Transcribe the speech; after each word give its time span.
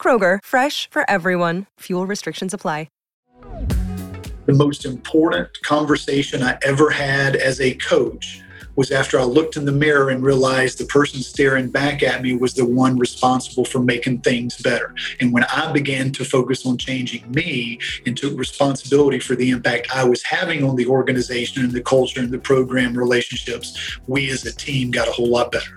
Kroger, 0.00 0.38
fresh 0.42 0.88
for 0.90 1.02
everyone. 1.10 1.66
Fuel 1.80 2.06
restrictions 2.06 2.54
apply. 2.54 2.88
The 4.48 4.54
most 4.54 4.86
important 4.86 5.50
conversation 5.62 6.42
I 6.42 6.56
ever 6.62 6.88
had 6.88 7.36
as 7.36 7.60
a 7.60 7.74
coach 7.74 8.40
was 8.76 8.90
after 8.90 9.20
I 9.20 9.24
looked 9.24 9.58
in 9.58 9.66
the 9.66 9.72
mirror 9.72 10.08
and 10.08 10.22
realized 10.22 10.78
the 10.78 10.86
person 10.86 11.20
staring 11.20 11.68
back 11.68 12.02
at 12.02 12.22
me 12.22 12.34
was 12.34 12.54
the 12.54 12.64
one 12.64 12.96
responsible 12.96 13.66
for 13.66 13.80
making 13.80 14.22
things 14.22 14.56
better. 14.56 14.94
And 15.20 15.34
when 15.34 15.44
I 15.44 15.70
began 15.70 16.12
to 16.12 16.24
focus 16.24 16.64
on 16.64 16.78
changing 16.78 17.30
me 17.30 17.78
and 18.06 18.16
took 18.16 18.38
responsibility 18.38 19.18
for 19.18 19.34
the 19.34 19.50
impact 19.50 19.88
I 19.94 20.04
was 20.04 20.22
having 20.22 20.64
on 20.64 20.76
the 20.76 20.86
organization 20.86 21.62
and 21.62 21.72
the 21.72 21.82
culture 21.82 22.20
and 22.20 22.30
the 22.30 22.38
program 22.38 22.96
relationships, 22.96 23.98
we 24.06 24.30
as 24.30 24.46
a 24.46 24.54
team 24.54 24.90
got 24.90 25.08
a 25.08 25.12
whole 25.12 25.28
lot 25.28 25.52
better. 25.52 25.76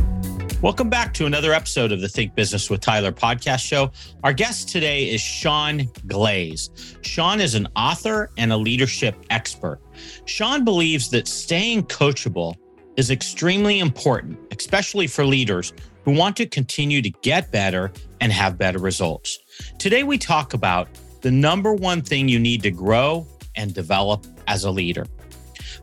Welcome 0.61 0.91
back 0.91 1.11
to 1.15 1.25
another 1.25 1.53
episode 1.53 1.91
of 1.91 2.01
the 2.01 2.07
Think 2.07 2.35
Business 2.35 2.69
with 2.69 2.81
Tyler 2.81 3.11
podcast 3.11 3.61
show. 3.61 3.91
Our 4.23 4.31
guest 4.31 4.69
today 4.69 5.09
is 5.09 5.19
Sean 5.19 5.89
Glaze. 6.05 6.69
Sean 7.01 7.41
is 7.41 7.55
an 7.55 7.67
author 7.75 8.29
and 8.37 8.53
a 8.53 8.57
leadership 8.57 9.15
expert. 9.31 9.79
Sean 10.25 10.63
believes 10.63 11.09
that 11.09 11.27
staying 11.27 11.85
coachable 11.85 12.53
is 12.95 13.09
extremely 13.09 13.79
important, 13.79 14.37
especially 14.55 15.07
for 15.07 15.25
leaders 15.25 15.73
who 16.05 16.11
want 16.11 16.37
to 16.37 16.45
continue 16.45 17.01
to 17.01 17.09
get 17.09 17.51
better 17.51 17.91
and 18.19 18.31
have 18.31 18.59
better 18.59 18.77
results. 18.77 19.39
Today, 19.79 20.03
we 20.03 20.19
talk 20.19 20.53
about 20.53 20.87
the 21.21 21.31
number 21.31 21.73
one 21.73 22.03
thing 22.03 22.29
you 22.29 22.39
need 22.39 22.61
to 22.61 22.71
grow 22.71 23.25
and 23.55 23.73
develop 23.73 24.27
as 24.45 24.63
a 24.63 24.69
leader. 24.69 25.07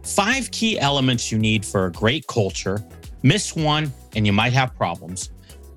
Five 0.04 0.52
key 0.52 0.78
elements 0.78 1.32
you 1.32 1.38
need 1.38 1.66
for 1.66 1.86
a 1.86 1.92
great 1.92 2.28
culture. 2.28 2.78
Miss 3.22 3.54
one, 3.56 3.92
and 4.14 4.26
you 4.26 4.32
might 4.32 4.52
have 4.52 4.74
problems, 4.74 5.30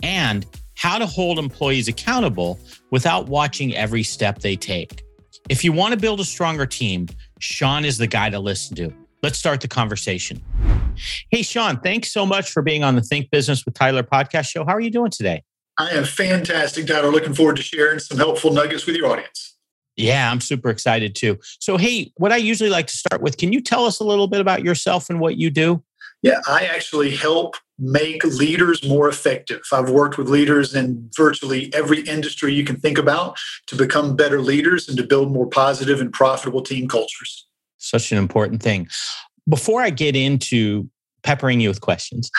and 0.03 0.45
how 0.75 0.97
to 0.97 1.05
hold 1.05 1.37
employees 1.37 1.87
accountable 1.87 2.59
without 2.91 3.27
watching 3.27 3.75
every 3.75 4.03
step 4.03 4.39
they 4.39 4.55
take. 4.55 5.03
If 5.49 5.63
you 5.63 5.71
want 5.71 5.93
to 5.93 5.99
build 5.99 6.19
a 6.19 6.25
stronger 6.25 6.65
team, 6.65 7.07
Sean 7.39 7.85
is 7.85 7.97
the 7.97 8.07
guy 8.07 8.29
to 8.29 8.39
listen 8.39 8.75
to. 8.77 8.93
Let's 9.23 9.37
start 9.37 9.61
the 9.61 9.67
conversation. 9.67 10.43
Hey, 11.29 11.41
Sean, 11.41 11.79
thanks 11.79 12.11
so 12.11 12.25
much 12.25 12.51
for 12.51 12.61
being 12.61 12.83
on 12.83 12.95
the 12.95 13.01
Think 13.01 13.29
Business 13.31 13.65
with 13.65 13.73
Tyler 13.75 14.03
podcast 14.03 14.49
show. 14.49 14.65
How 14.65 14.73
are 14.73 14.81
you 14.81 14.91
doing 14.91 15.11
today? 15.11 15.43
I 15.77 15.89
am 15.91 16.03
fantastic, 16.03 16.87
Tyler. 16.87 17.11
Looking 17.11 17.33
forward 17.33 17.57
to 17.57 17.63
sharing 17.63 17.99
some 17.99 18.17
helpful 18.17 18.51
nuggets 18.51 18.85
with 18.85 18.95
your 18.95 19.07
audience. 19.07 19.57
Yeah, 19.95 20.31
I'm 20.31 20.41
super 20.41 20.69
excited 20.69 21.15
too. 21.15 21.37
So, 21.59 21.77
hey, 21.77 22.11
what 22.15 22.31
I 22.31 22.37
usually 22.37 22.69
like 22.69 22.87
to 22.87 22.97
start 22.97 23.21
with, 23.21 23.37
can 23.37 23.53
you 23.53 23.61
tell 23.61 23.85
us 23.85 23.99
a 23.99 24.03
little 24.03 24.27
bit 24.27 24.41
about 24.41 24.63
yourself 24.63 25.09
and 25.09 25.19
what 25.19 25.37
you 25.37 25.49
do? 25.49 25.83
Yeah, 26.21 26.39
I 26.47 26.65
actually 26.65 27.15
help 27.15 27.55
make 27.79 28.23
leaders 28.23 28.87
more 28.87 29.09
effective. 29.09 29.61
I've 29.73 29.89
worked 29.89 30.17
with 30.17 30.29
leaders 30.29 30.75
in 30.75 31.09
virtually 31.17 31.73
every 31.73 32.01
industry 32.01 32.53
you 32.53 32.63
can 32.63 32.79
think 32.79 32.99
about 32.99 33.37
to 33.67 33.75
become 33.75 34.15
better 34.15 34.39
leaders 34.39 34.87
and 34.87 34.95
to 34.97 35.03
build 35.03 35.31
more 35.31 35.47
positive 35.47 35.99
and 35.99 36.13
profitable 36.13 36.61
team 36.61 36.87
cultures. 36.87 37.47
Such 37.79 38.11
an 38.11 38.19
important 38.19 38.61
thing. 38.61 38.87
Before 39.49 39.81
I 39.81 39.89
get 39.89 40.15
into 40.15 40.87
peppering 41.23 41.59
you 41.59 41.69
with 41.69 41.81
questions, 41.81 42.29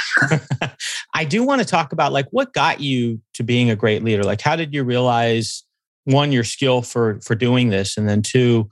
I 1.15 1.25
do 1.25 1.43
want 1.43 1.61
to 1.61 1.67
talk 1.67 1.93
about 1.93 2.13
like 2.13 2.27
what 2.31 2.53
got 2.53 2.81
you 2.81 3.21
to 3.35 3.43
being 3.43 3.69
a 3.69 3.77
great 3.77 4.05
leader? 4.05 4.23
Like 4.23 4.41
how 4.41 4.55
did 4.55 4.73
you 4.73 4.85
realize 4.85 5.65
one 6.05 6.31
your 6.31 6.45
skill 6.45 6.83
for 6.83 7.21
for 7.21 7.35
doing 7.35 7.71
this 7.71 7.97
and 7.97 8.09
then 8.09 8.23
two 8.23 8.71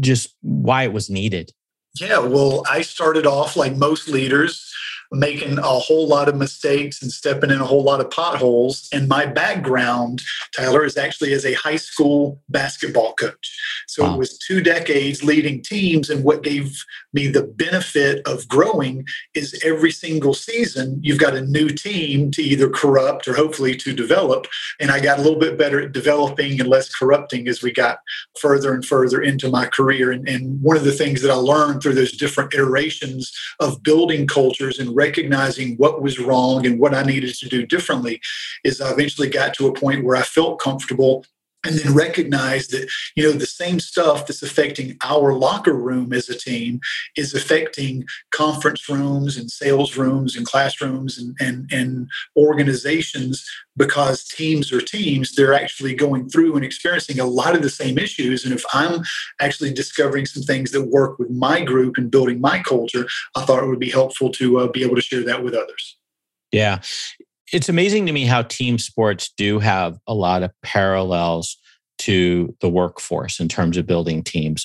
just 0.00 0.34
why 0.40 0.82
it 0.82 0.92
was 0.92 1.08
needed? 1.08 1.52
Yeah, 2.00 2.18
well, 2.18 2.62
I 2.70 2.82
started 2.82 3.26
off 3.26 3.56
like 3.56 3.76
most 3.76 4.08
leaders 4.08 4.67
making 5.12 5.58
a 5.58 5.62
whole 5.62 6.06
lot 6.06 6.28
of 6.28 6.36
mistakes 6.36 7.02
and 7.02 7.10
stepping 7.10 7.50
in 7.50 7.60
a 7.60 7.66
whole 7.66 7.82
lot 7.82 8.00
of 8.00 8.10
potholes. 8.10 8.88
And 8.92 9.08
my 9.08 9.26
background, 9.26 10.22
Tyler, 10.56 10.84
is 10.84 10.96
actually 10.96 11.32
as 11.32 11.46
a 11.46 11.54
high 11.54 11.76
school 11.76 12.40
basketball 12.48 13.14
coach. 13.14 13.58
So 13.86 14.04
wow. 14.04 14.14
it 14.14 14.18
was 14.18 14.38
two 14.38 14.60
decades 14.60 15.24
leading 15.24 15.62
teams. 15.62 16.10
And 16.10 16.24
what 16.24 16.42
gave 16.42 16.84
me 17.12 17.26
the 17.26 17.42
benefit 17.42 18.26
of 18.26 18.46
growing 18.48 19.06
is 19.34 19.60
every 19.64 19.90
single 19.90 20.34
season, 20.34 21.00
you've 21.02 21.18
got 21.18 21.34
a 21.34 21.40
new 21.40 21.68
team 21.68 22.30
to 22.32 22.42
either 22.42 22.68
corrupt 22.68 23.26
or 23.26 23.34
hopefully 23.34 23.76
to 23.76 23.94
develop. 23.94 24.46
And 24.78 24.90
I 24.90 25.00
got 25.00 25.18
a 25.18 25.22
little 25.22 25.38
bit 25.38 25.56
better 25.58 25.80
at 25.80 25.92
developing 25.92 26.60
and 26.60 26.68
less 26.68 26.94
corrupting 26.94 27.48
as 27.48 27.62
we 27.62 27.72
got 27.72 28.00
further 28.40 28.74
and 28.74 28.84
further 28.84 29.22
into 29.22 29.48
my 29.48 29.66
career. 29.66 30.12
And, 30.12 30.28
and 30.28 30.60
one 30.60 30.76
of 30.76 30.84
the 30.84 30.92
things 30.92 31.22
that 31.22 31.30
I 31.30 31.34
learned 31.34 31.82
through 31.82 31.94
those 31.94 32.12
different 32.12 32.52
iterations 32.52 33.32
of 33.60 33.82
building 33.82 34.26
cultures 34.26 34.78
and 34.78 34.94
recognizing 34.98 35.76
what 35.76 36.02
was 36.02 36.18
wrong 36.18 36.66
and 36.66 36.78
what 36.80 36.94
I 36.94 37.04
needed 37.04 37.34
to 37.36 37.48
do 37.48 37.64
differently 37.64 38.20
is 38.64 38.80
I 38.80 38.90
eventually 38.90 39.30
got 39.30 39.54
to 39.54 39.68
a 39.68 39.72
point 39.72 40.04
where 40.04 40.16
I 40.16 40.22
felt 40.22 40.60
comfortable 40.60 41.24
and 41.64 41.76
then 41.76 41.94
recognize 41.94 42.68
that 42.68 42.88
you 43.16 43.22
know 43.24 43.32
the 43.32 43.46
same 43.46 43.80
stuff 43.80 44.26
that's 44.26 44.42
affecting 44.42 44.96
our 45.02 45.32
locker 45.32 45.74
room 45.74 46.12
as 46.12 46.28
a 46.28 46.38
team 46.38 46.80
is 47.16 47.34
affecting 47.34 48.04
conference 48.30 48.88
rooms 48.88 49.36
and 49.36 49.50
sales 49.50 49.96
rooms 49.96 50.36
and 50.36 50.46
classrooms 50.46 51.18
and, 51.18 51.36
and, 51.40 51.70
and 51.72 52.08
organizations 52.36 53.44
because 53.76 54.24
teams 54.24 54.72
are 54.72 54.80
teams. 54.80 55.34
They're 55.34 55.54
actually 55.54 55.94
going 55.94 56.28
through 56.28 56.56
and 56.56 56.64
experiencing 56.64 57.20
a 57.20 57.24
lot 57.24 57.54
of 57.54 57.62
the 57.62 57.70
same 57.70 57.98
issues. 57.98 58.44
And 58.44 58.54
if 58.54 58.64
i'm 58.72 59.02
actually 59.40 59.72
discovering 59.72 60.26
some 60.26 60.42
things 60.42 60.70
that 60.72 60.84
work 60.84 61.18
with 61.18 61.30
my 61.30 61.62
group 61.62 61.96
and 61.96 62.10
building 62.10 62.40
my 62.40 62.60
culture 62.60 63.06
i 63.34 63.44
thought 63.44 63.62
it 63.62 63.66
would 63.66 63.78
be 63.78 63.90
helpful 63.90 64.30
to 64.30 64.60
uh, 64.60 64.68
be 64.68 64.82
able 64.82 64.96
to 64.96 65.02
share 65.02 65.24
that 65.24 65.42
with 65.42 65.54
others. 65.54 65.96
Yeah 66.52 66.80
it's 67.52 67.68
amazing 67.68 68.06
to 68.06 68.12
me 68.12 68.24
how 68.24 68.42
team 68.42 68.78
sports 68.78 69.32
do 69.36 69.58
have 69.58 69.98
a 70.06 70.14
lot 70.14 70.42
of 70.42 70.50
parallels 70.62 71.56
to 71.98 72.54
the 72.60 72.68
workforce 72.68 73.40
in 73.40 73.48
terms 73.48 73.76
of 73.76 73.86
building 73.86 74.22
teams. 74.22 74.64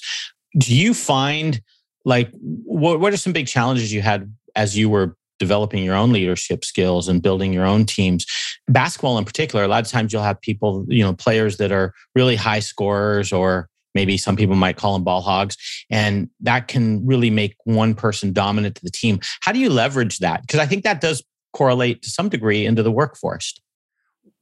Do 0.57 0.75
you 0.75 0.93
find 0.93 1.61
like 2.05 2.29
what, 2.65 2.99
what 2.99 3.13
are 3.13 3.17
some 3.17 3.33
big 3.33 3.47
challenges 3.47 3.93
you 3.93 4.01
had 4.01 4.33
as 4.55 4.77
you 4.77 4.89
were 4.89 5.15
developing 5.39 5.83
your 5.83 5.95
own 5.95 6.11
leadership 6.11 6.63
skills 6.63 7.07
and 7.07 7.21
building 7.21 7.53
your 7.53 7.65
own 7.65 7.85
teams? 7.85 8.25
Basketball 8.67 9.17
in 9.17 9.25
particular 9.25 9.63
a 9.63 9.67
lot 9.67 9.83
of 9.83 9.91
times 9.91 10.13
you'll 10.13 10.21
have 10.21 10.39
people 10.41 10.85
you 10.87 11.03
know 11.03 11.13
players 11.13 11.57
that 11.57 11.71
are 11.71 11.93
really 12.15 12.35
high 12.35 12.59
scorers 12.59 13.31
or 13.33 13.69
maybe 13.95 14.17
some 14.17 14.35
people 14.35 14.55
might 14.55 14.75
call 14.75 14.93
them 14.93 15.03
ball 15.03 15.21
hogs 15.21 15.55
and 15.89 16.29
that 16.39 16.67
can 16.67 17.05
really 17.05 17.29
make 17.29 17.55
one 17.65 17.93
person 17.93 18.33
dominant 18.33 18.75
to 18.75 18.83
the 18.83 18.91
team. 18.91 19.19
How 19.41 19.51
do 19.51 19.59
you 19.59 19.69
leverage 19.69 20.19
that? 20.19 20.41
Because 20.41 20.59
i 20.59 20.65
think 20.65 20.83
that 20.83 21.01
does 21.01 21.23
correlate 21.53 22.01
to 22.03 22.09
some 22.09 22.29
degree 22.29 22.65
into 22.65 22.83
the 22.83 22.91
workforce. 22.91 23.53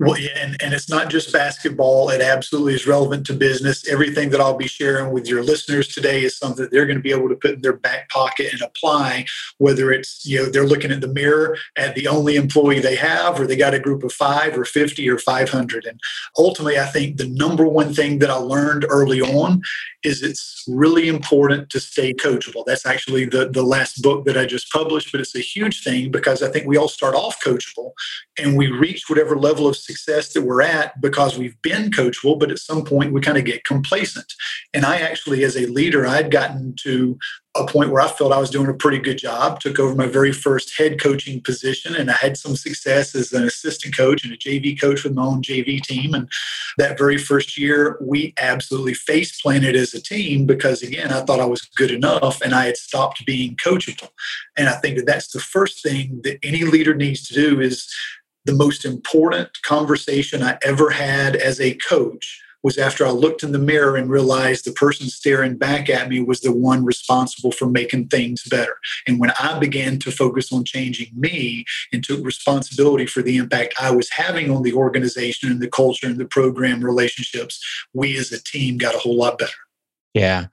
Well, 0.02 0.18
yeah, 0.18 0.32
and, 0.36 0.60
and 0.64 0.74
it's 0.74 0.90
not 0.90 1.12
just 1.12 1.32
basketball. 1.32 2.10
It 2.10 2.22
absolutely 2.22 2.74
is 2.74 2.88
relevant 2.88 3.24
to 3.28 3.34
business. 3.34 3.88
Everything 3.88 4.32
that 4.32 4.42
I'll 4.42 4.58
be 4.58 4.68
sharing 4.68 5.14
with 5.14 5.28
your 5.28 5.44
listeners 5.44 5.90
today 5.90 6.24
is 6.24 6.36
something 6.36 6.64
that 6.64 6.72
they're 6.72 6.88
going 6.88 6.98
to 6.98 7.04
be 7.04 7.12
able 7.12 7.30
to 7.30 7.36
put 7.36 7.52
in 7.52 7.62
their 7.62 7.78
back 7.78 8.10
pocket 8.10 8.52
and 8.52 8.64
apply, 8.64 9.28
whether 9.60 9.92
it's, 9.92 10.26
you 10.26 10.40
know, 10.40 10.50
they're 10.50 10.66
looking 10.66 10.90
at 10.90 11.02
the 11.02 11.08
mirror 11.08 11.56
at 11.78 11.94
the 11.94 12.08
only 12.08 12.36
employee 12.36 12.80
they 12.80 12.96
have, 12.96 13.40
or 13.40 13.46
they 13.46 13.56
got 13.56 13.76
a 13.76 13.80
group 13.80 14.02
of 14.02 14.12
five 14.12 14.58
or 14.58 14.66
50 14.66 15.08
or 15.08 15.20
500. 15.20 15.86
And 15.86 16.00
ultimately, 16.36 16.80
I 16.80 16.88
think 16.88 17.18
the 17.18 17.30
number 17.30 17.68
one 17.68 17.94
thing 17.94 18.18
that 18.20 18.32
I 18.32 18.38
learned 18.38 18.88
early 18.90 19.22
on 19.22 19.62
is 20.04 20.24
it's 20.24 20.64
really 20.68 21.10
important 21.10 21.70
to 21.70 21.80
stay 21.80 22.12
coachable. 22.12 22.66
That's 22.66 22.88
actually 22.88 23.26
the, 23.26 23.50
the 23.50 23.62
last 23.62 24.02
book 24.02 24.26
that 24.26 24.36
I 24.36 24.46
just 24.46 24.72
published, 24.72 25.12
but 25.12 25.22
it's 25.22 25.36
a 25.36 25.40
huge 25.40 25.84
thing 25.84 26.10
because 26.10 26.42
I 26.42 26.50
think 26.50 26.66
we 26.66 26.78
all 26.78 26.88
start 26.88 27.14
off 27.14 27.38
coachable 27.46 27.92
and 28.40 28.58
we 28.58 28.72
reach 28.72 29.04
whatever 29.08 29.38
level 29.38 29.68
of 29.68 29.78
success 29.92 30.34
that 30.34 30.44
we're 30.44 30.62
at 30.62 31.00
because 31.02 31.38
we've 31.38 31.62
been 31.62 31.92
coachable, 31.92 32.40
but 32.40 32.52
at 32.52 32.60
some 32.60 32.84
point 32.84 33.14
we 33.14 33.22
kind 33.22 33.38
of 33.38 33.46
get 33.46 33.66
complacent. 33.66 34.34
And 34.74 34.86
I 34.86 34.98
actually, 34.98 35.44
as 35.44 35.56
a 35.56 35.66
leader, 35.68 36.06
I'd 36.06 36.32
gotten 36.32 36.76
to 36.84 37.18
a 37.56 37.66
point 37.68 37.92
where 37.92 38.02
I 38.02 38.08
felt 38.08 38.32
I 38.32 38.40
was 38.40 38.50
doing 38.50 38.70
a 38.70 38.74
pretty 38.74 39.00
good 39.00 39.18
job, 39.18 39.60
took 39.60 39.78
over 39.78 39.94
my 39.94 40.08
very 40.08 40.32
first 40.32 40.78
head 40.78 41.02
coaching 41.02 41.42
position, 41.42 41.94
and 41.96 42.10
I 42.10 42.14
had 42.14 42.38
some 42.38 42.56
success 42.56 43.14
as 43.14 43.34
an 43.34 43.44
assistant 43.44 43.96
coach 43.96 44.24
and 44.24 44.32
a 44.32 44.38
JV 44.38 44.80
coach 44.80 45.04
with 45.04 45.14
my 45.14 45.24
own 45.24 45.42
JV 45.42 45.82
team. 45.82 46.14
And 46.14 46.30
that 46.78 46.98
very 46.98 47.18
first 47.18 47.58
year, 47.58 47.98
we 48.02 48.34
absolutely 48.38 48.94
face 48.94 49.42
planted 49.42 49.76
as 49.76 49.94
a 49.94 50.02
team 50.02 50.46
because, 50.46 50.82
again, 50.82 51.12
I 51.12 51.22
thought 51.22 51.42
I 51.42 51.46
was 51.46 51.62
good 51.76 51.92
enough 51.92 52.42
and 52.42 52.56
I 52.56 52.68
had 52.68 52.78
stopped 52.78 53.26
being 53.26 53.58
coachable. 53.58 54.10
And 54.56 54.70
I 54.70 54.74
think 54.74 54.96
that 54.98 55.06
that's 55.06 55.32
the 55.32 55.40
first 55.42 55.84
thing 55.84 56.22
that 56.24 56.40
any 56.44 56.64
leader 56.64 56.96
needs 56.96 57.28
to 57.28 57.34
do 57.34 57.60
is 57.60 57.94
the 58.46 58.54
most 58.54 58.86
important 58.86 59.62
conversation 59.64 60.42
I 60.42 60.58
ever 60.64 60.90
had 60.90 61.36
as 61.36 61.60
a 61.60 61.76
coach 61.76 62.42
was 62.64 62.78
after 62.78 63.06
I 63.06 63.10
looked 63.10 63.44
in 63.44 63.52
the 63.52 63.60
mirror 63.60 63.96
and 63.96 64.10
realized 64.10 64.66
the 64.66 64.72
person 64.72 65.08
staring 65.08 65.58
back 65.58 65.90
at 65.90 66.10
me 66.10 66.22
was 66.22 66.42
the 66.42 66.52
one 66.52 66.86
responsible 66.86 67.52
for 67.52 67.66
making 67.66 68.08
things 68.08 68.44
better. 68.44 68.76
And 69.08 69.20
when 69.20 69.32
I 69.40 69.58
began 69.58 70.00
to 70.00 70.12
focus 70.12 70.52
on 70.52 70.64
changing 70.64 71.08
me 71.16 71.66
and 71.92 72.04
took 72.04 72.24
responsibility 72.24 73.06
for 73.06 73.22
the 73.22 73.38
impact 73.38 73.76
I 73.80 73.92
was 73.92 74.10
having 74.12 74.52
on 74.52 74.62
the 74.64 74.74
organization 74.74 75.50
and 75.50 75.60
the 75.60 75.70
culture 75.70 76.08
and 76.08 76.18
the 76.18 76.26
program 76.26 76.84
relationships, 76.84 77.60
we 77.94 78.18
as 78.18 78.32
a 78.32 78.44
team 78.44 78.78
got 78.78 78.96
a 78.96 79.00
whole 79.00 79.18
lot 79.18 79.40
better. 79.40 79.52
Yeah. 80.14 80.48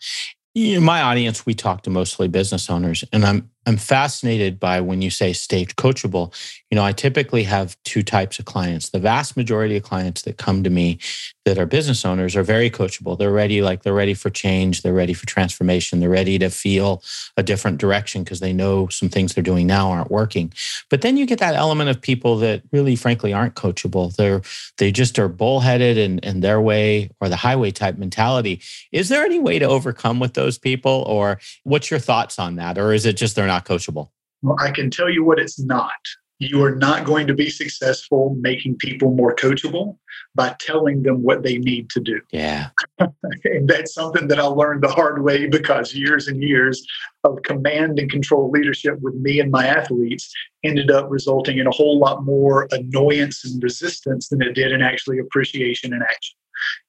In 0.54 0.82
my 0.82 1.02
audience, 1.02 1.44
we 1.44 1.54
talk 1.54 1.82
to 1.82 1.90
mostly 1.90 2.26
business 2.26 2.68
owners, 2.70 3.04
and 3.12 3.24
I'm 3.24 3.50
I'm 3.66 3.76
fascinated 3.76 4.58
by 4.58 4.80
when 4.80 5.02
you 5.02 5.10
say 5.10 5.32
stage 5.34 5.76
coachable. 5.76 6.34
You 6.70 6.76
know, 6.76 6.84
I 6.84 6.92
typically 6.92 7.42
have 7.42 7.76
two 7.84 8.02
types 8.02 8.38
of 8.38 8.46
clients. 8.46 8.90
The 8.90 8.98
vast 8.98 9.36
majority 9.36 9.76
of 9.76 9.82
clients 9.82 10.22
that 10.22 10.38
come 10.38 10.62
to 10.64 10.70
me 10.70 10.98
that 11.44 11.58
are 11.58 11.66
business 11.66 12.04
owners 12.04 12.36
are 12.36 12.42
very 12.42 12.70
coachable. 12.70 13.18
They're 13.18 13.32
ready, 13.32 13.62
like 13.62 13.82
they're 13.82 13.94
ready 13.94 14.14
for 14.14 14.30
change, 14.30 14.82
they're 14.82 14.94
ready 14.94 15.14
for 15.14 15.26
transformation, 15.26 16.00
they're 16.00 16.08
ready 16.08 16.38
to 16.38 16.50
feel 16.50 17.02
a 17.36 17.42
different 17.42 17.78
direction 17.78 18.22
because 18.22 18.40
they 18.40 18.52
know 18.52 18.88
some 18.88 19.08
things 19.08 19.34
they're 19.34 19.42
doing 19.42 19.66
now 19.66 19.90
aren't 19.90 20.10
working. 20.10 20.52
But 20.90 21.02
then 21.02 21.16
you 21.16 21.26
get 21.26 21.38
that 21.38 21.54
element 21.54 21.90
of 21.90 22.00
people 22.00 22.36
that 22.38 22.62
really 22.70 22.96
frankly 22.96 23.32
aren't 23.32 23.54
coachable. 23.54 24.14
They're 24.14 24.42
they 24.76 24.92
just 24.92 25.18
are 25.18 25.28
bullheaded 25.28 25.98
and, 25.98 26.24
and 26.24 26.42
their 26.42 26.60
way 26.60 27.10
or 27.20 27.28
the 27.28 27.36
highway 27.36 27.70
type 27.70 27.98
mentality. 27.98 28.60
Is 28.92 29.08
there 29.08 29.24
any 29.24 29.38
way 29.38 29.58
to 29.58 29.66
overcome 29.66 30.20
with 30.20 30.34
those 30.34 30.58
people? 30.58 31.04
Or 31.06 31.38
what's 31.64 31.90
your 31.90 32.00
thoughts 32.00 32.38
on 32.38 32.56
that? 32.56 32.78
Or 32.78 32.92
is 32.92 33.06
it 33.06 33.16
just 33.16 33.36
they're 33.36 33.46
not 33.48 33.64
coachable? 33.64 34.10
Well, 34.42 34.56
I 34.60 34.70
can 34.70 34.90
tell 34.90 35.10
you 35.10 35.24
what 35.24 35.40
it's 35.40 35.58
not. 35.58 35.90
You 36.38 36.62
are 36.62 36.76
not 36.76 37.04
going 37.04 37.26
to 37.26 37.34
be 37.34 37.50
successful 37.50 38.36
making 38.38 38.76
people 38.76 39.10
more 39.10 39.34
coachable 39.34 39.98
by 40.36 40.54
telling 40.60 41.02
them 41.02 41.24
what 41.24 41.42
they 41.42 41.58
need 41.58 41.90
to 41.90 42.00
do. 42.00 42.20
Yeah. 42.30 42.68
and 43.00 43.68
that's 43.68 43.92
something 43.92 44.28
that 44.28 44.38
I 44.38 44.44
learned 44.44 44.84
the 44.84 44.88
hard 44.88 45.24
way 45.24 45.48
because 45.48 45.94
years 45.94 46.28
and 46.28 46.40
years 46.40 46.86
of 47.24 47.42
command 47.42 47.98
and 47.98 48.08
control 48.08 48.50
leadership 48.52 49.00
with 49.00 49.16
me 49.16 49.40
and 49.40 49.50
my 49.50 49.66
athletes 49.66 50.32
ended 50.62 50.92
up 50.92 51.06
resulting 51.10 51.58
in 51.58 51.66
a 51.66 51.72
whole 51.72 51.98
lot 51.98 52.24
more 52.24 52.68
annoyance 52.70 53.44
and 53.44 53.60
resistance 53.60 54.28
than 54.28 54.40
it 54.40 54.54
did 54.54 54.70
in 54.70 54.80
actually 54.80 55.18
appreciation 55.18 55.92
and 55.92 56.04
action. 56.04 56.36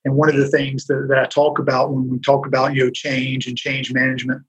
And 0.06 0.16
one 0.16 0.30
of 0.30 0.36
the 0.36 0.48
things 0.48 0.86
that, 0.86 1.08
that 1.10 1.18
I 1.18 1.26
talk 1.26 1.58
about 1.58 1.92
when 1.92 2.08
we 2.08 2.20
talk 2.20 2.46
about 2.46 2.76
you 2.76 2.86
know 2.86 2.92
change 2.92 3.48
and 3.48 3.58
change 3.58 3.92
management 3.94 4.44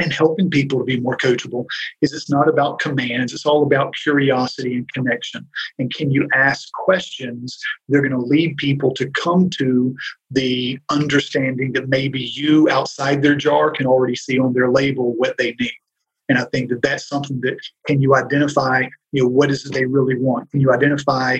and 0.00 0.12
helping 0.12 0.50
people 0.50 0.78
to 0.78 0.84
be 0.84 1.00
more 1.00 1.16
coachable 1.16 1.66
is 2.02 2.12
it's 2.12 2.30
not 2.30 2.48
about 2.48 2.78
commands. 2.78 3.32
It's 3.32 3.46
all 3.46 3.62
about 3.62 3.94
curiosity 3.94 4.74
and 4.74 4.92
connection. 4.92 5.46
And 5.78 5.92
can 5.92 6.10
you 6.10 6.28
ask 6.34 6.72
questions 6.72 7.58
they're 7.88 8.00
going 8.00 8.12
to 8.12 8.18
lead 8.18 8.56
people 8.56 8.92
to 8.94 9.08
come 9.10 9.50
to 9.50 9.94
the 10.30 10.78
understanding 10.90 11.72
that 11.72 11.88
maybe 11.88 12.20
you 12.20 12.68
outside 12.70 13.22
their 13.22 13.36
jar 13.36 13.70
can 13.70 13.86
already 13.86 14.16
see 14.16 14.38
on 14.38 14.52
their 14.52 14.70
label 14.70 15.14
what 15.16 15.36
they 15.38 15.54
need. 15.60 15.72
And 16.28 16.38
i 16.38 16.44
think 16.44 16.70
that 16.70 16.82
that's 16.82 17.06
something 17.06 17.40
that 17.42 17.58
can 17.86 18.00
you 18.00 18.14
identify 18.14 18.84
you 19.12 19.22
know 19.22 19.28
what 19.28 19.50
is 19.50 19.66
it 19.66 19.72
they 19.72 19.84
really 19.84 20.18
want? 20.18 20.50
Can 20.50 20.60
you 20.60 20.72
identify 20.72 21.38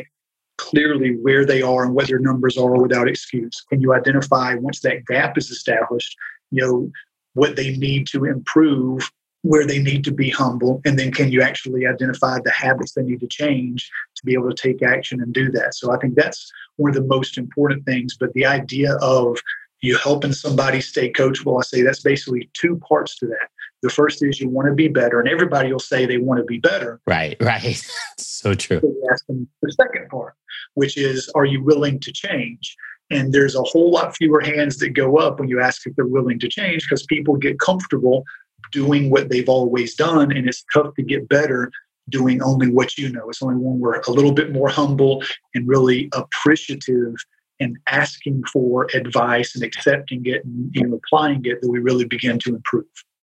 clearly 0.59 1.17
where 1.23 1.45
they 1.45 1.62
are 1.62 1.85
and 1.85 1.95
what 1.95 2.07
their 2.07 2.21
numbers 2.21 2.57
are 2.57 2.81
without 2.81 3.09
excuse? 3.09 3.65
Can 3.71 3.81
you 3.81 3.95
identify 3.95 4.55
once 4.55 4.81
that 4.81 5.05
gap 5.07 5.37
is 5.39 5.50
established 5.50 6.17
you 6.50 6.62
know 6.62 6.91
what 7.35 7.57
they 7.57 7.77
need 7.77 8.07
to 8.09 8.25
improve, 8.25 9.11
where 9.43 9.67
they 9.67 9.81
need 9.81 10.05
to 10.05 10.11
be 10.11 10.31
humble, 10.31 10.81
and 10.85 10.99
then 10.99 11.13
can 11.13 11.31
you 11.31 11.43
actually 11.43 11.87
identify 11.87 12.39
the 12.43 12.51
habits 12.51 12.93
they 12.93 13.03
need 13.03 13.21
to 13.21 13.29
change 13.29 13.91
to 14.17 14.25
be 14.25 14.33
able 14.33 14.51
to 14.51 14.57
take 14.57 14.83
action 14.83 15.21
and 15.21 15.35
do 15.35 15.51
that? 15.53 15.75
So 15.75 15.93
I 15.93 15.99
think 15.99 16.15
that's 16.15 16.51
one 16.77 16.91
of 16.91 16.95
the 16.95 17.03
most 17.03 17.37
important 17.37 17.85
things. 17.85 18.17
But 18.19 18.33
the 18.33 18.47
idea 18.47 18.95
of 19.03 19.39
you 19.83 19.99
helping 19.99 20.33
somebody 20.33 20.81
stay 20.81 21.13
coachable, 21.13 21.61
I 21.61 21.63
say 21.63 21.83
that's 21.83 22.01
basically 22.01 22.49
two 22.55 22.77
parts 22.77 23.19
to 23.19 23.27
that. 23.27 23.49
The 23.83 23.91
first 23.91 24.25
is 24.25 24.41
you 24.41 24.49
want 24.49 24.69
to 24.69 24.75
be 24.75 24.89
better, 24.89 25.21
and 25.21 25.29
everybody 25.29 25.71
will 25.71 25.79
say 25.79 26.07
they 26.07 26.17
want 26.17 26.39
to 26.39 26.45
be 26.45 26.59
better. 26.59 27.01
Right, 27.07 27.37
right. 27.41 27.85
so 28.17 28.55
true. 28.55 28.81
So 28.81 28.95
ask 29.13 29.27
them 29.27 29.47
the 29.61 29.73
second 29.73 30.09
part, 30.09 30.35
which 30.73 30.97
is, 30.97 31.31
are 31.35 31.45
you 31.45 31.63
willing 31.63 32.01
to 32.01 32.13
change? 32.13 32.77
And 33.11 33.33
there's 33.33 33.55
a 33.55 33.62
whole 33.62 33.91
lot 33.91 34.17
fewer 34.17 34.41
hands 34.41 34.79
that 34.79 34.91
go 34.91 35.19
up 35.19 35.39
when 35.39 35.49
you 35.49 35.61
ask 35.61 35.87
if 35.87 35.95
they're 35.95 36.06
willing 36.06 36.39
to 36.41 36.49
change 36.49 36.85
because 36.85 37.05
people 37.06 37.37
get 37.37 37.59
comfortable 37.59 38.25
doing 38.73 39.11
what 39.11 39.29
they've 39.29 39.49
always 39.49 39.95
done. 39.95 40.33
And 40.33 40.49
it's 40.49 40.65
tough 40.73 40.95
to 40.97 41.03
get 41.03 41.29
better 41.29 41.71
doing 42.09 42.43
only 42.43 42.69
what 42.69 42.97
you 42.97 43.11
know. 43.11 43.29
It's 43.29 43.43
only 43.43 43.56
when 43.56 43.79
we're 43.79 44.01
a 44.01 44.11
little 44.11 44.33
bit 44.33 44.53
more 44.53 44.69
humble 44.69 45.23
and 45.55 45.69
really 45.69 46.09
appreciative 46.15 47.15
and 47.61 47.77
asking 47.89 48.43
for 48.53 48.89
advice 48.95 49.55
and 49.55 49.62
accepting 49.62 50.23
it 50.27 50.45
and 50.45 50.71
you 50.75 50.87
know, 50.87 50.97
applying 50.97 51.45
it 51.45 51.61
that 51.61 51.71
we 51.71 51.79
really 51.79 52.05
begin 52.05 52.39
to 52.41 52.55
improve. 52.55 52.87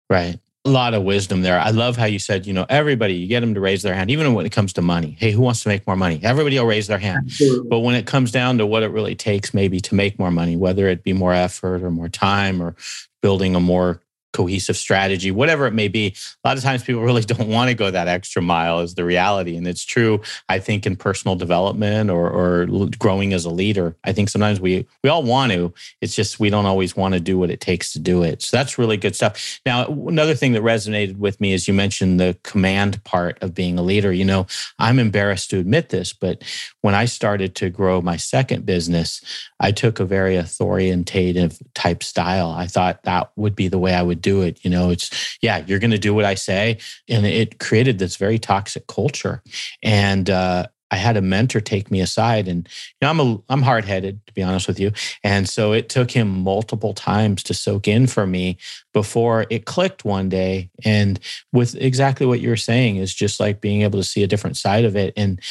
Right 0.09 0.39
a 0.65 0.69
lot 0.69 0.95
of 0.95 1.03
wisdom 1.03 1.43
there. 1.43 1.59
I 1.59 1.69
love 1.69 1.95
how 1.95 2.05
you 2.05 2.17
said, 2.17 2.47
you 2.47 2.53
know, 2.53 2.65
everybody, 2.69 3.13
you 3.13 3.27
get 3.27 3.41
them 3.41 3.53
to 3.53 3.59
raise 3.59 3.83
their 3.83 3.93
hand, 3.93 4.09
even 4.09 4.33
when 4.33 4.47
it 4.47 4.51
comes 4.51 4.73
to 4.73 4.81
money. 4.81 5.15
Hey, 5.19 5.31
who 5.31 5.41
wants 5.41 5.61
to 5.61 5.69
make 5.69 5.85
more 5.85 5.95
money? 5.95 6.19
Everybody 6.23 6.57
will 6.57 6.65
raise 6.65 6.87
their 6.87 6.97
hand. 6.97 7.25
Absolutely. 7.27 7.69
But 7.69 7.79
when 7.81 7.93
it 7.93 8.07
comes 8.07 8.31
down 8.31 8.57
to 8.57 8.65
what 8.65 8.81
it 8.81 8.89
really 8.89 9.15
takes, 9.15 9.53
maybe 9.53 9.79
to 9.81 9.93
make 9.93 10.17
more 10.17 10.31
money, 10.31 10.57
whether 10.57 10.87
it 10.87 11.03
be 11.03 11.13
more 11.13 11.33
effort 11.33 11.83
or 11.83 11.91
more 11.91 12.09
time 12.09 12.61
or 12.61 12.75
building 13.21 13.55
a 13.55 13.59
more 13.59 14.01
cohesive 14.35 14.75
strategy, 14.75 15.31
whatever 15.31 15.65
it 15.65 15.73
may 15.73 15.87
be. 15.87 16.13
A 16.43 16.47
lot 16.47 16.57
of 16.57 16.63
times 16.63 16.83
people 16.83 17.01
really 17.01 17.21
don't 17.33 17.47
want 17.47 17.69
to 17.69 17.73
go 17.73 17.89
that 17.89 18.09
extra 18.09 18.41
mile 18.41 18.81
is 18.81 18.95
the 18.95 19.05
reality. 19.05 19.55
And 19.55 19.65
it's 19.65 19.85
true, 19.85 20.21
I 20.49 20.59
think, 20.59 20.85
in 20.85 20.97
personal 20.97 21.37
development 21.37 22.09
or, 22.09 22.29
or 22.29 22.65
growing 22.99 23.31
as 23.31 23.45
a 23.45 23.49
leader. 23.49 23.95
I 24.03 24.11
think 24.11 24.29
sometimes 24.29 24.59
we 24.59 24.85
we 25.03 25.09
all 25.09 25.23
want 25.23 25.53
to. 25.53 25.73
It's 26.01 26.15
just 26.15 26.39
we 26.39 26.49
don't 26.49 26.65
always 26.65 26.97
want 26.97 27.13
to 27.13 27.19
do 27.21 27.37
what 27.37 27.49
it 27.49 27.61
takes 27.61 27.93
to 27.93 27.99
do 27.99 28.23
it. 28.23 28.41
So 28.41 28.57
that's 28.57 28.77
really 28.77 28.97
good 28.97 29.15
stuff. 29.15 29.61
Now, 29.65 29.87
another 29.87 30.35
thing 30.35 30.51
that 30.51 30.63
resonated 30.63 31.17
with 31.17 31.39
me 31.39 31.53
is 31.53 31.67
you 31.67 31.73
mentioned 31.73 32.19
the 32.19 32.37
command 32.43 33.01
part 33.05 33.41
of 33.41 33.53
being 33.53 33.79
a 33.79 33.83
leader. 33.83 34.11
You 34.11 34.25
know, 34.25 34.47
I'm 34.79 34.99
embarrassed 34.99 35.49
to 35.51 35.59
admit 35.59 35.89
this, 35.89 36.11
but 36.11 36.43
when 36.81 36.93
I 36.93 37.05
started 37.05 37.55
to 37.55 37.69
grow 37.69 38.01
my 38.01 38.17
second 38.17 38.65
business, 38.65 39.21
I 39.61 39.71
took 39.71 40.01
a 40.01 40.05
very 40.05 40.35
authoritative 40.35 41.57
type 41.73 42.03
style. 42.03 42.49
I 42.49 42.67
thought 42.67 43.03
that 43.03 43.31
would 43.37 43.55
be 43.55 43.69
the 43.69 43.79
way 43.79 43.93
I 43.93 44.01
would 44.01 44.24
do 44.25 44.41
it. 44.41 44.63
You 44.63 44.71
know, 44.71 44.89
it's, 44.89 45.37
yeah, 45.41 45.63
you're 45.67 45.79
going 45.79 45.91
to 45.91 45.97
do 45.97 46.13
what 46.13 46.25
I 46.25 46.35
say. 46.35 46.79
And 47.07 47.25
it 47.25 47.59
created 47.59 47.99
this 47.99 48.15
very 48.17 48.39
toxic 48.39 48.87
culture. 48.87 49.41
And, 49.83 50.29
uh, 50.29 50.67
I 50.91 50.97
had 50.97 51.17
a 51.17 51.21
mentor 51.21 51.61
take 51.61 51.89
me 51.89 51.99
aside 51.99 52.47
and 52.47 52.67
you 52.67 52.97
know 53.01 53.09
I'm 53.09 53.19
a 53.19 53.41
I'm 53.49 53.61
hard-headed 53.63 54.25
to 54.27 54.33
be 54.33 54.43
honest 54.43 54.67
with 54.67 54.79
you 54.79 54.91
and 55.23 55.49
so 55.49 55.73
it 55.73 55.89
took 55.89 56.11
him 56.11 56.27
multiple 56.43 56.93
times 56.93 57.41
to 57.43 57.53
soak 57.53 57.87
in 57.87 58.07
for 58.07 58.27
me 58.27 58.57
before 58.93 59.47
it 59.49 59.65
clicked 59.65 60.05
one 60.05 60.29
day 60.29 60.69
and 60.85 61.19
with 61.51 61.75
exactly 61.75 62.27
what 62.27 62.39
you're 62.39 62.55
saying 62.55 62.97
is 62.97 63.13
just 63.13 63.39
like 63.39 63.61
being 63.61 63.81
able 63.81 63.99
to 63.99 64.03
see 64.05 64.23
a 64.23 64.27
different 64.27 64.57
side 64.57 64.85
of 64.85 64.95
it 64.95 65.11
and 65.17 65.41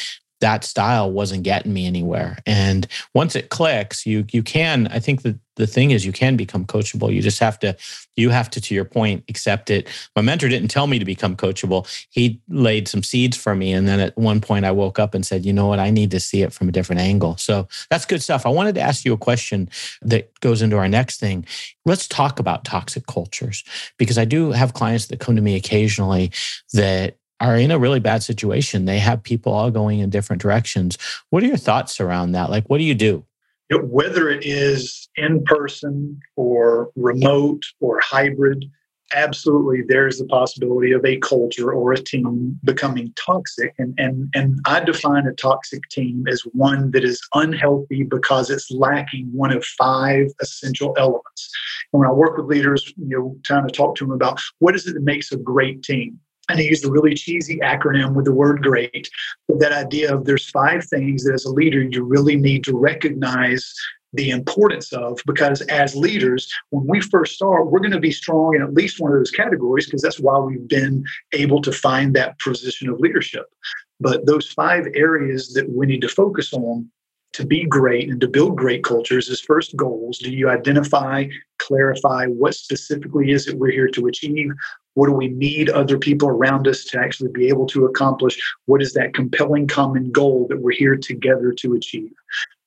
that 0.44 0.62
style 0.62 1.10
wasn't 1.10 1.42
getting 1.42 1.72
me 1.72 1.86
anywhere. 1.86 2.36
And 2.44 2.86
once 3.14 3.34
it 3.34 3.48
clicks, 3.48 4.04
you 4.04 4.26
you 4.30 4.42
can. 4.42 4.88
I 4.88 4.98
think 4.98 5.22
that 5.22 5.38
the 5.56 5.66
thing 5.66 5.90
is 5.90 6.04
you 6.04 6.12
can 6.12 6.36
become 6.36 6.66
coachable. 6.66 7.14
You 7.14 7.22
just 7.22 7.38
have 7.38 7.58
to 7.60 7.74
you 8.14 8.28
have 8.28 8.50
to 8.50 8.60
to 8.60 8.74
your 8.74 8.84
point 8.84 9.24
accept 9.30 9.70
it. 9.70 9.88
My 10.14 10.20
mentor 10.20 10.50
didn't 10.50 10.68
tell 10.68 10.86
me 10.86 10.98
to 10.98 11.04
become 11.06 11.34
coachable. 11.34 11.88
He 12.10 12.42
laid 12.50 12.88
some 12.88 13.02
seeds 13.02 13.38
for 13.38 13.54
me 13.54 13.72
and 13.72 13.88
then 13.88 14.00
at 14.00 14.14
one 14.18 14.42
point 14.42 14.66
I 14.66 14.70
woke 14.70 14.98
up 14.98 15.14
and 15.14 15.24
said, 15.24 15.46
"You 15.46 15.54
know 15.54 15.66
what? 15.66 15.78
I 15.78 15.88
need 15.88 16.10
to 16.10 16.20
see 16.20 16.42
it 16.42 16.52
from 16.52 16.68
a 16.68 16.72
different 16.72 17.00
angle." 17.00 17.38
So 17.38 17.66
that's 17.88 18.04
good 18.04 18.22
stuff. 18.22 18.44
I 18.44 18.50
wanted 18.50 18.74
to 18.74 18.82
ask 18.82 19.06
you 19.06 19.14
a 19.14 19.18
question 19.18 19.70
that 20.02 20.38
goes 20.40 20.60
into 20.60 20.76
our 20.76 20.88
next 20.88 21.20
thing. 21.20 21.46
Let's 21.86 22.06
talk 22.06 22.38
about 22.38 22.66
toxic 22.66 23.06
cultures 23.06 23.64
because 23.96 24.18
I 24.18 24.26
do 24.26 24.52
have 24.52 24.74
clients 24.74 25.06
that 25.06 25.20
come 25.20 25.36
to 25.36 25.42
me 25.42 25.56
occasionally 25.56 26.32
that 26.74 27.16
are 27.40 27.56
in 27.56 27.70
a 27.70 27.78
really 27.78 28.00
bad 28.00 28.22
situation. 28.22 28.84
They 28.84 28.98
have 28.98 29.22
people 29.22 29.52
all 29.52 29.70
going 29.70 30.00
in 30.00 30.10
different 30.10 30.40
directions. 30.40 30.98
What 31.30 31.42
are 31.42 31.46
your 31.46 31.56
thoughts 31.56 32.00
around 32.00 32.32
that? 32.32 32.50
Like, 32.50 32.68
what 32.68 32.78
do 32.78 32.84
you 32.84 32.94
do? 32.94 33.24
Whether 33.70 34.28
it 34.28 34.44
is 34.44 35.08
in 35.16 35.42
person 35.44 36.20
or 36.36 36.90
remote 36.96 37.62
or 37.80 37.98
hybrid, 38.00 38.66
absolutely 39.14 39.82
there's 39.86 40.18
the 40.18 40.26
possibility 40.26 40.92
of 40.92 41.04
a 41.04 41.18
culture 41.18 41.72
or 41.72 41.92
a 41.92 42.02
team 42.02 42.58
becoming 42.64 43.12
toxic. 43.16 43.74
And, 43.78 43.94
and, 43.98 44.28
and 44.34 44.60
I 44.66 44.80
define 44.80 45.26
a 45.26 45.32
toxic 45.32 45.88
team 45.88 46.24
as 46.28 46.42
one 46.52 46.90
that 46.92 47.04
is 47.04 47.20
unhealthy 47.34 48.02
because 48.04 48.50
it's 48.50 48.70
lacking 48.70 49.30
one 49.32 49.52
of 49.52 49.64
five 49.64 50.28
essential 50.40 50.94
elements. 50.98 51.50
And 51.92 52.00
when 52.00 52.08
I 52.08 52.12
work 52.12 52.36
with 52.36 52.46
leaders, 52.46 52.92
you 52.96 53.18
know, 53.18 53.36
trying 53.44 53.66
to 53.66 53.72
talk 53.72 53.96
to 53.96 54.04
them 54.04 54.12
about 54.12 54.40
what 54.58 54.74
is 54.74 54.86
it 54.86 54.94
that 54.94 55.02
makes 55.02 55.32
a 55.32 55.36
great 55.36 55.82
team? 55.82 56.20
And 56.48 56.58
I 56.58 56.62
used 56.62 56.84
a 56.84 56.90
really 56.90 57.14
cheesy 57.14 57.58
acronym 57.58 58.14
with 58.14 58.26
the 58.26 58.34
word 58.34 58.62
great, 58.62 59.08
but 59.48 59.60
that 59.60 59.72
idea 59.72 60.14
of 60.14 60.24
there's 60.24 60.50
five 60.50 60.84
things 60.84 61.24
that 61.24 61.34
as 61.34 61.44
a 61.44 61.50
leader 61.50 61.82
you 61.82 62.04
really 62.04 62.36
need 62.36 62.64
to 62.64 62.76
recognize 62.76 63.74
the 64.14 64.30
importance 64.30 64.92
of 64.92 65.18
because 65.26 65.60
as 65.62 65.96
leaders, 65.96 66.50
when 66.70 66.86
we 66.86 67.00
first 67.00 67.34
start, 67.34 67.70
we're 67.70 67.80
going 67.80 67.90
to 67.90 67.98
be 67.98 68.12
strong 68.12 68.54
in 68.54 68.62
at 68.62 68.72
least 68.72 69.00
one 69.00 69.12
of 69.12 69.18
those 69.18 69.30
categories 69.30 69.86
because 69.86 70.02
that's 70.02 70.20
why 70.20 70.38
we've 70.38 70.68
been 70.68 71.04
able 71.32 71.60
to 71.60 71.72
find 71.72 72.14
that 72.14 72.38
position 72.38 72.88
of 72.88 73.00
leadership. 73.00 73.46
But 74.00 74.26
those 74.26 74.50
five 74.52 74.86
areas 74.94 75.52
that 75.54 75.68
we 75.68 75.86
need 75.86 76.00
to 76.02 76.08
focus 76.08 76.52
on 76.52 76.90
to 77.34 77.44
be 77.44 77.64
great 77.64 78.08
and 78.08 78.20
to 78.20 78.28
build 78.28 78.56
great 78.56 78.84
cultures 78.84 79.28
is 79.28 79.40
first 79.40 79.74
goals. 79.76 80.18
Do 80.18 80.30
you 80.30 80.48
identify, 80.48 81.26
clarify 81.58 82.26
what 82.26 82.54
specifically 82.54 83.32
is 83.32 83.48
it 83.48 83.58
we're 83.58 83.72
here 83.72 83.88
to 83.88 84.06
achieve? 84.06 84.52
What 84.94 85.08
do 85.08 85.12
we 85.12 85.28
need 85.28 85.68
other 85.68 85.98
people 85.98 86.28
around 86.28 86.68
us 86.68 86.84
to 86.84 87.00
actually 87.00 87.30
be 87.32 87.48
able 87.48 87.66
to 87.66 87.86
accomplish? 87.86 88.40
What 88.66 88.80
is 88.80 88.92
that 88.92 89.14
compelling 89.14 89.66
common 89.66 90.12
goal 90.12 90.46
that 90.48 90.60
we're 90.60 90.72
here 90.76 90.96
together 90.96 91.52
to 91.58 91.74
achieve? 91.74 92.12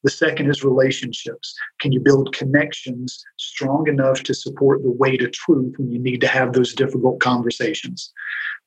The 0.04 0.12
second 0.12 0.50
is 0.50 0.64
relationships. 0.64 1.56
Can 1.80 1.94
you 1.94 2.02
build 2.02 2.36
connections 2.36 3.24
strong 3.38 3.88
enough 3.88 4.22
to 4.24 4.34
support 4.34 4.84
the 4.84 4.92
way 4.92 5.16
to 5.16 5.30
truth 5.30 5.76
when 5.78 5.92
you 5.92 6.00
need 6.00 6.22
to 6.22 6.28
have 6.28 6.52
those 6.52 6.74
difficult 6.74 7.22
conversations? 7.22 8.12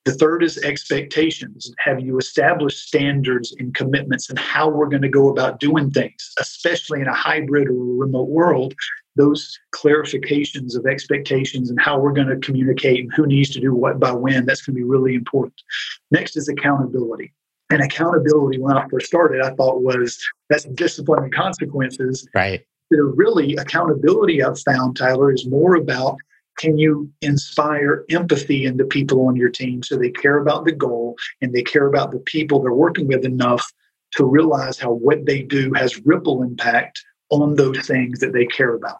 The 0.07 0.13
third 0.13 0.43
is 0.43 0.57
expectations. 0.59 1.73
Have 1.79 2.01
you 2.01 2.17
established 2.17 2.87
standards 2.87 3.55
and 3.59 3.75
commitments 3.75 4.31
and 4.31 4.39
how 4.39 4.69
we're 4.71 4.89
going 4.89 5.03
to 5.03 5.11
go 5.11 5.29
about 5.29 5.61
doing 5.61 5.91
things, 5.91 6.33
especially 6.41 7.03
in 7.03 7.07
a 7.07 7.15
hybrid 7.15 7.69
or 7.69 7.73
a 7.73 7.99
remote 7.99 8.29
world? 8.29 8.75
Those 9.17 9.59
clarifications 9.75 10.75
of 10.77 10.87
expectations 10.87 11.69
and 11.69 11.79
how 11.79 11.99
we're 11.99 12.13
going 12.13 12.29
to 12.29 12.39
communicate 12.39 13.01
and 13.01 13.13
who 13.15 13.27
needs 13.27 13.51
to 13.51 13.61
do 13.61 13.75
what 13.75 14.01
by 14.01 14.13
when, 14.13 14.47
that's 14.47 14.63
going 14.63 14.75
to 14.75 14.81
be 14.81 14.85
really 14.85 15.15
important. 15.15 15.61
Next 16.11 16.37
is 16.37 16.49
accountability. 16.49 17.35
And 17.71 17.83
accountability, 17.83 18.59
when 18.59 18.77
I 18.77 18.89
first 18.89 19.07
started, 19.07 19.43
I 19.43 19.51
thought 19.55 19.83
was 19.83 20.19
that's 20.49 20.65
discipline 20.65 21.25
and 21.25 21.35
consequences. 21.35 22.27
Right. 22.35 22.65
The 22.91 23.03
really 23.05 23.55
accountability 23.57 24.43
I've 24.43 24.59
found, 24.61 24.97
Tyler, 24.97 25.33
is 25.33 25.47
more 25.47 25.77
about 25.77 26.17
can 26.61 26.77
you 26.77 27.11
inspire 27.23 28.05
empathy 28.11 28.67
in 28.67 28.77
the 28.77 28.85
people 28.85 29.27
on 29.27 29.35
your 29.35 29.49
team 29.49 29.83
so 29.83 29.97
they 29.97 30.11
care 30.11 30.39
about 30.39 30.67
the 30.67 30.73
goal 30.73 31.17
and 31.41 31.55
they 31.55 31.63
care 31.63 31.87
about 31.87 32.11
the 32.11 32.19
people 32.19 32.61
they're 32.61 32.75
working 32.75 33.09
with 33.09 33.25
enough 33.25 33.67
to 34.15 34.27
realize 34.27 34.79
how 34.79 34.93
what 34.93 35.25
they 35.25 35.41
do 35.41 35.73
has 35.73 36.05
ripple 36.05 36.43
impact 36.43 37.03
on 37.31 37.55
those 37.55 37.87
things 37.87 38.19
that 38.19 38.35
they 38.35 38.45
care 38.45 38.75
about? 38.75 38.99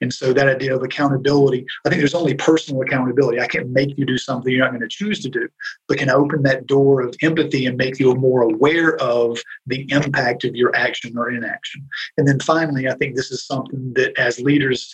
And 0.00 0.12
so 0.12 0.32
that 0.32 0.48
idea 0.48 0.74
of 0.74 0.82
accountability 0.82 1.64
i 1.84 1.88
think 1.88 2.00
there's 2.00 2.14
only 2.14 2.34
personal 2.34 2.82
accountability. 2.82 3.40
I 3.40 3.46
can't 3.46 3.70
make 3.70 3.96
you 3.96 4.04
do 4.04 4.18
something 4.18 4.52
you're 4.52 4.64
not 4.64 4.72
going 4.72 4.88
to 4.88 4.88
choose 4.88 5.20
to 5.20 5.28
do 5.28 5.48
but 5.88 5.98
can 5.98 6.10
open 6.10 6.42
that 6.42 6.66
door 6.66 7.00
of 7.02 7.14
empathy 7.22 7.66
and 7.66 7.76
make 7.76 7.98
you 7.98 8.14
more 8.14 8.42
aware 8.42 8.96
of 8.96 9.38
the 9.66 9.86
impact 9.90 10.44
of 10.44 10.56
your 10.56 10.74
action 10.74 11.16
or 11.16 11.30
inaction? 11.30 11.88
And 12.18 12.26
then 12.26 12.40
finally 12.40 12.88
i 12.88 12.94
think 12.94 13.14
this 13.14 13.30
is 13.30 13.46
something 13.46 13.92
that 13.94 14.18
as 14.18 14.40
leaders 14.40 14.92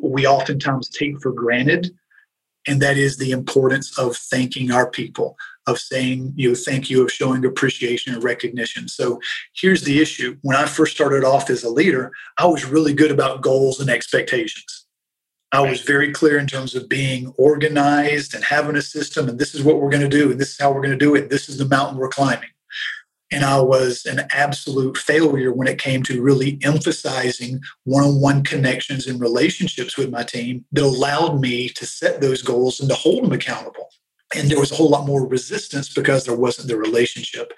we 0.00 0.26
oftentimes 0.26 0.88
take 0.88 1.20
for 1.20 1.32
granted, 1.32 1.94
and 2.66 2.80
that 2.82 2.96
is 2.96 3.16
the 3.16 3.30
importance 3.30 3.98
of 3.98 4.16
thanking 4.16 4.70
our 4.70 4.88
people, 4.90 5.36
of 5.66 5.78
saying, 5.78 6.32
you 6.36 6.50
know, 6.50 6.54
thank 6.54 6.90
you, 6.90 7.02
of 7.04 7.12
showing 7.12 7.44
appreciation 7.44 8.14
and 8.14 8.22
recognition. 8.22 8.88
So 8.88 9.20
here's 9.54 9.82
the 9.82 10.00
issue. 10.00 10.36
When 10.42 10.56
I 10.56 10.66
first 10.66 10.94
started 10.94 11.24
off 11.24 11.50
as 11.50 11.64
a 11.64 11.70
leader, 11.70 12.12
I 12.38 12.46
was 12.46 12.64
really 12.64 12.94
good 12.94 13.10
about 13.10 13.42
goals 13.42 13.80
and 13.80 13.90
expectations. 13.90 14.86
I 15.52 15.60
was 15.60 15.82
very 15.82 16.10
clear 16.12 16.38
in 16.38 16.48
terms 16.48 16.74
of 16.74 16.88
being 16.88 17.32
organized 17.38 18.34
and 18.34 18.42
having 18.42 18.76
a 18.76 18.82
system, 18.82 19.28
and 19.28 19.38
this 19.38 19.54
is 19.54 19.62
what 19.62 19.80
we're 19.80 19.90
going 19.90 20.02
to 20.02 20.08
do, 20.08 20.32
and 20.32 20.40
this 20.40 20.50
is 20.50 20.58
how 20.58 20.72
we're 20.72 20.82
going 20.82 20.98
to 20.98 21.04
do 21.04 21.14
it. 21.14 21.30
This 21.30 21.48
is 21.48 21.58
the 21.58 21.68
mountain 21.68 21.96
we're 21.96 22.08
climbing. 22.08 22.48
And 23.34 23.44
I 23.44 23.60
was 23.60 24.06
an 24.06 24.28
absolute 24.30 24.96
failure 24.96 25.52
when 25.52 25.66
it 25.66 25.80
came 25.80 26.04
to 26.04 26.22
really 26.22 26.56
emphasizing 26.62 27.60
one 27.82 28.04
on 28.04 28.20
one 28.20 28.44
connections 28.44 29.08
and 29.08 29.20
relationships 29.20 29.96
with 29.98 30.08
my 30.08 30.22
team 30.22 30.64
that 30.70 30.84
allowed 30.84 31.40
me 31.40 31.68
to 31.70 31.84
set 31.84 32.20
those 32.20 32.42
goals 32.42 32.78
and 32.78 32.88
to 32.90 32.94
hold 32.94 33.24
them 33.24 33.32
accountable. 33.32 33.88
And 34.36 34.48
there 34.48 34.60
was 34.60 34.70
a 34.70 34.76
whole 34.76 34.88
lot 34.88 35.04
more 35.04 35.26
resistance 35.26 35.92
because 35.92 36.24
there 36.24 36.36
wasn't 36.36 36.68
the 36.68 36.76
relationship. 36.76 37.52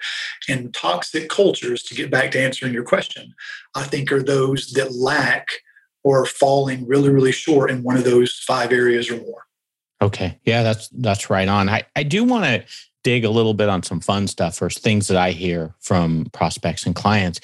And 0.49 0.73
toxic 0.73 1.29
cultures, 1.29 1.83
to 1.83 1.93
get 1.93 2.09
back 2.09 2.31
to 2.31 2.41
answering 2.41 2.73
your 2.73 2.83
question, 2.83 3.35
I 3.75 3.83
think 3.83 4.11
are 4.11 4.23
those 4.23 4.71
that 4.71 4.95
lack 4.95 5.47
or 6.03 6.25
falling 6.25 6.87
really, 6.87 7.09
really 7.09 7.31
short 7.31 7.69
in 7.69 7.83
one 7.83 7.97
of 7.97 8.03
those 8.03 8.33
five 8.47 8.71
areas 8.71 9.11
or 9.11 9.17
more. 9.17 9.43
Okay. 10.01 10.39
Yeah, 10.43 10.63
that's 10.63 10.89
that's 10.89 11.29
right 11.29 11.47
on. 11.47 11.69
I, 11.69 11.83
I 11.95 12.01
do 12.01 12.23
want 12.23 12.45
to 12.45 12.65
dig 13.03 13.23
a 13.23 13.29
little 13.29 13.53
bit 13.53 13.69
on 13.69 13.83
some 13.83 13.99
fun 13.99 14.27
stuff 14.27 14.61
or 14.61 14.69
things 14.69 15.07
that 15.07 15.17
I 15.17 15.31
hear 15.31 15.73
from 15.79 16.25
prospects 16.33 16.85
and 16.85 16.95
clients. 16.95 17.39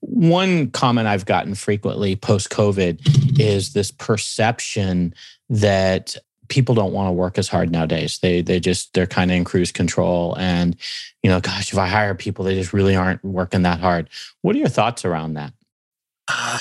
One 0.00 0.70
comment 0.70 1.08
I've 1.08 1.26
gotten 1.26 1.54
frequently 1.54 2.16
post 2.16 2.50
COVID 2.50 3.38
is 3.38 3.72
this 3.72 3.90
perception 3.90 5.14
that 5.50 6.16
people 6.48 6.74
don't 6.74 6.92
want 6.92 7.08
to 7.08 7.12
work 7.12 7.38
as 7.38 7.48
hard 7.48 7.70
nowadays. 7.70 8.18
They 8.20 8.42
they 8.42 8.60
just 8.60 8.92
they're 8.94 9.06
kind 9.06 9.30
of 9.30 9.36
in 9.36 9.44
cruise 9.44 9.72
control 9.72 10.36
and 10.38 10.76
you 11.22 11.30
know, 11.30 11.40
gosh, 11.40 11.72
if 11.72 11.78
I 11.78 11.86
hire 11.86 12.14
people, 12.14 12.44
they 12.44 12.54
just 12.54 12.72
really 12.72 12.96
aren't 12.96 13.24
working 13.24 13.62
that 13.62 13.80
hard. 13.80 14.08
What 14.42 14.56
are 14.56 14.58
your 14.58 14.68
thoughts 14.68 15.04
around 15.04 15.34
that? 15.34 15.52
Uh, 16.28 16.58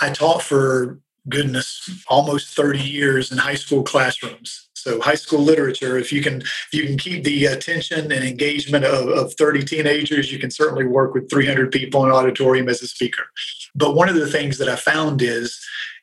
I 0.00 0.10
taught 0.10 0.42
for 0.42 1.00
goodness 1.28 1.88
almost 2.08 2.54
30 2.54 2.80
years 2.80 3.32
in 3.32 3.38
high 3.38 3.54
school 3.54 3.82
classrooms 3.82 4.68
so 4.84 5.00
high 5.00 5.14
school 5.14 5.40
literature, 5.40 5.96
if 5.96 6.12
you 6.12 6.20
can 6.20 6.42
if 6.42 6.68
you 6.72 6.84
can 6.84 6.98
keep 6.98 7.24
the 7.24 7.46
attention 7.46 8.12
and 8.12 8.22
engagement 8.22 8.84
of, 8.84 9.08
of 9.08 9.32
30 9.32 9.64
teenagers, 9.64 10.30
you 10.30 10.38
can 10.38 10.50
certainly 10.50 10.84
work 10.84 11.14
with 11.14 11.30
300 11.30 11.72
people 11.72 12.04
in 12.04 12.10
an 12.10 12.14
auditorium 12.14 12.68
as 12.68 12.82
a 12.82 12.86
speaker. 12.86 13.24
But 13.74 13.94
one 13.94 14.10
of 14.10 14.14
the 14.14 14.28
things 14.28 14.58
that 14.58 14.68
I 14.68 14.76
found 14.76 15.22
is 15.22 15.58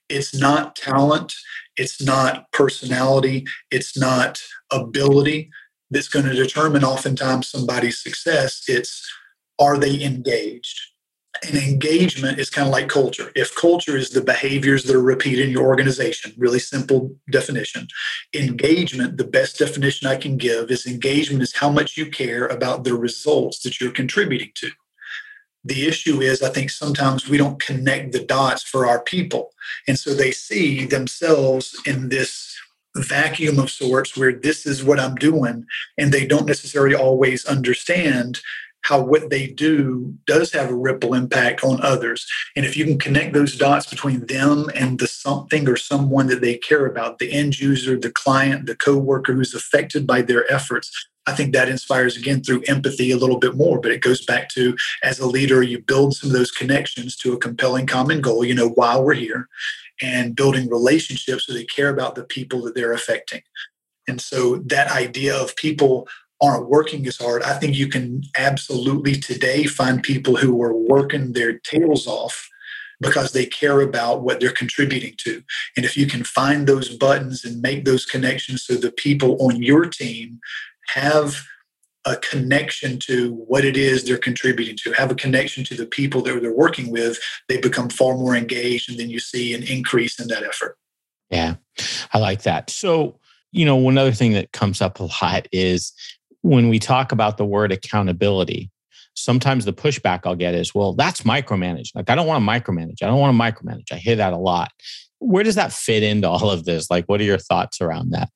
it's 0.10 0.34
not 0.34 0.76
talent, 0.76 1.32
it's 1.78 2.02
not 2.02 2.52
personality, 2.54 3.46
it's 3.70 3.96
not 3.96 4.42
ability 4.72 5.52
that's 5.92 6.08
going 6.08 6.26
to 6.26 6.34
determine 6.34 6.84
oftentimes 6.84 7.50
somebody's 7.50 8.02
success. 8.02 8.64
It's 8.68 9.08
are 9.60 9.78
they 9.78 10.04
engaged? 10.04 10.80
And 11.48 11.58
engagement 11.58 12.40
is 12.40 12.50
kind 12.50 12.68
of 12.68 12.72
like 12.72 12.88
culture. 12.88 13.32
If 13.36 13.56
culture 13.56 13.98
is 13.98 14.12
the 14.12 14.22
behaviors 14.22 14.84
that 14.84 14.96
are 14.96 15.02
repeated 15.02 15.46
in 15.46 15.52
your 15.52 15.66
organization, 15.66 16.34
really 16.38 16.60
simple 16.60 17.16
definition. 17.32 17.88
Engagement, 18.36 19.18
the 19.18 19.24
best 19.24 19.58
definition 19.58 20.08
I 20.08 20.18
can 20.18 20.38
give 20.38 20.70
is 20.70 20.86
engagement 20.86 21.42
is 21.42 21.56
how 21.56 21.70
much 21.70 21.98
you 21.98 22.12
care 22.12 22.46
about 22.46 22.84
the 22.84 22.94
results 22.94 23.64
that 23.64 23.82
you're 23.82 23.92
contributing 23.92 24.52
to. 24.56 24.70
The 25.64 25.88
issue 25.88 26.22
is, 26.22 26.44
I 26.44 26.50
think 26.50 26.70
sometimes 26.70 27.28
we 27.28 27.38
don't 27.38 27.62
connect 27.62 28.12
the 28.12 28.24
dots 28.24 28.64
for 28.64 28.86
our 28.86 29.02
people. 29.02 29.52
And 29.88 29.98
so 29.98 30.14
they 30.14 30.32
see 30.32 30.86
themselves 30.86 31.80
in 31.86 32.10
this 32.10 32.56
vacuum 32.96 33.58
of 33.58 33.70
sorts 33.70 34.18
where 34.18 34.34
this 34.34 34.66
is 34.66 34.84
what 34.84 35.00
I'm 35.00 35.16
doing, 35.16 35.66
and 35.98 36.12
they 36.12 36.26
don't 36.26 36.46
necessarily 36.46 36.96
always 36.96 37.46
understand 37.46 38.42
how 38.84 39.02
what 39.02 39.30
they 39.30 39.48
do 39.48 40.14
does 40.26 40.52
have 40.54 40.70
a 40.70 40.76
ripple 40.76 41.14
impact 41.14 41.64
on 41.64 41.82
others. 41.82 42.26
And 42.56 42.66
if 42.66 42.76
you 42.76 42.86
can 42.86 42.98
connect 42.98 43.34
those 43.34 43.58
dots 43.58 43.86
between 43.86 44.26
them 44.28 44.70
and 44.76 45.00
the 45.00 45.08
something 45.08 45.68
or 45.68 45.76
someone 45.78 46.28
that 46.28 46.42
they 46.42 46.58
care 46.58 46.86
about, 46.86 47.20
the 47.20 47.32
end 47.32 47.60
user, 47.60 47.98
the 47.98 48.12
client, 48.12 48.66
the 48.66 48.76
coworker 48.76 49.34
who's 49.34 49.54
affected 49.54 50.08
by 50.08 50.22
their 50.22 50.52
efforts, 50.52 50.92
I 51.28 51.34
think 51.34 51.54
that 51.54 51.70
inspires 51.70 52.18
again 52.18 52.42
through 52.42 52.64
empathy 52.68 53.12
a 53.12 53.18
little 53.18 53.38
bit 53.38 53.56
more. 53.56 53.80
But 53.80 53.92
it 53.92 54.02
goes 54.02 54.26
back 54.26 54.50
to 54.50 54.76
as 55.04 55.20
a 55.20 55.28
leader, 55.28 55.62
you 55.62 55.80
build 55.80 56.16
some 56.16 56.32
of 56.32 56.36
those 56.36 56.52
connections 56.52 57.16
to 57.18 57.34
a 57.34 57.38
compelling 57.38 57.86
common 57.86 58.22
goal, 58.22 58.44
you 58.44 58.56
know, 58.56 58.70
why 58.70 58.98
we're 58.98 59.14
here, 59.14 59.48
and 60.02 60.36
building 60.36 60.70
relationships 60.70 61.46
so 61.46 61.54
they 61.54 61.66
care 61.66 61.90
about 61.90 62.16
the 62.16 62.24
people 62.24 62.62
that 62.64 62.76
they're 62.76 62.94
affecting. 62.94 63.42
And 64.08 64.20
so 64.20 64.58
that 64.66 64.92
idea 64.92 65.36
of 65.36 65.56
people 65.56 66.08
aren't 66.42 66.70
working 66.70 67.06
as 67.08 67.18
hard, 67.18 67.44
I 67.44 67.58
think 67.60 67.76
you 67.76 67.88
can 67.88 68.24
absolutely 68.38 69.16
today 69.16 69.66
find 69.66 70.02
people 70.02 70.36
who 70.36 70.62
are 70.64 70.74
working 70.74 71.34
their 71.34 71.60
tails 71.60 72.08
off 72.08 72.50
because 73.00 73.34
they 73.34 73.46
care 73.46 73.82
about 73.82 74.22
what 74.22 74.40
they're 74.40 74.52
contributing 74.52 75.16
to. 75.18 75.44
And 75.76 75.86
if 75.86 75.98
you 75.98 76.06
can 76.06 76.24
find 76.24 76.68
those 76.68 76.96
buttons 76.96 77.44
and 77.44 77.62
make 77.62 77.86
those 77.86 78.06
connections 78.06 78.64
so 78.64 78.76
the 78.76 78.92
people 78.92 79.38
on 79.40 79.62
your 79.62 79.86
team 79.86 80.40
have 80.90 81.44
a 82.06 82.16
connection 82.18 82.98
to 82.98 83.34
what 83.34 83.64
it 83.64 83.78
is 83.78 84.04
they're 84.04 84.18
contributing 84.18 84.76
to, 84.84 84.92
have 84.94 85.12
a 85.12 85.16
connection 85.16 85.64
to 85.66 85.76
the 85.76 85.86
people 85.86 86.22
that 86.24 86.42
they're 86.42 86.54
working 86.54 86.92
with, 86.92 87.20
they 87.48 87.58
become 87.58 87.90
far 87.90 88.16
more 88.16 88.36
engaged. 88.36 88.90
And 88.90 89.00
then 89.00 89.10
you 89.10 89.20
see 89.20 89.54
an 89.54 89.64
increase 89.64 90.20
in 90.20 90.28
that 90.30 90.44
effort. 90.44 90.78
Yeah, 91.30 91.56
I 92.14 92.18
like 92.18 92.44
that. 92.44 92.70
So, 92.70 93.20
you 93.52 93.66
know, 93.66 93.76
one 93.76 93.98
other 93.98 94.12
thing 94.12 94.34
that 94.34 94.52
comes 94.52 94.82
up 94.82 95.00
a 95.00 95.10
lot 95.24 95.48
is 95.52 95.94
when 96.42 96.70
we 96.70 96.80
talk 96.80 97.12
about 97.12 97.38
the 97.38 97.46
word 97.46 97.72
accountability, 97.72 98.72
sometimes 99.14 99.66
the 99.66 99.74
pushback 99.74 100.22
I'll 100.26 100.36
get 100.36 100.54
is, 100.54 100.74
well, 100.74 100.94
that's 100.94 101.22
micromanage. 101.22 101.90
Like, 101.96 102.10
I 102.10 102.16
don't 102.16 102.28
want 102.28 102.44
to 102.44 102.50
micromanage. 102.50 103.02
I 103.04 103.08
don't 103.08 103.20
want 103.20 103.36
to 103.36 103.42
micromanage. 103.42 103.92
I 103.92 103.96
hear 103.96 104.16
that 104.16 104.34
a 104.34 104.38
lot. 104.38 104.72
Where 105.20 105.44
does 105.44 105.56
that 105.56 105.72
fit 105.72 106.04
into 106.04 106.28
all 106.28 106.50
of 106.50 106.66
this? 106.66 106.90
Like, 106.90 107.06
what 107.06 107.22
are 107.22 107.26
your 107.26 107.38
thoughts 107.38 107.82
around 107.82 108.12
that? 108.12 108.30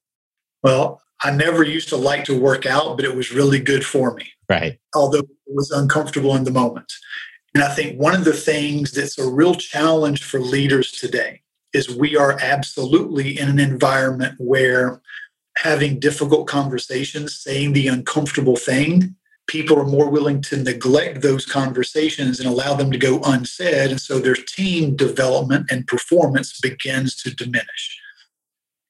Well, 0.63 1.01
I 1.23 1.31
never 1.31 1.63
used 1.63 1.89
to 1.89 1.97
like 1.97 2.25
to 2.25 2.39
work 2.39 2.65
out, 2.65 2.97
but 2.97 3.05
it 3.05 3.15
was 3.15 3.31
really 3.31 3.59
good 3.59 3.85
for 3.85 4.13
me. 4.13 4.27
Right. 4.49 4.77
Although 4.93 5.19
it 5.19 5.27
was 5.47 5.71
uncomfortable 5.71 6.35
in 6.35 6.43
the 6.43 6.51
moment. 6.51 6.91
And 7.53 7.63
I 7.63 7.73
think 7.73 7.99
one 7.99 8.13
of 8.13 8.25
the 8.25 8.33
things 8.33 8.91
that's 8.91 9.17
a 9.17 9.27
real 9.27 9.55
challenge 9.55 10.23
for 10.23 10.39
leaders 10.39 10.91
today 10.91 11.41
is 11.73 11.89
we 11.95 12.17
are 12.17 12.37
absolutely 12.41 13.39
in 13.39 13.49
an 13.49 13.59
environment 13.59 14.35
where 14.37 15.01
having 15.57 15.99
difficult 15.99 16.47
conversations, 16.47 17.37
saying 17.37 17.73
the 17.73 17.87
uncomfortable 17.87 18.55
thing, 18.55 19.15
people 19.47 19.79
are 19.79 19.85
more 19.85 20.09
willing 20.09 20.41
to 20.41 20.57
neglect 20.57 21.21
those 21.21 21.45
conversations 21.45 22.39
and 22.39 22.49
allow 22.49 22.73
them 22.73 22.91
to 22.91 22.97
go 22.97 23.21
unsaid. 23.23 23.91
And 23.91 24.01
so 24.01 24.19
their 24.19 24.35
team 24.35 24.95
development 24.95 25.67
and 25.69 25.87
performance 25.87 26.59
begins 26.59 27.15
to 27.23 27.33
diminish. 27.33 28.01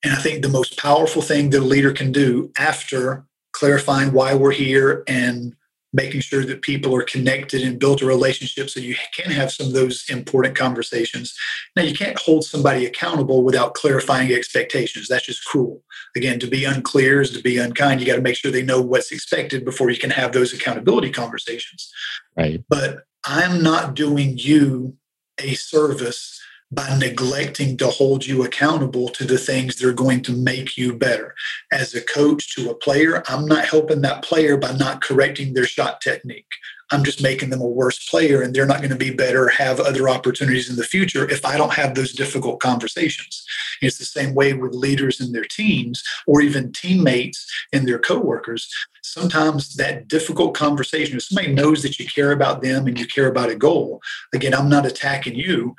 And 0.03 0.13
I 0.13 0.17
think 0.17 0.41
the 0.41 0.49
most 0.49 0.77
powerful 0.77 1.21
thing 1.21 1.49
that 1.49 1.59
a 1.59 1.65
leader 1.65 1.91
can 1.91 2.11
do 2.11 2.51
after 2.57 3.25
clarifying 3.51 4.11
why 4.11 4.35
we're 4.35 4.51
here 4.51 5.03
and 5.07 5.55
making 5.95 6.19
sure 6.19 6.45
that 6.45 6.61
people 6.61 6.93
are 6.93 7.03
connected 7.03 7.61
and 7.63 7.79
built 7.79 8.01
a 8.01 8.05
relationship 8.05 8.69
so 8.69 8.81
you 8.81 8.95
can 9.15 9.31
have 9.31 9.51
some 9.51 9.67
of 9.67 9.73
those 9.73 10.03
important 10.09 10.55
conversations. 10.55 11.33
Now, 11.75 11.83
you 11.83 11.95
can't 11.95 12.19
hold 12.19 12.43
somebody 12.43 12.85
accountable 12.85 13.43
without 13.43 13.75
clarifying 13.75 14.33
expectations. 14.33 15.07
That's 15.07 15.25
just 15.25 15.45
cruel. 15.45 15.81
Again, 16.15 16.37
to 16.39 16.47
be 16.47 16.65
unclear 16.65 17.21
is 17.21 17.31
to 17.31 17.41
be 17.41 17.57
unkind. 17.57 18.01
You 18.01 18.07
got 18.07 18.17
to 18.17 18.21
make 18.21 18.35
sure 18.35 18.51
they 18.51 18.61
know 18.61 18.81
what's 18.81 19.11
expected 19.11 19.63
before 19.63 19.89
you 19.89 19.97
can 19.97 20.09
have 20.09 20.33
those 20.33 20.53
accountability 20.53 21.11
conversations. 21.11 21.89
Right. 22.35 22.61
But 22.69 23.03
I'm 23.25 23.63
not 23.63 23.95
doing 23.95 24.37
you 24.37 24.97
a 25.39 25.53
service 25.53 26.41
by 26.71 26.97
neglecting 26.97 27.77
to 27.77 27.87
hold 27.87 28.25
you 28.25 28.43
accountable 28.43 29.09
to 29.09 29.23
the 29.23 29.37
things 29.37 29.75
that 29.75 29.87
are 29.87 29.93
going 29.93 30.21
to 30.23 30.31
make 30.31 30.77
you 30.77 30.93
better. 30.93 31.35
As 31.71 31.93
a 31.93 32.01
coach 32.01 32.55
to 32.55 32.69
a 32.69 32.75
player, 32.75 33.23
I'm 33.27 33.45
not 33.45 33.65
helping 33.65 34.01
that 34.01 34.23
player 34.23 34.57
by 34.57 34.73
not 34.73 35.01
correcting 35.01 35.53
their 35.53 35.65
shot 35.65 36.01
technique. 36.01 36.47
I'm 36.91 37.03
just 37.03 37.21
making 37.21 37.49
them 37.49 37.61
a 37.61 37.67
worse 37.67 38.07
player 38.07 38.41
and 38.41 38.53
they're 38.53 38.67
not 38.67 38.77
going 38.77 38.91
to 38.91 38.95
be 38.95 39.11
better, 39.11 39.47
have 39.49 39.79
other 39.79 40.07
opportunities 40.07 40.69
in 40.69 40.75
the 40.75 40.83
future 40.83 41.29
if 41.29 41.43
I 41.43 41.57
don't 41.57 41.73
have 41.73 41.95
those 41.95 42.13
difficult 42.13 42.59
conversations. 42.59 43.43
It's 43.81 43.97
the 43.97 44.05
same 44.05 44.35
way 44.35 44.53
with 44.53 44.75
leaders 44.75 45.19
in 45.19 45.31
their 45.31 45.45
teams 45.45 46.03
or 46.27 46.41
even 46.41 46.71
teammates 46.71 47.51
and 47.73 47.87
their 47.87 47.97
coworkers. 47.97 48.71
Sometimes 49.01 49.75
that 49.75 50.07
difficult 50.07 50.55
conversation, 50.55 51.17
if 51.17 51.23
somebody 51.23 51.53
knows 51.53 51.81
that 51.81 51.99
you 51.99 52.05
care 52.05 52.31
about 52.31 52.61
them 52.61 52.85
and 52.85 52.99
you 52.99 53.07
care 53.07 53.27
about 53.27 53.49
a 53.49 53.55
goal, 53.55 53.99
again, 54.33 54.53
I'm 54.53 54.69
not 54.69 54.85
attacking 54.85 55.35
you, 55.35 55.75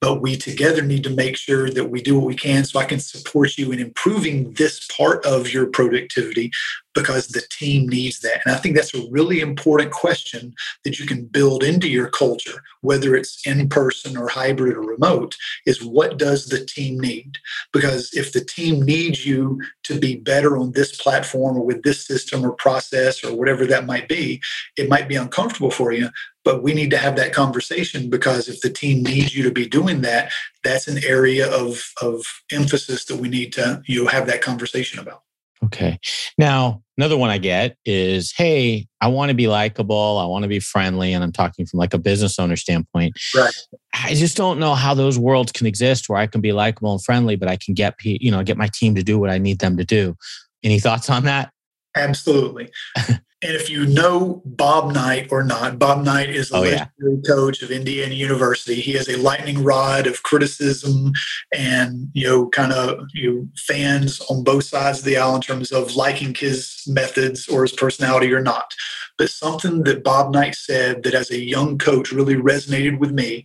but 0.00 0.20
we 0.20 0.36
together 0.36 0.82
need 0.82 1.04
to 1.04 1.10
make 1.10 1.36
sure 1.36 1.70
that 1.70 1.90
we 1.90 2.02
do 2.02 2.16
what 2.18 2.26
we 2.26 2.34
can 2.34 2.64
so 2.64 2.78
I 2.78 2.84
can 2.84 3.00
support 3.00 3.56
you 3.56 3.72
in 3.72 3.80
improving 3.80 4.52
this 4.52 4.86
part 4.88 5.24
of 5.24 5.52
your 5.52 5.66
productivity 5.66 6.50
because 6.96 7.28
the 7.28 7.42
team 7.50 7.86
needs 7.86 8.20
that. 8.20 8.40
And 8.44 8.54
I 8.54 8.58
think 8.58 8.74
that's 8.74 8.94
a 8.94 9.06
really 9.10 9.40
important 9.40 9.92
question 9.92 10.54
that 10.82 10.98
you 10.98 11.06
can 11.06 11.26
build 11.26 11.62
into 11.62 11.88
your 11.88 12.08
culture, 12.08 12.64
whether 12.80 13.14
it's 13.14 13.46
in 13.46 13.68
person 13.68 14.16
or 14.16 14.28
hybrid 14.28 14.76
or 14.76 14.80
remote, 14.80 15.36
is 15.66 15.84
what 15.84 16.18
does 16.18 16.46
the 16.46 16.64
team 16.64 16.98
need? 16.98 17.36
Because 17.72 18.12
if 18.14 18.32
the 18.32 18.44
team 18.44 18.82
needs 18.82 19.26
you 19.26 19.60
to 19.84 20.00
be 20.00 20.16
better 20.16 20.56
on 20.56 20.72
this 20.72 20.96
platform 20.96 21.58
or 21.58 21.64
with 21.64 21.82
this 21.82 22.04
system 22.04 22.44
or 22.44 22.52
process 22.52 23.22
or 23.22 23.36
whatever 23.36 23.66
that 23.66 23.84
might 23.84 24.08
be, 24.08 24.40
it 24.78 24.88
might 24.88 25.06
be 25.06 25.16
uncomfortable 25.16 25.70
for 25.70 25.92
you 25.92 26.08
but 26.44 26.62
we 26.62 26.72
need 26.72 26.92
to 26.92 26.96
have 26.96 27.16
that 27.16 27.32
conversation 27.32 28.08
because 28.08 28.48
if 28.48 28.60
the 28.60 28.70
team 28.70 29.02
needs 29.02 29.34
you 29.34 29.42
to 29.42 29.50
be 29.50 29.66
doing 29.66 30.02
that 30.02 30.30
that's 30.62 30.86
an 30.86 31.02
area 31.04 31.52
of 31.52 31.92
of 32.00 32.24
emphasis 32.52 33.04
that 33.06 33.16
we 33.16 33.28
need 33.28 33.52
to 33.52 33.82
you 33.86 34.04
know 34.04 34.08
have 34.08 34.28
that 34.28 34.42
conversation 34.42 35.00
about 35.00 35.24
okay. 35.64 35.98
Now 36.38 36.82
another 36.98 37.16
one 37.16 37.30
i 37.30 37.38
get 37.38 37.76
is 37.84 38.32
hey 38.36 38.86
i 39.00 39.06
want 39.06 39.28
to 39.28 39.34
be 39.34 39.48
likable 39.48 40.18
i 40.18 40.24
want 40.24 40.42
to 40.42 40.48
be 40.48 40.58
friendly 40.58 41.12
and 41.12 41.22
i'm 41.22 41.32
talking 41.32 41.66
from 41.66 41.78
like 41.78 41.92
a 41.92 41.98
business 41.98 42.38
owner 42.38 42.56
standpoint. 42.56 43.14
Right. 43.34 43.54
I 43.94 44.14
just 44.14 44.36
don't 44.36 44.58
know 44.58 44.74
how 44.74 44.94
those 44.94 45.18
worlds 45.18 45.52
can 45.52 45.66
exist 45.66 46.08
where 46.08 46.18
i 46.18 46.26
can 46.26 46.40
be 46.40 46.52
likable 46.52 46.92
and 46.92 47.02
friendly 47.02 47.36
but 47.36 47.48
i 47.48 47.56
can 47.56 47.74
get 47.74 47.94
you 48.02 48.30
know 48.30 48.42
get 48.42 48.56
my 48.56 48.68
team 48.72 48.94
to 48.94 49.02
do 49.02 49.18
what 49.18 49.30
i 49.30 49.38
need 49.38 49.58
them 49.58 49.76
to 49.76 49.84
do. 49.84 50.16
Any 50.62 50.80
thoughts 50.80 51.10
on 51.10 51.24
that? 51.24 51.52
Absolutely 51.96 52.70
And 53.42 53.52
if 53.52 53.68
you 53.68 53.84
know 53.84 54.42
Bob 54.46 54.94
Knight 54.94 55.28
or 55.30 55.44
not, 55.44 55.78
Bob 55.78 56.02
Knight 56.02 56.30
is 56.30 56.48
the 56.48 56.56
oh, 56.56 56.60
legendary 56.60 57.20
yeah. 57.22 57.34
coach 57.34 57.62
of 57.62 57.70
Indiana 57.70 58.14
University. 58.14 58.76
He 58.76 58.92
has 58.92 59.10
a 59.10 59.18
lightning 59.18 59.62
rod 59.62 60.06
of 60.06 60.22
criticism 60.22 61.12
and 61.54 62.08
you 62.14 62.26
know, 62.26 62.48
kind 62.48 62.72
of 62.72 63.06
you 63.12 63.32
know, 63.32 63.48
fans 63.56 64.20
on 64.30 64.42
both 64.42 64.64
sides 64.64 65.00
of 65.00 65.04
the 65.04 65.18
aisle 65.18 65.36
in 65.36 65.42
terms 65.42 65.70
of 65.70 65.94
liking 65.94 66.34
his 66.34 66.82
methods 66.86 67.46
or 67.46 67.62
his 67.62 67.72
personality 67.72 68.32
or 68.32 68.40
not. 68.40 68.72
But 69.18 69.30
something 69.30 69.82
that 69.82 70.02
Bob 70.02 70.32
Knight 70.32 70.54
said 70.54 71.02
that 71.02 71.14
as 71.14 71.30
a 71.30 71.38
young 71.38 71.76
coach 71.76 72.12
really 72.12 72.36
resonated 72.36 72.98
with 72.98 73.12
me 73.12 73.44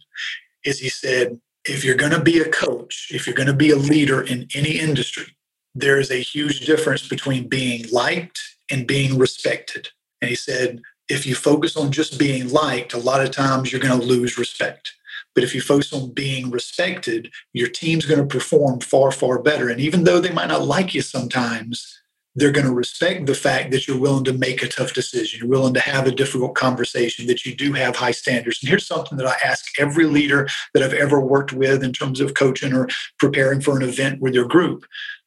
is 0.64 0.80
he 0.80 0.90
said, 0.90 1.40
if 1.66 1.84
you're 1.84 1.96
going 1.96 2.12
to 2.12 2.22
be 2.22 2.40
a 2.40 2.50
coach, 2.50 3.10
if 3.12 3.28
you're 3.28 3.36
going 3.36 3.48
to 3.48 3.54
be 3.54 3.72
a 3.72 3.76
leader 3.76 4.22
in 4.22 4.48
any 4.56 4.80
industry, 4.80 5.36
there 5.76 6.00
is 6.00 6.12
a 6.12 6.22
huge 6.22 6.62
difference 6.62 7.08
between 7.08 7.48
being 7.48 7.86
liked 7.92 8.42
and 8.72 8.88
being 8.88 9.18
respected. 9.18 9.90
And 10.22 10.30
he 10.30 10.36
said, 10.36 10.82
if 11.10 11.26
you 11.26 11.36
focus 11.36 11.76
on 11.76 11.92
just 11.92 12.18
being 12.18 12.50
liked, 12.50 12.94
a 12.94 12.98
lot 12.98 13.22
of 13.22 13.32
times 13.32 13.72
you're 13.72 13.82
going 13.82 14.00
to 14.00 14.06
lose 14.06 14.38
respect. 14.38 14.94
But 15.34 15.44
if 15.44 15.54
you 15.56 15.62
focus 15.62 15.94
on 15.94 16.14
being 16.14 16.52
respected, 16.52 17.32
your 17.54 17.70
team's 17.70 18.06
going 18.06 18.20
to 18.20 18.26
perform 18.26 18.80
far, 18.80 19.12
far 19.12 19.42
better. 19.42 19.70
And 19.70 19.80
even 19.80 20.04
though 20.04 20.20
they 20.20 20.32
might 20.32 20.50
not 20.50 20.66
like 20.66 20.94
you 20.94 21.02
sometimes, 21.02 22.02
they're 22.36 22.52
going 22.52 22.66
to 22.66 22.74
respect 22.74 23.26
the 23.26 23.36
fact 23.36 23.72
that 23.72 23.88
you're 23.88 24.00
willing 24.00 24.24
to 24.24 24.34
make 24.34 24.64
a 24.64 24.68
tough 24.68 24.94
decision, 24.94 25.42
you're 25.42 25.50
willing 25.50 25.74
to 25.74 25.82
have 25.82 26.08
a 26.08 26.16
difficult 26.16 26.56
conversation, 26.56 27.28
that 27.28 27.46
you 27.46 27.54
do 27.54 27.74
have 27.74 27.96
high 27.96 28.12
standards. 28.12 28.60
And 28.62 28.70
here's 28.70 28.88
something 28.88 29.18
that 29.18 29.28
I 29.28 29.36
ask 29.46 29.66
every 29.80 30.06
leader 30.06 30.48
that 30.74 30.82
I've 30.82 30.94
ever 30.94 31.20
worked 31.20 31.52
with 31.52 31.84
in 31.84 31.92
terms 31.92 32.22
of 32.22 32.34
coaching 32.34 32.74
or 32.74 32.88
preparing 33.20 33.60
for 33.60 33.76
an 33.76 33.84
event 33.84 34.22
with 34.22 34.34
your 34.34 34.48
group. 34.48 34.86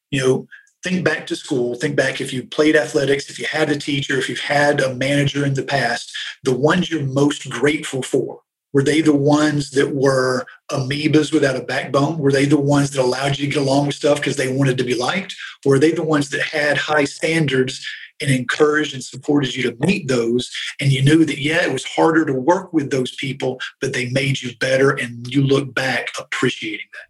You 0.09 0.19
know, 0.19 0.47
think 0.85 1.03
back 1.03 1.25
to 1.25 1.35
school, 1.35 1.73
think 1.73 1.95
back 1.95 2.21
if 2.21 2.31
you 2.31 2.43
played 2.43 2.75
athletics, 2.75 3.27
if 3.27 3.39
you 3.39 3.47
had 3.47 3.71
a 3.71 3.75
teacher, 3.75 4.19
if 4.19 4.29
you've 4.29 4.39
had 4.39 4.79
a 4.79 4.93
manager 4.93 5.43
in 5.43 5.55
the 5.55 5.63
past, 5.63 6.15
the 6.43 6.55
ones 6.55 6.91
you're 6.91 7.01
most 7.01 7.49
grateful 7.49 8.03
for. 8.03 8.41
Were 8.71 8.83
they 8.83 9.01
the 9.01 9.15
ones 9.15 9.71
that 9.71 9.95
were 9.95 10.45
amoebas 10.71 11.33
without 11.33 11.55
a 11.55 11.63
backbone? 11.63 12.19
Were 12.19 12.31
they 12.31 12.45
the 12.45 12.59
ones 12.59 12.91
that 12.91 13.01
allowed 13.01 13.39
you 13.39 13.47
to 13.47 13.53
get 13.53 13.63
along 13.63 13.87
with 13.87 13.95
stuff 13.95 14.17
because 14.17 14.35
they 14.35 14.55
wanted 14.55 14.77
to 14.77 14.83
be 14.83 14.93
liked? 14.93 15.35
Or 15.65 15.71
were 15.71 15.79
they 15.79 15.89
the 15.89 16.03
ones 16.03 16.29
that 16.29 16.41
had 16.41 16.77
high 16.77 17.05
standards 17.05 17.83
and 18.21 18.29
encouraged 18.29 18.93
and 18.93 19.03
supported 19.03 19.55
you 19.55 19.63
to 19.63 19.87
meet 19.87 20.07
those? 20.07 20.51
And 20.79 20.91
you 20.91 21.03
knew 21.03 21.25
that, 21.25 21.39
yeah, 21.39 21.63
it 21.65 21.73
was 21.73 21.85
harder 21.85 22.25
to 22.25 22.33
work 22.33 22.73
with 22.73 22.91
those 22.91 23.15
people, 23.15 23.59
but 23.81 23.93
they 23.93 24.11
made 24.11 24.39
you 24.39 24.55
better 24.57 24.91
and 24.91 25.25
you 25.33 25.41
look 25.41 25.73
back 25.73 26.09
appreciating 26.19 26.85
that. 26.93 27.07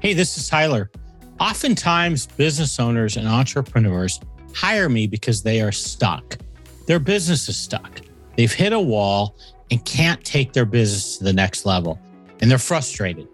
Hey, 0.00 0.14
this 0.14 0.36
is 0.36 0.48
Tyler. 0.48 0.90
Oftentimes, 1.40 2.26
business 2.26 2.78
owners 2.78 3.16
and 3.16 3.26
entrepreneurs 3.26 4.20
hire 4.54 4.88
me 4.88 5.06
because 5.06 5.42
they 5.42 5.60
are 5.60 5.72
stuck. 5.72 6.38
Their 6.86 6.98
business 6.98 7.48
is 7.48 7.56
stuck. 7.56 8.00
They've 8.36 8.52
hit 8.52 8.72
a 8.72 8.80
wall 8.80 9.36
and 9.70 9.84
can't 9.84 10.22
take 10.24 10.52
their 10.52 10.64
business 10.64 11.18
to 11.18 11.24
the 11.24 11.32
next 11.32 11.64
level, 11.64 11.98
and 12.40 12.50
they're 12.50 12.58
frustrated. 12.58 13.28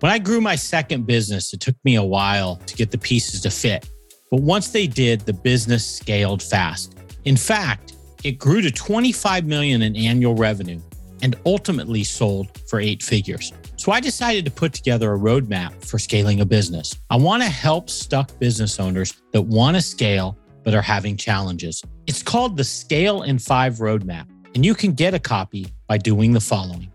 When 0.00 0.10
I 0.10 0.18
grew 0.18 0.40
my 0.40 0.56
second 0.56 1.06
business, 1.06 1.52
it 1.52 1.60
took 1.60 1.76
me 1.84 1.96
a 1.96 2.02
while 2.02 2.56
to 2.56 2.74
get 2.74 2.90
the 2.90 2.98
pieces 2.98 3.42
to 3.42 3.50
fit. 3.50 3.88
But 4.30 4.40
once 4.40 4.68
they 4.68 4.86
did, 4.86 5.20
the 5.20 5.32
business 5.32 5.86
scaled 5.86 6.42
fast. 6.42 6.96
In 7.24 7.36
fact, 7.36 7.94
it 8.24 8.38
grew 8.38 8.62
to 8.62 8.70
25 8.70 9.44
million 9.44 9.82
in 9.82 9.96
annual 9.96 10.34
revenue 10.34 10.80
and 11.22 11.36
ultimately 11.44 12.02
sold 12.04 12.58
for 12.68 12.80
eight 12.80 13.02
figures. 13.02 13.52
So 13.80 13.90
I 13.92 14.00
decided 14.00 14.44
to 14.44 14.50
put 14.50 14.74
together 14.74 15.14
a 15.14 15.18
roadmap 15.18 15.82
for 15.82 15.98
scaling 15.98 16.42
a 16.42 16.44
business. 16.44 16.94
I 17.08 17.16
want 17.16 17.42
to 17.42 17.48
help 17.48 17.88
stuck 17.88 18.38
business 18.38 18.78
owners 18.78 19.14
that 19.32 19.40
want 19.40 19.74
to 19.74 19.80
scale 19.80 20.36
but 20.62 20.74
are 20.74 20.82
having 20.82 21.16
challenges. 21.16 21.82
It's 22.06 22.22
called 22.22 22.58
the 22.58 22.64
Scale 22.64 23.22
in 23.22 23.38
5 23.38 23.76
Roadmap, 23.76 24.26
and 24.54 24.66
you 24.66 24.74
can 24.74 24.92
get 24.92 25.14
a 25.14 25.18
copy 25.18 25.66
by 25.86 25.96
doing 25.96 26.34
the 26.34 26.42
following. 26.42 26.92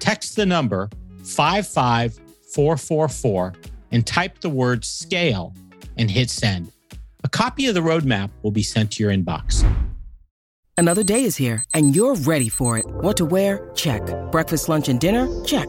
Text 0.00 0.34
the 0.34 0.44
number 0.44 0.90
55444 1.22 3.52
and 3.92 4.04
type 4.04 4.40
the 4.40 4.50
word 4.50 4.84
scale 4.84 5.54
and 5.98 6.10
hit 6.10 6.30
send. 6.30 6.72
A 7.22 7.28
copy 7.28 7.68
of 7.68 7.76
the 7.76 7.80
roadmap 7.80 8.30
will 8.42 8.50
be 8.50 8.64
sent 8.64 8.90
to 8.94 9.04
your 9.04 9.12
inbox. 9.12 9.64
Another 10.76 11.04
day 11.04 11.22
is 11.22 11.36
here, 11.36 11.62
and 11.74 11.94
you're 11.94 12.16
ready 12.16 12.48
for 12.48 12.76
it. 12.76 12.86
What 12.86 13.16
to 13.18 13.24
wear? 13.24 13.70
Check. 13.76 14.02
Breakfast, 14.32 14.68
lunch, 14.68 14.88
and 14.88 14.98
dinner? 14.98 15.28
Check. 15.44 15.68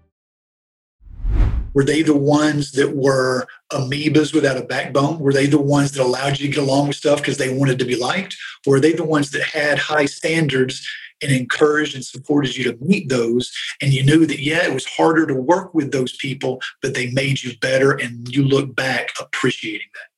Were 1.73 1.83
they 1.83 2.01
the 2.01 2.15
ones 2.15 2.71
that 2.73 2.95
were 2.95 3.47
amoebas 3.71 4.33
without 4.33 4.57
a 4.57 4.63
backbone? 4.63 5.19
Were 5.19 5.33
they 5.33 5.45
the 5.45 5.61
ones 5.61 5.91
that 5.91 6.03
allowed 6.03 6.39
you 6.39 6.47
to 6.47 6.55
get 6.55 6.63
along 6.63 6.87
with 6.87 6.97
stuff 6.97 7.19
because 7.19 7.37
they 7.37 7.53
wanted 7.53 7.79
to 7.79 7.85
be 7.85 7.95
liked? 7.95 8.35
Or 8.67 8.73
were 8.73 8.79
they 8.79 8.93
the 8.93 9.05
ones 9.05 9.31
that 9.31 9.43
had 9.43 9.79
high 9.79 10.05
standards 10.05 10.85
and 11.21 11.31
encouraged 11.31 11.95
and 11.95 12.03
supported 12.03 12.57
you 12.57 12.65
to 12.65 12.77
meet 12.83 13.09
those? 13.09 13.51
And 13.81 13.93
you 13.93 14.03
knew 14.03 14.25
that, 14.25 14.39
yeah, 14.39 14.65
it 14.65 14.73
was 14.73 14.85
harder 14.85 15.25
to 15.27 15.35
work 15.35 15.73
with 15.73 15.91
those 15.91 16.15
people, 16.17 16.61
but 16.81 16.93
they 16.93 17.11
made 17.11 17.41
you 17.41 17.57
better 17.59 17.91
and 17.91 18.27
you 18.33 18.43
look 18.43 18.75
back 18.75 19.09
appreciating 19.19 19.87
that. 19.93 20.11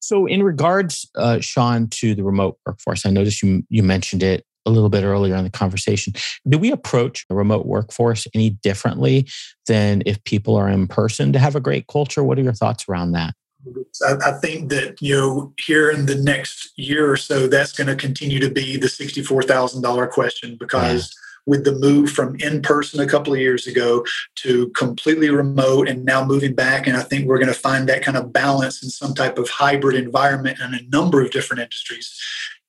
So, 0.00 0.26
in 0.26 0.42
regards, 0.42 1.08
uh, 1.16 1.40
Sean, 1.40 1.88
to 1.88 2.14
the 2.14 2.24
remote 2.24 2.58
workforce, 2.64 3.04
I 3.04 3.10
noticed 3.10 3.42
you 3.42 3.64
you 3.68 3.82
mentioned 3.82 4.22
it 4.22 4.46
a 4.68 4.70
little 4.70 4.90
bit 4.90 5.04
earlier 5.04 5.34
in 5.34 5.44
the 5.44 5.50
conversation. 5.50 6.12
Do 6.48 6.58
we 6.58 6.70
approach 6.70 7.24
a 7.30 7.34
remote 7.34 7.66
workforce 7.66 8.26
any 8.34 8.50
differently 8.50 9.28
than 9.66 10.02
if 10.06 10.22
people 10.24 10.56
are 10.56 10.68
in 10.68 10.86
person 10.86 11.32
to 11.32 11.38
have 11.38 11.56
a 11.56 11.60
great 11.60 11.86
culture? 11.88 12.22
What 12.22 12.38
are 12.38 12.42
your 12.42 12.52
thoughts 12.52 12.84
around 12.88 13.12
that? 13.12 13.34
I, 14.06 14.32
think 14.40 14.70
that 14.70 15.02
you 15.02 15.16
know 15.16 15.52
here 15.58 15.90
in 15.90 16.06
the 16.06 16.14
next 16.14 16.70
year 16.76 17.10
or 17.10 17.16
so, 17.16 17.48
that's 17.48 17.72
going 17.72 17.88
to 17.88 17.96
continue 17.96 18.38
to 18.38 18.50
be 18.50 18.76
the 18.76 18.88
sixty-four 18.88 19.42
thousand 19.42 19.82
dollar 19.82 20.06
question 20.06 20.56
because. 20.58 21.12
Yeah 21.12 21.24
with 21.46 21.64
the 21.64 21.72
move 21.72 22.10
from 22.10 22.36
in 22.40 22.60
person 22.60 23.00
a 23.00 23.06
couple 23.06 23.32
of 23.32 23.40
years 23.40 23.66
ago 23.66 24.04
to 24.34 24.68
completely 24.76 25.30
remote 25.30 25.88
and 25.88 26.04
now 26.04 26.22
moving 26.22 26.54
back. 26.54 26.86
And 26.86 26.94
I 26.94 27.00
think 27.00 27.26
we're 27.26 27.38
going 27.38 27.48
to 27.48 27.54
find 27.54 27.88
that 27.88 28.02
kind 28.02 28.18
of 28.18 28.34
balance 28.34 28.82
in 28.82 28.90
some 28.90 29.14
type 29.14 29.38
of 29.38 29.48
hybrid 29.48 29.96
environment 29.96 30.58
in 30.60 30.74
a 30.74 30.82
number 30.90 31.24
of 31.24 31.30
different 31.30 31.62
industries 31.62 32.14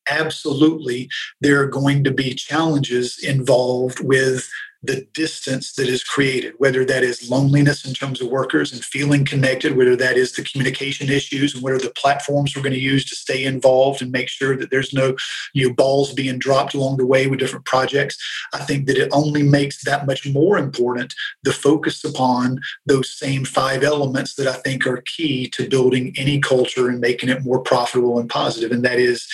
absolutely 0.10 1.10
there 1.42 1.62
are 1.62 1.68
going 1.68 2.04
to 2.04 2.12
be 2.12 2.34
challenges 2.34 3.18
involved 3.24 4.00
with 4.02 4.50
the 4.82 5.06
distance 5.14 5.74
that 5.74 5.90
is 5.90 6.04
created, 6.04 6.54
whether 6.58 6.86
that 6.86 7.04
is 7.04 7.30
loneliness 7.30 7.86
in 7.86 7.94
terms 7.94 8.22
of 8.22 8.30
workers 8.30 8.72
and 8.72 8.84
feeling 8.84 9.26
connected, 9.26 9.76
whether 9.76 9.96
that 9.96 10.16
is 10.16 10.34
the 10.34 10.44
communication 10.44 11.10
issues 11.10 11.54
and 11.54 11.62
what 11.62 11.74
are 11.74 11.80
the 11.80 11.92
platforms 11.98 12.56
we're 12.56 12.62
going 12.62 12.74
to 12.74 12.80
use 12.80 13.04
to 13.04 13.16
stay 13.16 13.44
involved 13.44 14.02
and 14.02 14.12
make 14.12 14.30
sure 14.30 14.56
that 14.56 14.72
there's 14.72 14.94
no 14.94 15.16
you 15.54 15.68
know, 15.68 15.74
balls 15.74 16.14
being 16.14 16.40
dropped 16.40 16.74
along 16.74 16.96
the 16.96 17.06
way 17.06 17.28
with 17.28 17.40
different 17.40 17.66
projects. 17.66 18.18
I 18.54 18.60
think 18.60 18.88
that 18.88 18.98
it 18.98 19.10
only 19.12 19.44
makes 19.44 19.84
that 19.84 20.08
much 20.08 20.26
more 20.28 20.58
important 20.58 21.14
the 21.44 21.52
focus 21.52 22.06
upon 22.06 22.62
those 22.86 23.18
same 23.18 23.44
five 23.44 23.84
elements 23.84 24.36
that 24.36 24.48
I 24.48 24.54
think 24.54 24.88
are 24.88 25.04
key 25.18 25.50
to 25.50 25.68
building 25.68 26.14
any 26.18 26.40
culture 26.40 26.88
and 26.88 27.02
making 27.02 27.28
it 27.28 27.44
more 27.44 27.60
profitable 27.60 28.18
and 28.18 28.30
positive. 28.30 28.72
And 28.72 28.84
that 28.86 29.00
is 29.00 29.28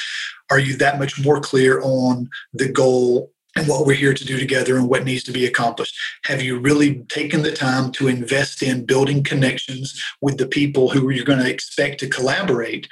are 0.49 0.59
you 0.59 0.75
that 0.77 0.99
much 0.99 1.23
more 1.23 1.39
clear 1.39 1.81
on 1.81 2.29
the 2.53 2.69
goal 2.69 3.31
and 3.55 3.67
what 3.67 3.85
we're 3.85 3.95
here 3.95 4.13
to 4.13 4.25
do 4.25 4.37
together 4.37 4.75
and 4.75 4.89
what 4.89 5.05
needs 5.05 5.23
to 5.23 5.31
be 5.31 5.45
accomplished? 5.45 5.97
Have 6.25 6.41
you 6.41 6.59
really 6.59 7.03
taken 7.05 7.41
the 7.41 7.51
time 7.51 7.91
to 7.93 8.07
invest 8.07 8.61
in 8.61 8.85
building 8.85 9.23
connections 9.23 10.01
with 10.21 10.37
the 10.37 10.47
people 10.47 10.89
who 10.89 11.09
you're 11.09 11.25
going 11.25 11.39
to 11.39 11.49
expect 11.49 11.99
to 12.01 12.09
collaborate? 12.09 12.87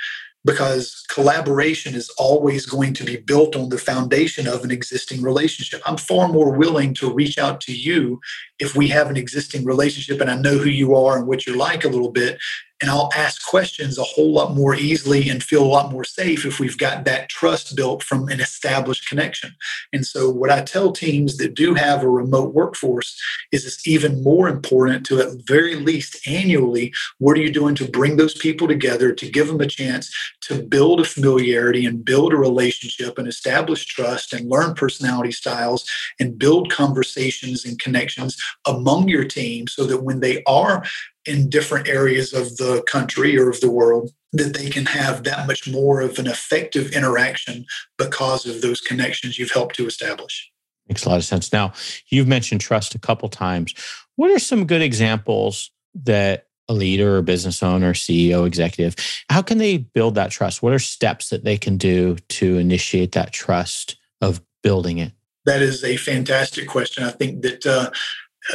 Because 0.45 1.05
collaboration 1.09 1.95
is 1.95 2.09
always 2.17 2.65
going 2.65 2.93
to 2.95 3.05
be 3.05 3.17
built 3.17 3.55
on 3.55 3.69
the 3.69 3.77
foundation 3.77 4.45
of 4.47 4.63
an 4.63 4.71
existing 4.71 5.21
relationship. 5.21 5.81
I'm 5.85 5.97
far 5.97 6.27
more 6.27 6.51
willing 6.51 6.93
to 6.95 7.13
reach 7.13 7.37
out 7.37 7.61
to 7.61 7.75
you 7.75 8.19
if 8.59 8.75
we 8.75 8.87
have 8.89 9.09
an 9.09 9.17
existing 9.17 9.63
relationship 9.63 10.19
and 10.19 10.29
I 10.29 10.35
know 10.35 10.57
who 10.57 10.69
you 10.69 10.95
are 10.95 11.17
and 11.17 11.27
what 11.27 11.45
you're 11.45 11.57
like 11.57 11.85
a 11.85 11.89
little 11.89 12.11
bit 12.11 12.39
and 12.83 12.91
I'll 12.91 13.09
ask 13.15 13.47
questions 13.47 13.97
a 13.97 14.03
whole 14.03 14.33
lot 14.33 14.55
more 14.55 14.75
easily 14.75 15.29
and 15.29 15.41
feel 15.41 15.63
a 15.63 15.65
lot 15.65 15.89
more 15.89 16.03
safe 16.03 16.45
if 16.45 16.59
we've 16.59 16.77
got 16.77 17.05
that 17.05 17.29
trust 17.29 17.77
built 17.77 18.03
from 18.03 18.27
an 18.27 18.41
established 18.41 19.07
connection. 19.07 19.55
And 19.93 20.05
so, 20.05 20.29
what 20.29 20.51
I 20.51 20.63
tell 20.63 20.91
teams 20.91 21.37
that 21.37 21.53
do 21.53 21.75
have 21.75 22.03
a 22.03 22.09
remote 22.09 22.53
workforce 22.53 23.17
is 23.53 23.65
it's 23.65 23.87
even 23.87 24.21
more 24.21 24.49
important 24.49 25.05
to, 25.05 25.21
at 25.21 25.29
very 25.47 25.75
least 25.75 26.27
annually, 26.27 26.93
what 27.19 27.37
are 27.37 27.41
you 27.41 27.53
doing 27.53 27.73
to 27.75 27.87
bring 27.87 28.17
those 28.17 28.37
people 28.37 28.67
together 28.67 29.13
to 29.13 29.31
give 29.31 29.47
them 29.47 29.61
a 29.61 29.67
chance 29.67 30.13
to 30.41 30.61
build 30.61 30.99
a 30.99 31.05
familiarity 31.05 31.85
and 31.85 32.03
build 32.03 32.33
a 32.33 32.37
relationship 32.37 33.17
and 33.17 33.29
establish 33.29 33.85
trust 33.85 34.33
and 34.33 34.49
learn 34.49 34.73
personality 34.73 35.31
styles 35.31 35.89
and 36.19 36.37
build 36.37 36.69
conversations 36.69 37.63
and 37.63 37.79
connections 37.79 38.35
among 38.67 39.07
your 39.07 39.23
team 39.23 39.67
so 39.69 39.85
that 39.85 40.03
when 40.03 40.19
they 40.19 40.43
are 40.43 40.83
in 41.25 41.49
different 41.49 41.88
areas 41.88 42.33
of 42.33 42.57
the 42.57 42.83
country 42.88 43.38
or 43.38 43.49
of 43.49 43.59
the 43.62 43.71
world 43.71 44.12
that 44.33 44.53
they 44.55 44.69
can 44.69 44.86
have 44.86 45.23
that 45.23 45.47
much 45.47 45.69
more 45.69 46.01
of 46.01 46.17
an 46.17 46.27
effective 46.27 46.91
interaction 46.91 47.65
because 47.97 48.45
of 48.45 48.62
those 48.62 48.81
connections 48.81 49.38
you've 49.38 49.51
helped 49.51 49.75
to 49.75 49.86
establish. 49.86 50.51
Makes 50.89 51.05
a 51.05 51.09
lot 51.09 51.17
of 51.17 51.23
sense. 51.23 51.53
Now, 51.53 51.71
you've 52.09 52.27
mentioned 52.27 52.62
trust 52.62 52.95
a 52.95 52.99
couple 52.99 53.29
times. 53.29 53.73
What 54.15 54.31
are 54.31 54.39
some 54.39 54.65
good 54.65 54.81
examples 54.81 55.71
that 55.95 56.47
a 56.69 56.73
leader 56.73 57.17
or 57.17 57.21
business 57.21 57.62
owner, 57.62 57.93
CEO, 57.93 58.47
executive, 58.47 58.95
how 59.29 59.41
can 59.41 59.57
they 59.57 59.77
build 59.77 60.15
that 60.15 60.31
trust? 60.31 60.63
What 60.63 60.73
are 60.73 60.79
steps 60.79 61.29
that 61.29 61.43
they 61.43 61.57
can 61.57 61.77
do 61.77 62.17
to 62.29 62.57
initiate 62.57 63.12
that 63.13 63.33
trust 63.33 63.97
of 64.21 64.41
building 64.62 64.97
it? 64.97 65.12
That 65.45 65.62
is 65.62 65.83
a 65.83 65.97
fantastic 65.97 66.67
question. 66.67 67.03
I 67.03 67.12
think 67.12 67.41
that, 67.41 67.65
uh, 67.65 67.91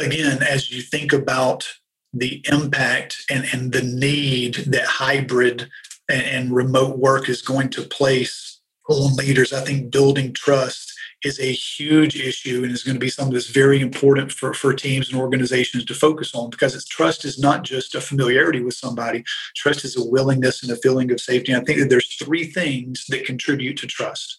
again, 0.03 0.41
as 0.41 0.71
you 0.71 0.81
think 0.81 1.13
about 1.13 1.71
the 2.13 2.43
impact 2.51 3.17
and, 3.29 3.45
and 3.53 3.71
the 3.71 3.83
need 3.83 4.55
that 4.67 4.85
hybrid 4.85 5.69
and, 6.09 6.23
and 6.23 6.51
remote 6.51 6.97
work 6.97 7.29
is 7.29 7.41
going 7.41 7.69
to 7.69 7.83
place 7.83 8.59
on 8.89 9.15
leaders. 9.15 9.53
I 9.53 9.61
think 9.61 9.91
building 9.91 10.33
trust 10.33 10.93
is 11.23 11.39
a 11.39 11.51
huge 11.51 12.15
issue 12.15 12.63
and 12.63 12.71
is 12.71 12.83
going 12.83 12.95
to 12.95 12.99
be 12.99 13.09
something 13.09 13.33
that's 13.33 13.49
very 13.49 13.81
important 13.81 14.31
for, 14.31 14.53
for 14.53 14.73
teams 14.73 15.11
and 15.11 15.19
organizations 15.19 15.83
to 15.85 15.93
focus 15.93 16.33
on 16.33 16.49
because 16.49 16.85
trust 16.85 17.25
is 17.25 17.37
not 17.37 17.63
just 17.63 17.93
a 17.93 18.01
familiarity 18.01 18.61
with 18.61 18.73
somebody. 18.73 19.23
Trust 19.55 19.83
is 19.83 19.97
a 19.97 20.09
willingness 20.09 20.63
and 20.63 20.71
a 20.71 20.77
feeling 20.77 21.11
of 21.11 21.19
safety. 21.19 21.51
And 21.51 21.61
I 21.61 21.65
think 21.65 21.79
that 21.79 21.89
there's 21.89 22.15
three 22.15 22.45
things 22.45 23.05
that 23.09 23.25
contribute 23.25 23.77
to 23.77 23.87
trust. 23.87 24.37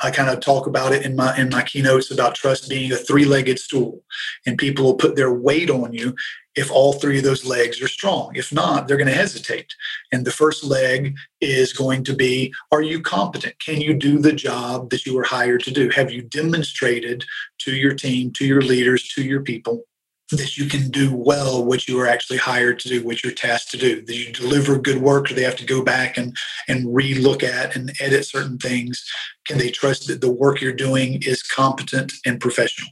I 0.00 0.10
kind 0.10 0.30
of 0.30 0.40
talk 0.40 0.66
about 0.66 0.92
it 0.92 1.04
in 1.04 1.14
my 1.14 1.36
in 1.36 1.50
my 1.50 1.62
keynotes 1.62 2.10
about 2.10 2.34
trust 2.34 2.68
being 2.68 2.90
a 2.92 2.96
three-legged 2.96 3.58
stool, 3.58 4.02
and 4.46 4.58
people 4.58 4.84
will 4.84 4.94
put 4.94 5.16
their 5.16 5.32
weight 5.32 5.70
on 5.70 5.92
you, 5.92 6.14
if 6.54 6.70
all 6.70 6.92
three 6.92 7.18
of 7.18 7.24
those 7.24 7.44
legs 7.44 7.80
are 7.80 7.88
strong. 7.88 8.32
If 8.34 8.52
not, 8.52 8.86
they're 8.86 8.96
going 8.96 9.08
to 9.08 9.14
hesitate. 9.14 9.74
And 10.12 10.24
the 10.24 10.30
first 10.30 10.64
leg 10.64 11.16
is 11.40 11.72
going 11.72 12.04
to 12.04 12.14
be 12.14 12.52
Are 12.70 12.82
you 12.82 13.00
competent? 13.00 13.58
Can 13.58 13.80
you 13.80 13.94
do 13.94 14.18
the 14.18 14.32
job 14.32 14.90
that 14.90 15.06
you 15.06 15.14
were 15.14 15.22
hired 15.22 15.62
to 15.64 15.70
do? 15.70 15.88
Have 15.90 16.10
you 16.10 16.22
demonstrated 16.22 17.24
to 17.58 17.74
your 17.74 17.94
team, 17.94 18.32
to 18.32 18.44
your 18.44 18.62
leaders, 18.62 19.08
to 19.14 19.22
your 19.22 19.40
people 19.40 19.84
that 20.30 20.56
you 20.56 20.66
can 20.66 20.90
do 20.90 21.14
well 21.14 21.62
what 21.62 21.86
you 21.86 21.94
were 21.94 22.06
actually 22.06 22.38
hired 22.38 22.78
to 22.78 22.88
do, 22.88 23.04
what 23.04 23.22
you're 23.22 23.32
tasked 23.32 23.70
to 23.70 23.76
do? 23.76 24.02
That 24.02 24.16
you 24.16 24.32
deliver 24.32 24.78
good 24.78 25.00
work, 25.00 25.30
or 25.30 25.34
they 25.34 25.42
have 25.42 25.56
to 25.56 25.66
go 25.66 25.82
back 25.82 26.16
and, 26.16 26.36
and 26.68 26.94
re 26.94 27.14
look 27.14 27.42
at 27.42 27.76
and 27.76 27.92
edit 28.00 28.26
certain 28.26 28.58
things? 28.58 29.04
Can 29.46 29.58
they 29.58 29.70
trust 29.70 30.06
that 30.08 30.20
the 30.20 30.32
work 30.32 30.60
you're 30.60 30.72
doing 30.72 31.22
is 31.22 31.42
competent 31.42 32.12
and 32.24 32.40
professional? 32.40 32.90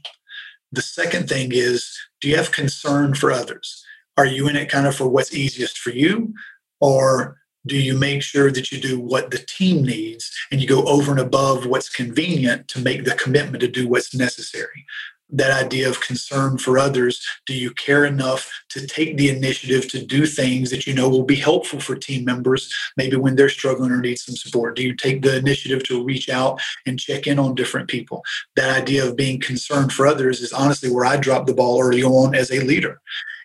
The 0.71 0.81
second 0.81 1.27
thing 1.27 1.51
is 1.51 1.97
do 2.21 2.29
you 2.29 2.37
have 2.37 2.51
concern 2.51 3.13
for 3.13 3.31
others? 3.31 3.83
Are 4.17 4.25
you 4.25 4.47
in 4.47 4.55
it 4.55 4.69
kind 4.69 4.87
of 4.87 4.95
for 4.95 5.07
what's 5.07 5.33
easiest 5.33 5.77
for 5.77 5.91
you? 5.91 6.33
Or 6.79 7.37
do 7.67 7.77
you 7.77 7.97
make 7.97 8.23
sure 8.23 8.51
that 8.51 8.71
you 8.71 8.81
do 8.81 8.99
what 8.99 9.31
the 9.31 9.37
team 9.37 9.83
needs 9.83 10.31
and 10.51 10.59
you 10.59 10.67
go 10.67 10.83
over 10.85 11.11
and 11.11 11.19
above 11.19 11.65
what's 11.65 11.89
convenient 11.89 12.67
to 12.69 12.79
make 12.79 13.05
the 13.05 13.15
commitment 13.15 13.61
to 13.61 13.67
do 13.67 13.87
what's 13.87 14.15
necessary? 14.15 14.85
That 15.31 15.51
idea 15.51 15.89
of 15.89 16.01
concern 16.01 16.57
for 16.57 16.77
others. 16.77 17.25
Do 17.45 17.53
you 17.53 17.71
care 17.71 18.05
enough 18.05 18.51
to 18.69 18.85
take 18.85 19.17
the 19.17 19.29
initiative 19.29 19.89
to 19.91 20.05
do 20.05 20.25
things 20.25 20.69
that 20.71 20.85
you 20.85 20.93
know 20.93 21.09
will 21.09 21.23
be 21.23 21.35
helpful 21.35 21.79
for 21.79 21.95
team 21.95 22.25
members, 22.25 22.73
maybe 22.97 23.15
when 23.15 23.35
they're 23.35 23.49
struggling 23.49 23.91
or 23.91 24.01
need 24.01 24.19
some 24.19 24.35
support? 24.35 24.75
Do 24.75 24.83
you 24.83 24.95
take 24.95 25.21
the 25.21 25.37
initiative 25.37 25.83
to 25.85 26.03
reach 26.03 26.29
out 26.29 26.61
and 26.85 26.99
check 26.99 27.27
in 27.27 27.39
on 27.39 27.55
different 27.55 27.89
people? 27.89 28.23
That 28.55 28.75
idea 28.75 29.05
of 29.05 29.15
being 29.15 29.39
concerned 29.39 29.93
for 29.93 30.05
others 30.05 30.41
is 30.41 30.53
honestly 30.53 30.91
where 30.91 31.05
I 31.05 31.17
dropped 31.17 31.47
the 31.47 31.53
ball 31.53 31.81
early 31.81 32.03
on 32.03 32.35
as 32.35 32.51
a 32.51 32.61
leader. 32.61 33.01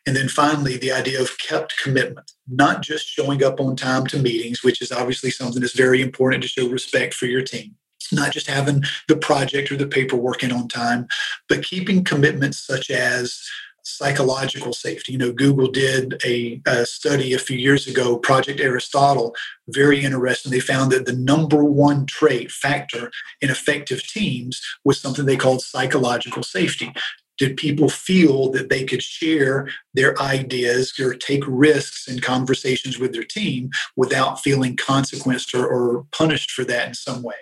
And 0.07 0.15
then 0.15 0.29
finally, 0.29 0.77
the 0.77 0.93
idea 0.93 1.21
of 1.21 1.37
kept 1.39 1.83
commitment, 1.83 2.31
not 2.47 2.81
just 2.81 3.09
showing 3.09 3.43
up 3.43 3.59
on 3.59 3.75
time 3.75 4.07
to 4.09 4.21
meetings, 4.21 4.63
which 4.63 4.81
is 4.81 4.93
obviously 4.93 5.31
something 5.31 5.61
that's 5.61 5.77
very 5.77 6.01
important 6.01 6.45
to 6.45 6.49
show 6.49 6.69
respect 6.69 7.13
for 7.13 7.27
your 7.27 7.43
team 7.43 7.75
not 8.13 8.33
just 8.33 8.49
having 8.49 8.83
the 9.09 9.17
project 9.17 9.71
or 9.71 9.77
the 9.77 9.87
paperwork 9.87 10.43
in 10.43 10.53
on 10.53 10.69
time, 10.69 11.07
but 11.49 11.63
keeping 11.65 12.05
commitments 12.05 12.59
such 12.59 12.91
as 12.91 13.41
psychological 13.83 14.73
safety. 14.73 15.13
You 15.13 15.19
know, 15.19 15.33
Google 15.33 15.71
did 15.71 16.21
a, 16.25 16.61
a, 16.67 16.85
study 16.85 17.33
a 17.33 17.39
few 17.39 17.57
years 17.57 17.87
ago, 17.87 18.19
Project 18.19 18.61
Aristotle, 18.61 19.35
very 19.69 20.03
interesting. 20.05 20.51
They 20.51 20.59
found 20.59 20.91
that 20.91 21.07
the 21.07 21.13
number 21.13 21.63
one 21.63 22.05
trait 22.05 22.51
factor 22.51 23.13
in 23.41 23.49
effective 23.49 24.03
teams 24.03 24.61
was 24.85 25.01
something 25.01 25.25
they 25.25 25.37
called 25.37 25.63
psychological 25.63 26.43
safety 26.43 26.93
did 27.39 27.57
people 27.57 27.89
feel 27.89 28.51
that 28.51 28.69
they 28.69 28.85
could 28.85 29.03
share 29.03 29.69
their 29.95 30.21
ideas 30.21 30.99
or 30.99 31.15
take 31.15 31.43
risks 31.47 32.09
in 32.09 32.21
conversations 32.21 32.99
with 32.99 33.13
their 33.13 33.25
team 33.25 33.71
without 33.97 34.41
feeling 34.41 34.77
consequenced 34.77 35.55
or, 35.55 35.67
or, 35.67 36.07
punished 36.13 36.51
for 36.51 36.65
that 36.65 36.89
in 36.89 36.95
some 36.95 37.23
way? 37.23 37.35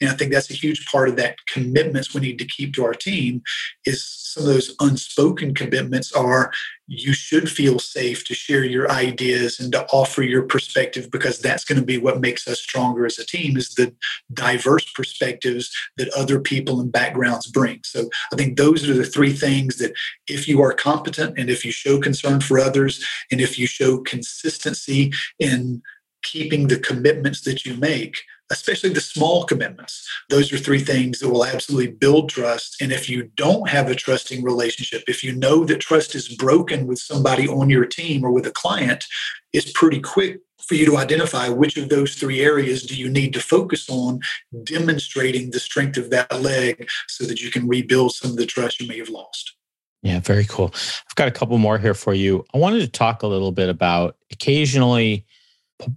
And 0.00 0.10
i 0.10 0.14
think 0.14 0.32
that's 0.32 0.50
a 0.50 0.54
huge 0.54 0.86
part 0.86 1.08
of 1.08 1.16
that 1.16 1.36
commitments 1.46 2.14
we 2.14 2.20
need 2.20 2.38
to 2.38 2.46
keep 2.46 2.74
to 2.74 2.84
our 2.84 2.94
team 2.94 3.42
is 3.84 4.04
some 4.04 4.44
of 4.44 4.48
those 4.48 4.74
unspoken 4.80 5.54
commitments 5.54 6.12
are 6.12 6.52
you 6.88 7.12
should 7.12 7.50
feel 7.50 7.78
safe 7.78 8.24
to 8.24 8.34
share 8.34 8.64
your 8.64 8.90
ideas 8.90 9.60
and 9.60 9.72
to 9.72 9.86
offer 9.86 10.22
your 10.22 10.42
perspective 10.42 11.10
because 11.10 11.38
that's 11.38 11.64
going 11.64 11.78
to 11.78 11.84
be 11.84 11.96
what 11.96 12.20
makes 12.20 12.46
us 12.48 12.60
stronger 12.60 13.06
as 13.06 13.18
a 13.18 13.24
team 13.24 13.56
is 13.56 13.70
the 13.74 13.94
diverse 14.32 14.90
perspectives 14.92 15.70
that 15.96 16.08
other 16.10 16.40
people 16.40 16.80
and 16.80 16.90
backgrounds 16.90 17.46
bring. 17.46 17.80
So 17.84 18.10
i 18.32 18.36
think 18.36 18.56
those 18.56 18.88
are 18.88 18.94
the 18.94 19.04
three 19.04 19.32
things 19.32 19.76
that 19.76 19.92
if 20.28 20.48
you 20.48 20.60
are 20.62 20.72
competent 20.72 21.38
and 21.38 21.48
if 21.48 21.64
you 21.64 21.72
show 21.72 22.00
concern 22.00 22.40
for 22.40 22.58
others 22.58 23.04
and 23.30 23.40
if 23.40 23.58
you 23.58 23.66
show 23.66 23.98
consistency 23.98 25.12
in 25.38 25.82
keeping 26.22 26.68
the 26.68 26.78
commitments 26.78 27.42
that 27.42 27.64
you 27.64 27.74
make 27.76 28.22
especially 28.50 28.90
the 28.90 29.00
small 29.00 29.44
commitments. 29.44 30.06
Those 30.28 30.52
are 30.52 30.58
three 30.58 30.80
things 30.80 31.20
that 31.20 31.30
will 31.30 31.44
absolutely 31.44 31.92
build 31.92 32.28
trust. 32.28 32.80
And 32.80 32.92
if 32.92 33.08
you 33.08 33.30
don't 33.36 33.68
have 33.68 33.88
a 33.88 33.94
trusting 33.94 34.42
relationship, 34.42 35.04
if 35.08 35.24
you 35.24 35.34
know 35.34 35.64
that 35.64 35.80
trust 35.80 36.14
is 36.14 36.28
broken 36.28 36.86
with 36.86 36.98
somebody 36.98 37.48
on 37.48 37.70
your 37.70 37.86
team 37.86 38.24
or 38.24 38.30
with 38.30 38.46
a 38.46 38.52
client, 38.52 39.04
it's 39.52 39.72
pretty 39.72 40.00
quick 40.00 40.40
for 40.66 40.74
you 40.74 40.86
to 40.86 40.96
identify 40.96 41.48
which 41.48 41.76
of 41.76 41.88
those 41.88 42.14
three 42.14 42.40
areas 42.40 42.84
do 42.84 42.94
you 42.94 43.08
need 43.08 43.32
to 43.32 43.40
focus 43.40 43.88
on 43.90 44.20
demonstrating 44.64 45.50
the 45.50 45.60
strength 45.60 45.96
of 45.96 46.10
that 46.10 46.40
leg 46.40 46.88
so 47.08 47.24
that 47.24 47.40
you 47.40 47.50
can 47.50 47.66
rebuild 47.66 48.14
some 48.14 48.30
of 48.30 48.36
the 48.36 48.46
trust 48.46 48.80
you 48.80 48.86
may 48.86 48.98
have 48.98 49.08
lost. 49.08 49.54
Yeah, 50.02 50.20
very 50.20 50.44
cool. 50.44 50.70
I've 50.74 51.14
got 51.14 51.28
a 51.28 51.32
couple 51.32 51.56
more 51.58 51.78
here 51.78 51.94
for 51.94 52.12
you. 52.14 52.44
I 52.54 52.58
wanted 52.58 52.80
to 52.80 52.88
talk 52.88 53.22
a 53.22 53.26
little 53.26 53.52
bit 53.52 53.68
about 53.68 54.16
occasionally 54.32 55.24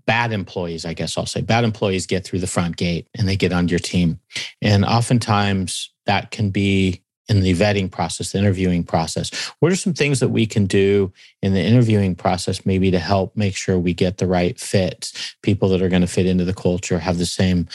bad 0.06 0.32
employees, 0.32 0.86
I 0.86 0.94
guess 0.94 1.18
I'll 1.18 1.26
say, 1.26 1.42
bad 1.42 1.64
employees 1.64 2.06
get 2.06 2.26
through 2.26 2.40
the 2.40 2.48
front 2.48 2.78
gate 2.78 3.08
and 3.18 3.28
they 3.28 3.36
get 3.36 3.54
on 3.54 3.68
your 3.68 3.80
team. 3.80 4.20
And 4.62 4.86
oftentimes 4.86 5.92
that 6.06 6.32
can 6.32 6.50
be 6.50 7.02
in 7.28 7.42
the 7.42 7.54
vetting 7.54 7.90
process, 7.90 8.32
the 8.32 8.38
interviewing 8.38 8.84
process. 8.84 9.32
What 9.60 9.72
are 9.72 9.76
some 9.76 9.94
things 9.94 10.20
that 10.20 10.30
we 10.30 10.46
can 10.46 10.68
do 10.68 11.12
in 11.42 11.54
the 11.54 11.62
interviewing 11.62 12.16
process, 12.16 12.66
maybe 12.66 12.92
to 12.92 13.00
help 13.00 13.36
make 13.36 13.56
sure 13.56 13.80
we 13.80 13.94
get 13.94 14.18
the 14.18 14.28
right 14.28 14.60
fits, 14.60 15.36
people 15.42 15.70
that 15.70 15.82
are 15.82 15.90
going 15.90 16.04
to 16.04 16.08
fit 16.08 16.28
into 16.28 16.46
the 16.46 16.54
culture, 16.54 17.00
have 17.00 17.18
the 17.18 17.26
same 17.26 17.68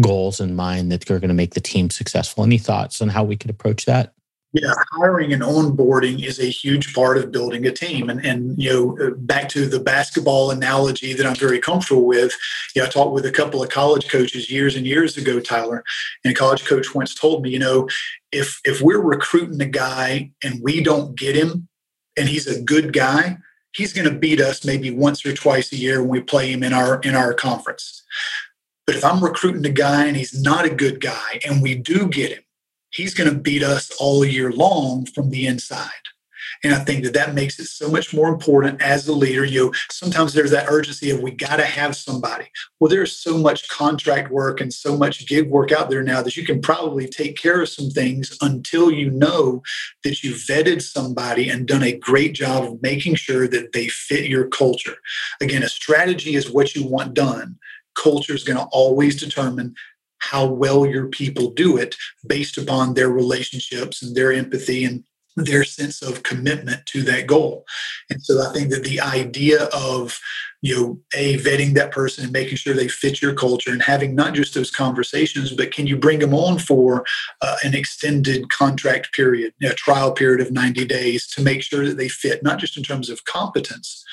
goals 0.00 0.40
in 0.40 0.56
mind 0.56 0.90
that 0.90 1.08
are 1.08 1.20
going 1.20 1.28
to 1.28 1.34
make 1.34 1.54
the 1.54 1.60
team 1.60 1.88
successful? 1.90 2.42
Any 2.42 2.58
thoughts 2.58 3.00
on 3.00 3.08
how 3.08 3.22
we 3.22 3.36
could 3.36 3.50
approach 3.50 3.84
that? 3.84 4.12
Yeah, 4.62 4.72
hiring 4.92 5.34
and 5.34 5.42
onboarding 5.42 6.24
is 6.24 6.40
a 6.40 6.46
huge 6.46 6.94
part 6.94 7.18
of 7.18 7.30
building 7.30 7.66
a 7.66 7.72
team. 7.72 8.08
And, 8.08 8.24
and 8.24 8.56
you 8.56 8.72
know, 8.72 8.98
uh, 9.06 9.10
back 9.10 9.50
to 9.50 9.66
the 9.66 9.78
basketball 9.78 10.50
analogy 10.50 11.12
that 11.12 11.26
I'm 11.26 11.34
very 11.34 11.58
comfortable 11.58 12.06
with. 12.06 12.32
You 12.74 12.80
know, 12.80 12.86
I 12.86 12.90
talked 12.90 13.12
with 13.12 13.26
a 13.26 13.30
couple 13.30 13.62
of 13.62 13.68
college 13.68 14.08
coaches 14.08 14.50
years 14.50 14.74
and 14.74 14.86
years 14.86 15.18
ago, 15.18 15.40
Tyler, 15.40 15.84
and 16.24 16.32
a 16.32 16.34
college 16.34 16.64
coach 16.64 16.94
once 16.94 17.14
told 17.14 17.42
me, 17.42 17.50
you 17.50 17.58
know, 17.58 17.86
if 18.32 18.58
if 18.64 18.80
we're 18.80 19.02
recruiting 19.02 19.60
a 19.60 19.66
guy 19.66 20.30
and 20.42 20.62
we 20.62 20.82
don't 20.82 21.18
get 21.18 21.36
him, 21.36 21.68
and 22.16 22.26
he's 22.26 22.46
a 22.46 22.62
good 22.62 22.94
guy, 22.94 23.36
he's 23.74 23.92
going 23.92 24.08
to 24.08 24.18
beat 24.18 24.40
us 24.40 24.64
maybe 24.64 24.90
once 24.90 25.26
or 25.26 25.34
twice 25.34 25.70
a 25.72 25.76
year 25.76 26.00
when 26.00 26.08
we 26.08 26.20
play 26.20 26.50
him 26.50 26.62
in 26.62 26.72
our 26.72 26.98
in 27.00 27.14
our 27.14 27.34
conference. 27.34 28.04
But 28.86 28.96
if 28.96 29.04
I'm 29.04 29.22
recruiting 29.22 29.66
a 29.66 29.70
guy 29.70 30.06
and 30.06 30.16
he's 30.16 30.40
not 30.40 30.64
a 30.64 30.74
good 30.74 31.02
guy, 31.02 31.40
and 31.46 31.60
we 31.60 31.74
do 31.74 32.08
get 32.08 32.32
him 32.32 32.42
he's 32.96 33.14
going 33.14 33.30
to 33.30 33.38
beat 33.38 33.62
us 33.62 33.90
all 34.00 34.24
year 34.24 34.50
long 34.50 35.06
from 35.06 35.30
the 35.30 35.46
inside. 35.46 35.90
And 36.64 36.74
I 36.74 36.78
think 36.78 37.04
that 37.04 37.14
that 37.14 37.34
makes 37.34 37.58
it 37.58 37.66
so 37.66 37.90
much 37.90 38.14
more 38.14 38.28
important 38.28 38.80
as 38.80 39.06
a 39.06 39.12
leader. 39.12 39.44
You 39.44 39.66
know, 39.66 39.72
sometimes 39.90 40.32
there's 40.32 40.50
that 40.52 40.68
urgency 40.68 41.10
of 41.10 41.20
we 41.20 41.30
got 41.30 41.56
to 41.56 41.64
have 41.64 41.94
somebody. 41.94 42.46
Well, 42.80 42.88
there's 42.88 43.12
so 43.12 43.36
much 43.36 43.68
contract 43.68 44.30
work 44.30 44.60
and 44.60 44.72
so 44.72 44.96
much 44.96 45.26
gig 45.26 45.50
work 45.50 45.72
out 45.72 45.90
there 45.90 46.02
now 46.02 46.22
that 46.22 46.36
you 46.36 46.44
can 46.44 46.60
probably 46.60 47.06
take 47.06 47.36
care 47.36 47.60
of 47.60 47.68
some 47.68 47.90
things 47.90 48.36
until 48.40 48.90
you 48.90 49.10
know 49.10 49.62
that 50.04 50.22
you've 50.22 50.38
vetted 50.38 50.82
somebody 50.82 51.48
and 51.48 51.66
done 51.66 51.82
a 51.82 51.98
great 51.98 52.34
job 52.34 52.64
of 52.64 52.82
making 52.82 53.16
sure 53.16 53.46
that 53.48 53.72
they 53.72 53.88
fit 53.88 54.26
your 54.26 54.48
culture. 54.48 54.96
Again, 55.40 55.62
a 55.62 55.68
strategy 55.68 56.36
is 56.36 56.50
what 56.50 56.74
you 56.74 56.86
want 56.86 57.14
done. 57.14 57.58
Culture 57.94 58.34
is 58.34 58.44
going 58.44 58.58
to 58.58 58.66
always 58.72 59.16
determine 59.18 59.74
how 60.18 60.46
well 60.46 60.86
your 60.86 61.06
people 61.08 61.50
do 61.50 61.76
it 61.76 61.96
based 62.26 62.58
upon 62.58 62.94
their 62.94 63.10
relationships 63.10 64.02
and 64.02 64.16
their 64.16 64.32
empathy 64.32 64.84
and 64.84 65.04
their 65.36 65.64
sense 65.64 66.02
of 66.02 66.22
commitment 66.22 66.86
to 66.86 67.02
that 67.02 67.26
goal. 67.26 67.64
And 68.08 68.22
so 68.22 68.42
I 68.42 68.52
think 68.52 68.70
that 68.70 68.84
the 68.84 69.00
idea 69.00 69.64
of, 69.64 70.18
you 70.62 70.74
know, 70.74 71.00
a 71.14 71.36
vetting 71.38 71.74
that 71.74 71.92
person 71.92 72.24
and 72.24 72.32
making 72.32 72.56
sure 72.56 72.72
they 72.72 72.88
fit 72.88 73.20
your 73.20 73.34
culture 73.34 73.70
and 73.70 73.82
having 73.82 74.14
not 74.14 74.32
just 74.32 74.54
those 74.54 74.70
conversations, 74.70 75.52
but 75.52 75.72
can 75.72 75.86
you 75.86 75.96
bring 75.96 76.20
them 76.20 76.32
on 76.32 76.58
for 76.58 77.04
uh, 77.42 77.56
an 77.62 77.74
extended 77.74 78.48
contract 78.48 79.12
period, 79.12 79.52
a 79.62 79.74
trial 79.74 80.10
period 80.10 80.40
of 80.40 80.52
90 80.52 80.86
days 80.86 81.26
to 81.28 81.42
make 81.42 81.62
sure 81.62 81.86
that 81.86 81.98
they 81.98 82.08
fit, 82.08 82.42
not 82.42 82.58
just 82.58 82.78
in 82.78 82.82
terms 82.82 83.10
of 83.10 83.24
competence, 83.26 84.04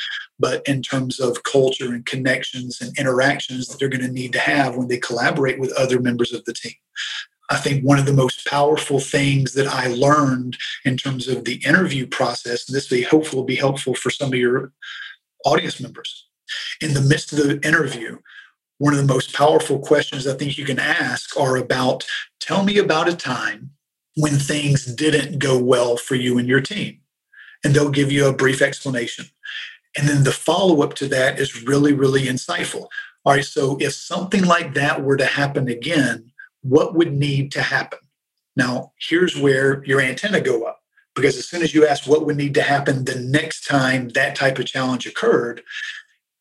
but 0.43 0.61
in 0.67 0.81
terms 0.81 1.21
of 1.21 1.43
culture 1.43 1.93
and 1.93 2.05
connections 2.05 2.81
and 2.81 2.99
interactions 2.99 3.69
that 3.69 3.79
they're 3.79 3.87
going 3.87 4.05
to 4.05 4.11
need 4.11 4.33
to 4.33 4.39
have 4.39 4.75
when 4.75 4.89
they 4.89 4.97
collaborate 4.97 5.57
with 5.57 5.71
other 5.79 6.01
members 6.01 6.33
of 6.33 6.43
the 6.43 6.51
team. 6.51 6.73
I 7.49 7.55
think 7.55 7.81
one 7.81 7.97
of 7.97 8.05
the 8.05 8.11
most 8.11 8.45
powerful 8.45 8.99
things 8.99 9.53
that 9.53 9.67
I 9.67 9.87
learned 9.87 10.57
in 10.83 10.97
terms 10.97 11.29
of 11.29 11.45
the 11.45 11.61
interview 11.65 12.05
process, 12.05 12.67
and 12.67 12.75
this 12.75 12.91
will 12.91 12.97
be 12.97 13.03
hopeful 13.03 13.39
will 13.39 13.45
be 13.45 13.55
helpful 13.55 13.95
for 13.95 14.09
some 14.09 14.33
of 14.33 14.37
your 14.37 14.73
audience 15.45 15.79
members. 15.79 16.27
In 16.81 16.93
the 16.93 17.01
midst 17.01 17.31
of 17.31 17.39
the 17.39 17.65
interview, 17.65 18.17
one 18.79 18.91
of 18.91 18.99
the 18.99 19.13
most 19.13 19.33
powerful 19.33 19.79
questions 19.79 20.27
I 20.27 20.35
think 20.35 20.57
you 20.57 20.65
can 20.65 20.77
ask 20.79 21.39
are 21.39 21.55
about 21.55 22.03
tell 22.41 22.65
me 22.65 22.79
about 22.79 23.07
a 23.07 23.15
time 23.15 23.69
when 24.17 24.33
things 24.33 24.93
didn't 24.93 25.39
go 25.39 25.57
well 25.57 25.95
for 25.95 26.15
you 26.15 26.37
and 26.37 26.49
your 26.49 26.59
team. 26.59 26.99
And 27.63 27.73
they'll 27.73 27.89
give 27.89 28.11
you 28.11 28.27
a 28.27 28.33
brief 28.33 28.61
explanation. 28.61 29.27
And 29.97 30.07
then 30.07 30.23
the 30.23 30.31
follow 30.31 30.81
up 30.81 30.95
to 30.95 31.07
that 31.09 31.39
is 31.39 31.63
really, 31.63 31.93
really 31.93 32.23
insightful. 32.23 32.87
All 33.25 33.33
right, 33.33 33.45
so 33.45 33.77
if 33.79 33.93
something 33.93 34.43
like 34.43 34.73
that 34.73 35.03
were 35.03 35.17
to 35.17 35.25
happen 35.25 35.67
again, 35.69 36.31
what 36.61 36.95
would 36.95 37.13
need 37.13 37.51
to 37.53 37.61
happen? 37.61 37.99
Now, 38.55 38.91
here's 38.99 39.37
where 39.37 39.83
your 39.85 40.01
antenna 40.01 40.41
go 40.41 40.63
up 40.63 40.79
Because 41.15 41.37
as 41.37 41.47
soon 41.47 41.61
as 41.61 41.73
you 41.73 41.87
ask 41.87 42.07
what 42.07 42.25
would 42.25 42.37
need 42.37 42.53
to 42.55 42.61
happen 42.61 43.05
the 43.05 43.19
next 43.19 43.65
time 43.65 44.09
that 44.09 44.35
type 44.35 44.59
of 44.59 44.65
challenge 44.65 45.05
occurred, 45.05 45.61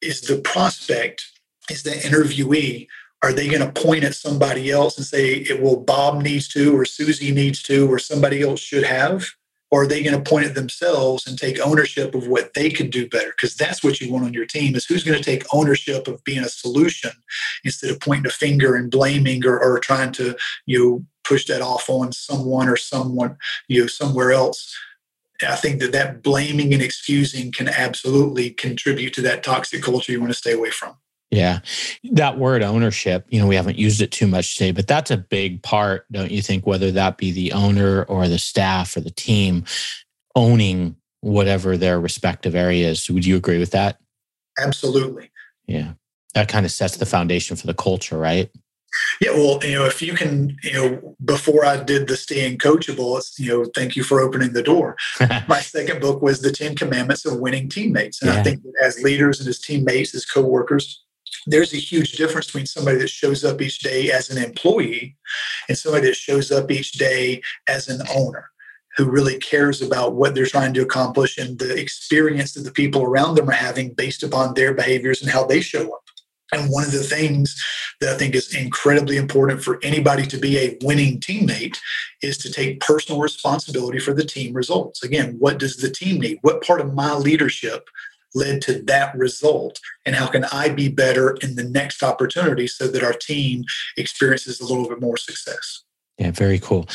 is 0.00 0.22
the 0.22 0.40
prospect, 0.40 1.24
is 1.70 1.82
the 1.82 1.90
interviewee, 1.90 2.86
are 3.22 3.32
they 3.32 3.48
going 3.48 3.60
to 3.60 3.80
point 3.80 4.04
at 4.04 4.14
somebody 4.14 4.70
else 4.70 4.96
and 4.96 5.06
say, 5.06 5.34
it 5.34 5.62
will 5.62 5.76
Bob 5.78 6.22
needs 6.22 6.48
to, 6.48 6.76
or 6.76 6.84
Susie 6.84 7.30
needs 7.32 7.62
to, 7.64 7.90
or 7.90 7.98
somebody 7.98 8.42
else 8.42 8.60
should 8.60 8.82
have? 8.82 9.26
Or 9.72 9.84
are 9.84 9.86
they 9.86 10.02
going 10.02 10.22
to 10.22 10.30
point 10.30 10.44
at 10.44 10.54
themselves 10.54 11.26
and 11.26 11.38
take 11.38 11.58
ownership 11.58 12.14
of 12.14 12.28
what 12.28 12.52
they 12.52 12.68
could 12.68 12.90
do 12.90 13.08
better? 13.08 13.30
Because 13.30 13.56
that's 13.56 13.82
what 13.82 14.02
you 14.02 14.12
want 14.12 14.26
on 14.26 14.34
your 14.34 14.44
team 14.44 14.76
is 14.76 14.84
who's 14.84 15.02
going 15.02 15.16
to 15.16 15.24
take 15.24 15.46
ownership 15.54 16.06
of 16.06 16.22
being 16.24 16.44
a 16.44 16.48
solution 16.50 17.10
instead 17.64 17.90
of 17.90 17.98
pointing 17.98 18.26
a 18.26 18.30
finger 18.30 18.76
and 18.76 18.90
blaming 18.90 19.46
or, 19.46 19.58
or 19.58 19.78
trying 19.78 20.12
to, 20.12 20.36
you 20.66 20.78
know, 20.78 21.06
push 21.24 21.46
that 21.46 21.62
off 21.62 21.88
on 21.88 22.12
someone 22.12 22.68
or 22.68 22.76
someone, 22.76 23.38
you 23.66 23.80
know, 23.80 23.86
somewhere 23.86 24.30
else. 24.30 24.76
I 25.42 25.56
think 25.56 25.80
that 25.80 25.92
that 25.92 26.22
blaming 26.22 26.74
and 26.74 26.82
excusing 26.82 27.50
can 27.50 27.68
absolutely 27.68 28.50
contribute 28.50 29.14
to 29.14 29.22
that 29.22 29.42
toxic 29.42 29.82
culture 29.82 30.12
you 30.12 30.20
want 30.20 30.32
to 30.32 30.38
stay 30.38 30.52
away 30.52 30.70
from. 30.70 30.96
Yeah. 31.32 31.60
That 32.12 32.38
word 32.38 32.62
ownership, 32.62 33.24
you 33.30 33.40
know, 33.40 33.46
we 33.46 33.56
haven't 33.56 33.78
used 33.78 34.02
it 34.02 34.12
too 34.12 34.26
much 34.26 34.54
today, 34.54 34.70
but 34.70 34.86
that's 34.86 35.10
a 35.10 35.16
big 35.16 35.62
part, 35.62 36.04
don't 36.12 36.30
you 36.30 36.42
think, 36.42 36.66
whether 36.66 36.90
that 36.92 37.16
be 37.16 37.32
the 37.32 37.52
owner 37.52 38.02
or 38.04 38.28
the 38.28 38.38
staff 38.38 38.94
or 38.96 39.00
the 39.00 39.10
team 39.10 39.64
owning 40.36 40.94
whatever 41.22 41.78
their 41.78 41.98
respective 41.98 42.54
areas. 42.54 43.08
Would 43.08 43.24
you 43.24 43.36
agree 43.36 43.58
with 43.58 43.70
that? 43.70 43.98
Absolutely. 44.58 45.30
Yeah. 45.66 45.94
That 46.34 46.48
kind 46.48 46.66
of 46.66 46.72
sets 46.72 46.98
the 46.98 47.06
foundation 47.06 47.56
for 47.56 47.66
the 47.66 47.74
culture, 47.74 48.18
right? 48.18 48.50
Yeah, 49.22 49.30
well, 49.30 49.58
you 49.62 49.74
know, 49.74 49.86
if 49.86 50.02
you 50.02 50.12
can, 50.12 50.54
you 50.62 50.72
know, 50.74 51.16
before 51.24 51.64
I 51.64 51.82
did 51.82 52.08
the 52.08 52.16
staying 52.16 52.58
coachable, 52.58 53.16
it's, 53.16 53.38
you 53.40 53.48
know, 53.48 53.64
thank 53.74 53.96
you 53.96 54.02
for 54.02 54.20
opening 54.20 54.52
the 54.52 54.62
door. 54.62 54.96
My 55.48 55.60
second 55.60 56.02
book 56.02 56.20
was 56.20 56.42
the 56.42 56.52
Ten 56.52 56.76
Commandments 56.76 57.24
of 57.24 57.40
Winning 57.40 57.70
Teammates, 57.70 58.20
and 58.20 58.30
yeah. 58.30 58.40
I 58.40 58.42
think 58.42 58.62
as 58.82 59.02
leaders 59.02 59.40
and 59.40 59.48
as 59.48 59.58
teammates, 59.58 60.14
as 60.14 60.26
coworkers, 60.26 61.02
there's 61.46 61.72
a 61.72 61.78
huge 61.78 62.12
difference 62.12 62.46
between 62.46 62.66
somebody 62.66 62.98
that 62.98 63.08
shows 63.08 63.44
up 63.44 63.60
each 63.60 63.80
day 63.80 64.10
as 64.10 64.30
an 64.30 64.42
employee 64.42 65.16
and 65.68 65.76
somebody 65.76 66.06
that 66.06 66.16
shows 66.16 66.50
up 66.52 66.70
each 66.70 66.92
day 66.92 67.42
as 67.68 67.88
an 67.88 68.00
owner 68.14 68.50
who 68.96 69.10
really 69.10 69.38
cares 69.38 69.80
about 69.80 70.14
what 70.14 70.34
they're 70.34 70.46
trying 70.46 70.74
to 70.74 70.82
accomplish 70.82 71.38
and 71.38 71.58
the 71.58 71.78
experience 71.78 72.52
that 72.52 72.62
the 72.62 72.72
people 72.72 73.02
around 73.02 73.34
them 73.34 73.48
are 73.48 73.52
having 73.52 73.94
based 73.94 74.22
upon 74.22 74.54
their 74.54 74.74
behaviors 74.74 75.22
and 75.22 75.30
how 75.30 75.44
they 75.44 75.60
show 75.60 75.92
up. 75.92 76.02
And 76.52 76.70
one 76.70 76.84
of 76.84 76.92
the 76.92 77.02
things 77.02 77.56
that 78.00 78.14
I 78.14 78.18
think 78.18 78.34
is 78.34 78.54
incredibly 78.54 79.16
important 79.16 79.62
for 79.62 79.78
anybody 79.82 80.26
to 80.26 80.36
be 80.36 80.58
a 80.58 80.76
winning 80.82 81.18
teammate 81.18 81.78
is 82.20 82.36
to 82.38 82.52
take 82.52 82.80
personal 82.80 83.22
responsibility 83.22 83.98
for 83.98 84.12
the 84.12 84.24
team 84.24 84.52
results. 84.52 85.02
Again, 85.02 85.36
what 85.38 85.58
does 85.58 85.78
the 85.78 85.90
team 85.90 86.20
need? 86.20 86.38
What 86.42 86.62
part 86.62 86.82
of 86.82 86.92
my 86.92 87.14
leadership 87.14 87.88
led 88.34 88.62
to 88.62 88.82
that 88.82 89.16
result? 89.16 89.80
And 90.04 90.14
how 90.16 90.26
can 90.26 90.44
i 90.46 90.68
be 90.68 90.88
better 90.88 91.36
in 91.42 91.56
the 91.56 91.64
next 91.64 92.02
opportunity 92.02 92.66
so 92.66 92.86
that 92.88 93.02
our 93.02 93.12
team 93.12 93.64
experiences 93.96 94.60
a 94.60 94.64
little 94.64 94.88
bit 94.88 95.00
more 95.00 95.16
success? 95.16 95.82
Yeah 96.18 96.30
very 96.30 96.58
cool. 96.58 96.88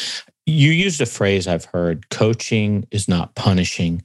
You 0.46 0.72
used 0.72 1.02
a 1.02 1.06
phrase 1.06 1.48
i've 1.48 1.66
heard 1.66 2.10
coaching 2.10 2.88
is 2.92 3.08
not 3.08 3.36
punishing. 3.36 4.02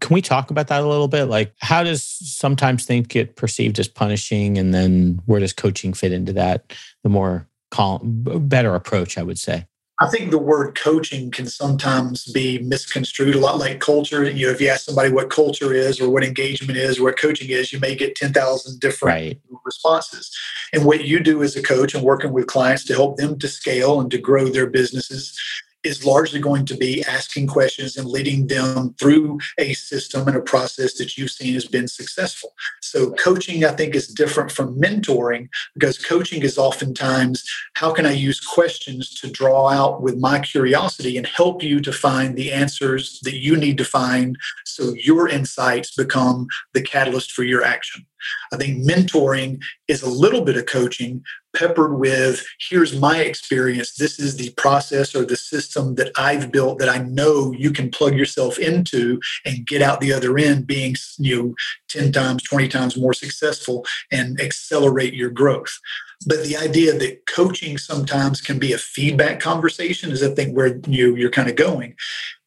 Can 0.00 0.14
we 0.14 0.22
talk 0.22 0.50
about 0.50 0.68
that 0.68 0.82
a 0.82 0.88
little 0.88 1.08
bit? 1.08 1.24
Like 1.24 1.54
how 1.60 1.82
does 1.82 2.02
sometimes 2.02 2.84
think 2.84 3.08
get 3.08 3.36
perceived 3.36 3.78
as 3.78 3.88
punishing 3.88 4.58
and 4.58 4.74
then 4.74 5.20
where 5.26 5.40
does 5.40 5.52
coaching 5.52 5.92
fit 5.92 6.12
into 6.12 6.32
that 6.34 6.72
the 7.02 7.08
more 7.08 7.48
calm 7.70 8.00
better 8.48 8.76
approach 8.76 9.18
i 9.18 9.22
would 9.22 9.38
say 9.38 9.66
I 9.98 10.08
think 10.08 10.30
the 10.30 10.38
word 10.38 10.78
coaching 10.78 11.30
can 11.30 11.46
sometimes 11.46 12.26
be 12.26 12.58
misconstrued 12.58 13.34
a 13.34 13.38
lot 13.38 13.58
like 13.58 13.80
culture. 13.80 14.24
You 14.24 14.46
know, 14.46 14.52
if 14.52 14.60
you 14.60 14.68
ask 14.68 14.84
somebody 14.84 15.10
what 15.10 15.30
culture 15.30 15.72
is 15.72 16.00
or 16.00 16.10
what 16.10 16.22
engagement 16.22 16.78
is 16.78 16.98
or 16.98 17.04
what 17.04 17.18
coaching 17.18 17.48
is, 17.48 17.72
you 17.72 17.80
may 17.80 17.94
get 17.94 18.14
10,000 18.14 18.78
different 18.78 19.14
right. 19.14 19.40
responses. 19.64 20.36
And 20.74 20.84
what 20.84 21.04
you 21.04 21.20
do 21.20 21.42
as 21.42 21.56
a 21.56 21.62
coach 21.62 21.94
and 21.94 22.04
working 22.04 22.32
with 22.32 22.46
clients 22.46 22.84
to 22.84 22.94
help 22.94 23.16
them 23.16 23.38
to 23.38 23.48
scale 23.48 23.98
and 23.98 24.10
to 24.10 24.18
grow 24.18 24.48
their 24.48 24.66
businesses 24.66 25.38
is 25.86 26.04
largely 26.04 26.40
going 26.40 26.66
to 26.66 26.76
be 26.76 27.04
asking 27.04 27.46
questions 27.46 27.96
and 27.96 28.08
leading 28.08 28.46
them 28.46 28.94
through 28.98 29.38
a 29.58 29.72
system 29.74 30.28
and 30.28 30.36
a 30.36 30.40
process 30.40 30.94
that 30.94 31.16
you've 31.16 31.30
seen 31.30 31.54
has 31.54 31.66
been 31.66 31.88
successful. 31.88 32.52
So, 32.82 33.12
coaching, 33.12 33.64
I 33.64 33.72
think, 33.72 33.94
is 33.94 34.08
different 34.08 34.50
from 34.50 34.78
mentoring 34.80 35.48
because 35.74 35.98
coaching 35.98 36.42
is 36.42 36.58
oftentimes 36.58 37.44
how 37.74 37.92
can 37.92 38.06
I 38.06 38.12
use 38.12 38.40
questions 38.40 39.10
to 39.20 39.30
draw 39.30 39.68
out 39.68 40.02
with 40.02 40.18
my 40.18 40.40
curiosity 40.40 41.16
and 41.16 41.26
help 41.26 41.62
you 41.62 41.80
to 41.80 41.92
find 41.92 42.36
the 42.36 42.52
answers 42.52 43.20
that 43.22 43.36
you 43.36 43.56
need 43.56 43.78
to 43.78 43.84
find 43.84 44.36
so 44.64 44.94
your 44.94 45.28
insights 45.28 45.94
become 45.94 46.46
the 46.74 46.82
catalyst 46.82 47.32
for 47.32 47.44
your 47.44 47.62
action. 47.62 48.06
I 48.52 48.56
think 48.56 48.84
mentoring 48.84 49.60
is 49.88 50.02
a 50.02 50.10
little 50.10 50.42
bit 50.42 50.56
of 50.56 50.66
coaching 50.66 51.22
peppered 51.56 51.98
with 51.98 52.44
here's 52.68 52.98
my 52.98 53.20
experience. 53.20 53.94
This 53.94 54.18
is 54.18 54.36
the 54.36 54.50
process 54.50 55.14
or 55.14 55.24
the 55.24 55.36
system 55.36 55.94
that 55.94 56.12
I've 56.16 56.52
built 56.52 56.78
that 56.78 56.88
I 56.88 56.98
know 56.98 57.52
you 57.52 57.70
can 57.70 57.90
plug 57.90 58.14
yourself 58.14 58.58
into 58.58 59.20
and 59.44 59.66
get 59.66 59.82
out 59.82 60.00
the 60.00 60.12
other 60.12 60.38
end 60.38 60.66
being 60.66 60.96
you 61.18 61.36
know 61.36 61.54
10 61.88 62.12
times, 62.12 62.42
20 62.42 62.68
times 62.68 62.96
more 62.96 63.14
successful 63.14 63.84
and 64.12 64.40
accelerate 64.40 65.14
your 65.14 65.30
growth. 65.30 65.78
But 66.26 66.44
the 66.44 66.56
idea 66.56 66.98
that 66.98 67.26
coaching 67.26 67.78
sometimes 67.78 68.40
can 68.40 68.58
be 68.58 68.72
a 68.72 68.78
feedback 68.78 69.40
conversation 69.40 70.10
is 70.10 70.22
I 70.22 70.34
think 70.34 70.56
where 70.56 70.80
you 70.86 71.16
you're 71.16 71.30
kind 71.30 71.48
of 71.48 71.56
going. 71.56 71.94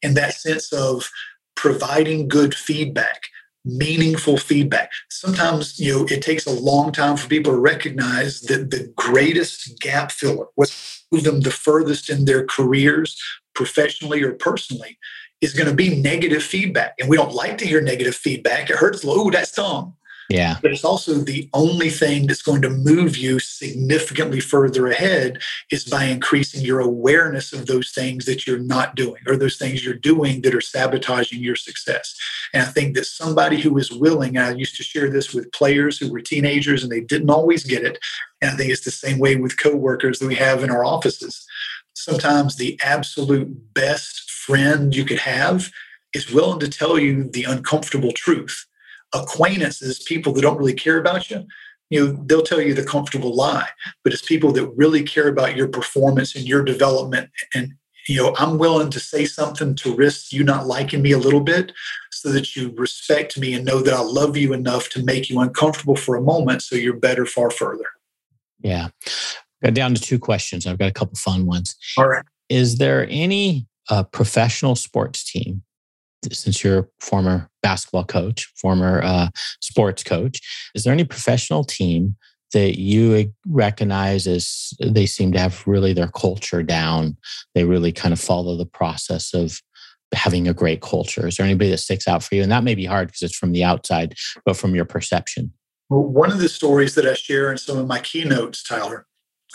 In 0.02 0.14
that 0.14 0.34
sense 0.34 0.72
of 0.72 1.10
providing 1.56 2.28
good 2.28 2.54
feedback 2.54 3.24
meaningful 3.64 4.38
feedback. 4.38 4.90
Sometimes, 5.10 5.78
you 5.78 5.92
know, 5.92 6.06
it 6.06 6.22
takes 6.22 6.46
a 6.46 6.52
long 6.52 6.92
time 6.92 7.16
for 7.16 7.28
people 7.28 7.52
to 7.52 7.58
recognize 7.58 8.40
that 8.42 8.70
the 8.70 8.92
greatest 8.96 9.78
gap 9.80 10.10
filler, 10.12 10.46
what's 10.54 11.04
moved 11.12 11.26
them 11.26 11.40
the 11.40 11.50
furthest 11.50 12.08
in 12.08 12.24
their 12.24 12.46
careers, 12.46 13.20
professionally 13.54 14.22
or 14.22 14.32
personally, 14.32 14.98
is 15.40 15.54
going 15.54 15.68
to 15.68 15.74
be 15.74 16.00
negative 16.00 16.42
feedback. 16.42 16.94
And 16.98 17.08
we 17.08 17.16
don't 17.16 17.34
like 17.34 17.58
to 17.58 17.66
hear 17.66 17.80
negative 17.80 18.14
feedback. 18.14 18.70
It 18.70 18.76
hurts. 18.76 19.04
Oh, 19.04 19.30
that 19.30 19.48
stung. 19.48 19.94
Yeah. 20.30 20.58
But 20.62 20.70
it's 20.70 20.84
also 20.84 21.14
the 21.14 21.50
only 21.52 21.90
thing 21.90 22.28
that's 22.28 22.40
going 22.40 22.62
to 22.62 22.70
move 22.70 23.16
you 23.16 23.40
significantly 23.40 24.38
further 24.38 24.86
ahead 24.86 25.42
is 25.72 25.84
by 25.84 26.04
increasing 26.04 26.64
your 26.64 26.78
awareness 26.78 27.52
of 27.52 27.66
those 27.66 27.90
things 27.90 28.26
that 28.26 28.46
you're 28.46 28.58
not 28.58 28.94
doing 28.94 29.20
or 29.26 29.36
those 29.36 29.56
things 29.56 29.84
you're 29.84 29.94
doing 29.94 30.42
that 30.42 30.54
are 30.54 30.60
sabotaging 30.60 31.40
your 31.40 31.56
success. 31.56 32.16
And 32.54 32.62
I 32.62 32.66
think 32.66 32.94
that 32.94 33.06
somebody 33.06 33.60
who 33.60 33.76
is 33.76 33.90
willing, 33.90 34.38
I 34.38 34.52
used 34.52 34.76
to 34.76 34.84
share 34.84 35.10
this 35.10 35.34
with 35.34 35.50
players 35.52 35.98
who 35.98 36.12
were 36.12 36.20
teenagers 36.20 36.84
and 36.84 36.92
they 36.92 37.00
didn't 37.00 37.30
always 37.30 37.64
get 37.64 37.82
it. 37.82 37.98
And 38.40 38.52
I 38.52 38.56
think 38.56 38.70
it's 38.70 38.84
the 38.84 38.92
same 38.92 39.18
way 39.18 39.34
with 39.34 39.60
coworkers 39.60 40.20
that 40.20 40.28
we 40.28 40.36
have 40.36 40.62
in 40.62 40.70
our 40.70 40.84
offices. 40.84 41.44
Sometimes 41.94 42.54
the 42.54 42.78
absolute 42.84 43.74
best 43.74 44.30
friend 44.30 44.94
you 44.94 45.04
could 45.04 45.18
have 45.18 45.72
is 46.14 46.32
willing 46.32 46.60
to 46.60 46.68
tell 46.68 47.00
you 47.00 47.24
the 47.24 47.44
uncomfortable 47.44 48.12
truth 48.12 48.66
acquaintances, 49.14 50.02
people 50.02 50.32
that 50.32 50.42
don't 50.42 50.58
really 50.58 50.74
care 50.74 50.98
about 50.98 51.30
you, 51.30 51.46
you 51.90 52.06
know, 52.06 52.24
they'll 52.26 52.42
tell 52.42 52.60
you 52.60 52.72
the 52.72 52.84
comfortable 52.84 53.34
lie. 53.34 53.68
But 54.04 54.12
it's 54.12 54.22
people 54.22 54.52
that 54.52 54.68
really 54.76 55.02
care 55.02 55.28
about 55.28 55.56
your 55.56 55.68
performance 55.68 56.34
and 56.34 56.46
your 56.46 56.62
development. 56.62 57.30
And, 57.54 57.74
you 58.08 58.16
know, 58.16 58.34
I'm 58.38 58.58
willing 58.58 58.90
to 58.90 59.00
say 59.00 59.24
something 59.24 59.74
to 59.76 59.94
risk 59.94 60.32
you 60.32 60.44
not 60.44 60.66
liking 60.66 61.02
me 61.02 61.12
a 61.12 61.18
little 61.18 61.40
bit 61.40 61.72
so 62.12 62.30
that 62.32 62.54
you 62.54 62.72
respect 62.76 63.38
me 63.38 63.54
and 63.54 63.64
know 63.64 63.80
that 63.82 63.94
I 63.94 64.00
love 64.00 64.36
you 64.36 64.52
enough 64.52 64.88
to 64.90 65.04
make 65.04 65.28
you 65.28 65.40
uncomfortable 65.40 65.96
for 65.96 66.16
a 66.16 66.22
moment 66.22 66.62
so 66.62 66.76
you're 66.76 66.96
better 66.96 67.26
far 67.26 67.50
further. 67.50 67.86
Yeah. 68.60 68.88
Got 69.62 69.74
down 69.74 69.94
to 69.94 70.00
two 70.00 70.18
questions. 70.18 70.66
I've 70.66 70.78
got 70.78 70.88
a 70.88 70.92
couple 70.92 71.16
fun 71.16 71.46
ones. 71.46 71.76
All 71.98 72.08
right. 72.08 72.24
Is 72.48 72.78
there 72.78 73.06
any 73.10 73.66
uh, 73.88 74.04
professional 74.04 74.76
sports 74.76 75.30
team 75.30 75.62
since 76.32 76.62
you're 76.62 76.78
a 76.80 76.86
former 77.00 77.48
basketball 77.62 78.04
coach, 78.04 78.52
former 78.56 79.02
uh, 79.02 79.28
sports 79.60 80.02
coach, 80.02 80.40
is 80.74 80.84
there 80.84 80.92
any 80.92 81.04
professional 81.04 81.64
team 81.64 82.16
that 82.52 82.78
you 82.78 83.32
recognize 83.46 84.26
as 84.26 84.72
they 84.80 85.06
seem 85.06 85.32
to 85.32 85.38
have 85.38 85.66
really 85.66 85.92
their 85.92 86.08
culture 86.08 86.62
down? 86.62 87.16
They 87.54 87.64
really 87.64 87.92
kind 87.92 88.12
of 88.12 88.20
follow 88.20 88.56
the 88.56 88.66
process 88.66 89.32
of 89.34 89.60
having 90.12 90.48
a 90.48 90.54
great 90.54 90.80
culture. 90.80 91.28
Is 91.28 91.36
there 91.36 91.46
anybody 91.46 91.70
that 91.70 91.78
sticks 91.78 92.08
out 92.08 92.22
for 92.22 92.34
you? 92.34 92.42
And 92.42 92.50
that 92.50 92.64
may 92.64 92.74
be 92.74 92.84
hard 92.84 93.08
because 93.08 93.22
it's 93.22 93.36
from 93.36 93.52
the 93.52 93.64
outside, 93.64 94.14
but 94.44 94.56
from 94.56 94.74
your 94.74 94.84
perception. 94.84 95.52
Well, 95.88 96.02
one 96.02 96.30
of 96.30 96.38
the 96.38 96.48
stories 96.48 96.94
that 96.96 97.06
I 97.06 97.14
share 97.14 97.50
in 97.50 97.58
some 97.58 97.78
of 97.78 97.86
my 97.86 98.00
keynotes, 98.00 98.62
Tyler, 98.62 99.06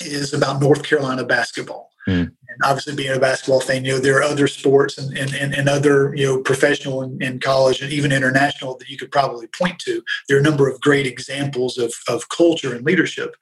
is 0.01 0.33
about 0.33 0.61
North 0.61 0.83
Carolina 0.83 1.23
basketball. 1.23 1.89
Mm. 2.07 2.31
And 2.55 2.59
obviously, 2.63 2.95
being 2.95 3.15
a 3.15 3.19
basketball 3.19 3.59
fan, 3.59 3.83
you 3.83 3.93
know 3.93 3.99
there 3.99 4.17
are 4.17 4.23
other 4.23 4.47
sports 4.47 4.97
and 4.97 5.17
and, 5.17 5.33
and, 5.33 5.53
and 5.53 5.67
other 5.67 6.13
you 6.15 6.25
know 6.25 6.41
professional 6.41 7.01
and, 7.01 7.21
and, 7.21 7.41
college 7.41 7.81
and 7.81 7.91
even 7.91 8.11
international 8.11 8.77
that 8.77 8.89
you 8.89 8.97
could 8.97 9.11
probably 9.11 9.47
point 9.47 9.79
to. 9.79 10.03
There 10.27 10.37
are 10.37 10.39
a 10.39 10.43
number 10.43 10.69
of 10.69 10.79
great 10.81 11.07
examples 11.07 11.77
of 11.77 11.93
of 12.07 12.29
culture 12.29 12.73
and 12.73 12.85
leadership. 12.85 13.35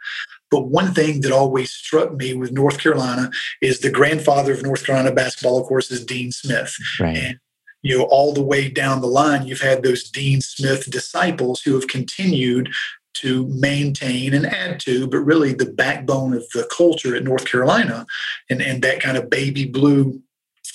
But 0.50 0.68
one 0.68 0.94
thing 0.94 1.22
that 1.22 1.32
always 1.32 1.72
struck 1.72 2.14
me 2.14 2.36
with 2.36 2.52
North 2.52 2.78
Carolina 2.78 3.32
is 3.62 3.80
the 3.80 3.90
grandfather 3.90 4.54
of 4.54 4.62
North 4.62 4.86
Carolina 4.86 5.12
basketball, 5.12 5.60
of 5.60 5.68
course, 5.68 5.90
is 5.90 6.06
Dean 6.06 6.32
Smith. 6.32 6.76
Right. 7.00 7.18
And 7.18 7.40
you 7.84 7.98
know, 7.98 8.06
all 8.06 8.34
the 8.34 8.42
way 8.42 8.70
down 8.70 9.02
the 9.02 9.08
line, 9.08 9.46
you've 9.46 9.62
had 9.62 9.84
those 9.84 10.10
Dean 10.10 10.42
Smith 10.42 10.90
disciples 10.90 11.62
who 11.62 11.74
have 11.74 11.88
continued 11.88 12.70
to 13.16 13.48
maintain 13.48 14.34
and 14.34 14.46
add 14.46 14.80
to, 14.82 15.08
but 15.08 15.20
really 15.20 15.54
the 15.54 15.72
backbone 15.72 16.34
of 16.34 16.44
the 16.54 16.68
culture 16.76 17.16
at 17.16 17.24
North 17.24 17.46
Carolina 17.46 18.06
and, 18.50 18.62
and 18.62 18.82
that 18.84 19.02
kind 19.02 19.18
of 19.18 19.30
baby 19.30 19.66
blue 19.66 20.22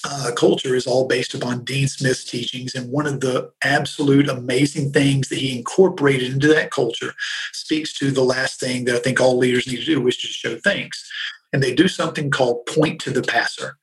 uh, 0.05 0.31
culture 0.37 0.75
is 0.75 0.87
all 0.87 1.07
based 1.09 1.35
upon 1.35 1.65
Dean 1.65 1.89
Smith's 1.89 2.25
teachings. 2.25 2.75
And 2.75 2.91
one 2.91 3.07
of 3.07 3.21
the 3.21 3.51
absolute 3.65 4.29
amazing 4.29 4.93
things 4.93 5.29
that 5.29 5.39
he 5.39 5.57
incorporated 5.57 6.33
into 6.33 6.49
that 6.49 6.71
culture 6.71 7.13
speaks 7.53 7.93
to 7.99 8.11
the 8.11 8.23
last 8.23 8.61
thing 8.61 8.85
that 8.85 8.95
I 8.95 9.01
think 9.01 9.21
all 9.21 9.37
leaders 9.37 9.67
need 9.67 9.81
to 9.81 9.85
do, 9.85 10.01
which 10.01 10.25
is 10.25 10.31
show 10.31 10.57
thanks. 10.59 11.11
And 11.53 11.63
they 11.63 11.75
do 11.75 11.89
something 11.89 12.31
called 12.31 12.67
point 12.67 13.01
to 13.03 13.11
the 13.11 13.23
passer. 13.23 13.79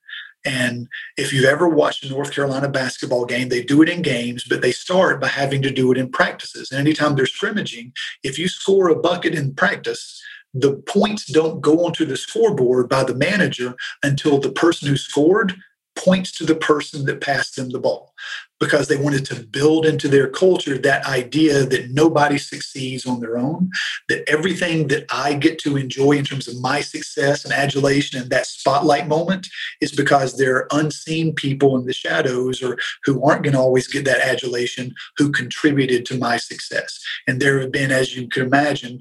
And 0.46 0.86
if 1.16 1.32
you've 1.32 1.44
ever 1.44 1.68
watched 1.68 2.04
a 2.04 2.08
North 2.08 2.32
Carolina 2.32 2.68
basketball 2.68 3.26
game, 3.26 3.48
they 3.48 3.64
do 3.64 3.82
it 3.82 3.88
in 3.88 4.00
games, 4.00 4.44
but 4.44 4.62
they 4.62 4.70
start 4.70 5.20
by 5.20 5.26
having 5.26 5.60
to 5.62 5.70
do 5.70 5.90
it 5.90 5.98
in 5.98 6.08
practices. 6.08 6.70
And 6.70 6.80
anytime 6.80 7.16
they're 7.16 7.26
scrimmaging, 7.26 7.92
if 8.22 8.38
you 8.38 8.46
score 8.46 8.88
a 8.88 8.94
bucket 8.94 9.34
in 9.34 9.54
practice, 9.54 10.22
the 10.54 10.76
points 10.88 11.26
don't 11.26 11.60
go 11.60 11.84
onto 11.84 12.06
the 12.06 12.16
scoreboard 12.16 12.88
by 12.88 13.02
the 13.02 13.14
manager 13.14 13.74
until 14.04 14.38
the 14.38 14.52
person 14.52 14.88
who 14.88 14.96
scored 14.96 15.54
points 15.96 16.30
to 16.30 16.44
the 16.44 16.54
person 16.54 17.06
that 17.06 17.20
passed 17.20 17.56
them 17.56 17.70
the 17.70 17.80
ball 17.80 18.14
because 18.58 18.88
they 18.88 18.96
wanted 18.96 19.24
to 19.26 19.42
build 19.46 19.84
into 19.84 20.08
their 20.08 20.28
culture 20.28 20.78
that 20.78 21.04
idea 21.06 21.64
that 21.64 21.90
nobody 21.90 22.38
succeeds 22.38 23.06
on 23.06 23.20
their 23.20 23.36
own, 23.36 23.70
that 24.08 24.28
everything 24.28 24.88
that 24.88 25.04
I 25.10 25.34
get 25.34 25.58
to 25.60 25.76
enjoy 25.76 26.12
in 26.12 26.24
terms 26.24 26.48
of 26.48 26.60
my 26.60 26.80
success 26.80 27.44
and 27.44 27.52
adulation 27.52 28.20
and 28.20 28.30
that 28.30 28.46
spotlight 28.46 29.08
moment 29.08 29.48
is 29.80 29.92
because 29.92 30.36
there 30.36 30.56
are 30.56 30.68
unseen 30.72 31.34
people 31.34 31.76
in 31.76 31.86
the 31.86 31.92
shadows 31.92 32.62
or 32.62 32.78
who 33.04 33.22
aren't 33.22 33.42
going 33.42 33.54
to 33.54 33.60
always 33.60 33.88
get 33.88 34.04
that 34.06 34.20
adulation 34.20 34.94
who 35.16 35.30
contributed 35.30 36.06
to 36.06 36.18
my 36.18 36.36
success. 36.36 37.00
And 37.26 37.40
there 37.40 37.60
have 37.60 37.72
been, 37.72 37.90
as 37.90 38.16
you 38.16 38.28
can 38.28 38.44
imagine, 38.44 39.00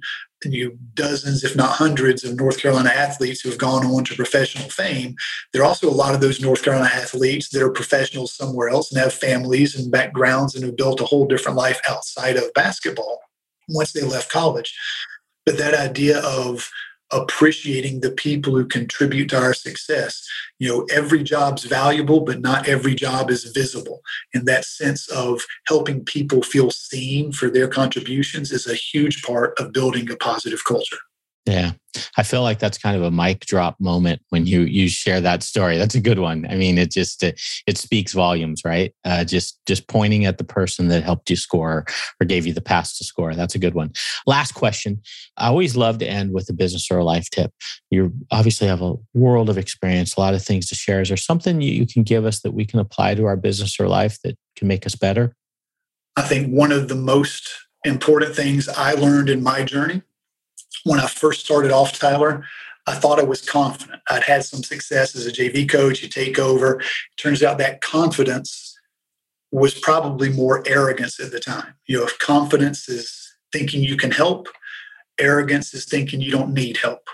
you 0.53 0.77
dozens, 0.93 1.43
if 1.43 1.55
not 1.55 1.71
hundreds, 1.71 2.23
of 2.23 2.35
North 2.35 2.59
Carolina 2.59 2.89
athletes 2.89 3.41
who 3.41 3.49
have 3.49 3.57
gone 3.57 3.85
on 3.85 4.03
to 4.05 4.15
professional 4.15 4.69
fame. 4.69 5.15
There 5.53 5.61
are 5.61 5.65
also 5.65 5.89
a 5.89 5.91
lot 5.91 6.15
of 6.15 6.21
those 6.21 6.41
North 6.41 6.63
Carolina 6.63 6.89
athletes 6.93 7.49
that 7.49 7.61
are 7.61 7.71
professionals 7.71 8.35
somewhere 8.35 8.69
else 8.69 8.91
and 8.91 9.01
have 9.01 9.13
families 9.13 9.75
and 9.75 9.91
backgrounds 9.91 10.55
and 10.55 10.63
have 10.63 10.77
built 10.77 11.01
a 11.01 11.05
whole 11.05 11.27
different 11.27 11.57
life 11.57 11.79
outside 11.87 12.37
of 12.37 12.53
basketball 12.53 13.19
once 13.69 13.93
they 13.93 14.01
left 14.01 14.31
college. 14.31 14.77
But 15.45 15.57
that 15.57 15.73
idea 15.73 16.19
of 16.19 16.69
appreciating 17.11 17.99
the 17.99 18.11
people 18.11 18.53
who 18.53 18.65
contribute 18.65 19.29
to 19.29 19.39
our 19.39 19.53
success. 19.53 20.27
You 20.59 20.69
know, 20.69 20.87
every 20.91 21.23
job's 21.23 21.63
valuable, 21.63 22.21
but 22.21 22.41
not 22.41 22.67
every 22.67 22.95
job 22.95 23.29
is 23.29 23.43
visible. 23.45 24.01
And 24.33 24.47
that 24.47 24.65
sense 24.65 25.07
of 25.09 25.41
helping 25.67 26.03
people 26.03 26.41
feel 26.41 26.71
seen 26.71 27.31
for 27.31 27.49
their 27.49 27.67
contributions 27.67 28.51
is 28.51 28.67
a 28.67 28.75
huge 28.75 29.21
part 29.23 29.57
of 29.59 29.73
building 29.73 30.09
a 30.09 30.15
positive 30.15 30.63
culture. 30.65 30.97
Yeah. 31.45 31.73
I 32.17 32.23
feel 32.23 32.41
like 32.41 32.59
that's 32.59 32.77
kind 32.77 32.97
of 32.97 33.03
a 33.03 33.11
mic 33.11 33.41
drop 33.41 33.79
moment 33.79 34.21
when 34.29 34.45
you 34.45 34.61
you 34.61 34.89
share 34.89 35.21
that 35.21 35.43
story. 35.43 35.77
That's 35.77 35.95
a 35.95 36.01
good 36.01 36.19
one. 36.19 36.45
I 36.49 36.55
mean, 36.55 36.77
it 36.77 36.91
just 36.91 37.23
it, 37.23 37.39
it 37.67 37.77
speaks 37.77 38.13
volumes, 38.13 38.61
right? 38.65 38.93
Uh, 39.05 39.23
just 39.23 39.59
just 39.65 39.87
pointing 39.87 40.25
at 40.25 40.37
the 40.37 40.43
person 40.43 40.87
that 40.89 41.03
helped 41.03 41.29
you 41.29 41.35
score 41.35 41.85
or 42.19 42.25
gave 42.25 42.45
you 42.45 42.53
the 42.53 42.61
pass 42.61 42.97
to 42.97 43.03
score. 43.03 43.35
That's 43.35 43.55
a 43.55 43.59
good 43.59 43.75
one. 43.75 43.93
Last 44.25 44.53
question. 44.53 45.01
I 45.37 45.47
always 45.47 45.77
love 45.77 45.99
to 45.99 46.07
end 46.07 46.33
with 46.33 46.49
a 46.49 46.53
business 46.53 46.89
or 46.89 46.97
a 46.97 47.03
life 47.03 47.29
tip. 47.29 47.51
You 47.91 48.11
obviously 48.31 48.67
have 48.67 48.81
a 48.81 48.95
world 49.13 49.49
of 49.49 49.57
experience, 49.57 50.15
a 50.15 50.19
lot 50.19 50.33
of 50.33 50.43
things 50.43 50.67
to 50.69 50.75
share. 50.75 51.01
Is 51.01 51.09
there 51.09 51.17
something 51.17 51.61
you, 51.61 51.71
you 51.71 51.85
can 51.85 52.03
give 52.03 52.25
us 52.25 52.41
that 52.41 52.51
we 52.51 52.65
can 52.65 52.79
apply 52.79 53.15
to 53.15 53.25
our 53.25 53.37
business 53.37 53.79
or 53.79 53.87
life 53.87 54.17
that 54.23 54.35
can 54.55 54.67
make 54.67 54.85
us 54.85 54.95
better? 54.95 55.35
I 56.17 56.23
think 56.23 56.51
one 56.51 56.71
of 56.71 56.87
the 56.87 56.95
most 56.95 57.49
important 57.83 58.35
things 58.35 58.67
I 58.67 58.93
learned 58.93 59.29
in 59.29 59.43
my 59.43 59.63
journey 59.63 60.01
when 60.85 60.99
I 60.99 61.07
first 61.07 61.43
started 61.43 61.71
off, 61.71 61.99
Tyler, 61.99 62.45
I 62.87 62.93
thought 62.93 63.19
I 63.19 63.23
was 63.23 63.41
confident. 63.41 64.01
I'd 64.09 64.23
had 64.23 64.45
some 64.45 64.63
success 64.63 65.15
as 65.15 65.25
a 65.25 65.31
JV 65.31 65.67
coach. 65.67 66.01
You 66.03 66.07
take 66.07 66.39
over. 66.39 66.79
It 66.79 66.85
turns 67.17 67.43
out 67.43 67.57
that 67.57 67.81
confidence 67.81 68.77
was 69.51 69.73
probably 69.73 70.29
more 70.29 70.63
arrogance 70.67 71.19
at 71.19 71.31
the 71.31 71.39
time. 71.39 71.73
You 71.87 71.97
know, 71.97 72.05
if 72.05 72.17
confidence 72.19 72.87
is 72.87 73.33
thinking 73.51 73.83
you 73.83 73.97
can 73.97 74.11
help, 74.11 74.47
arrogance 75.19 75.73
is 75.73 75.85
thinking 75.85 76.21
you 76.21 76.31
don't 76.31 76.53
need 76.53 76.77
help. 76.77 77.07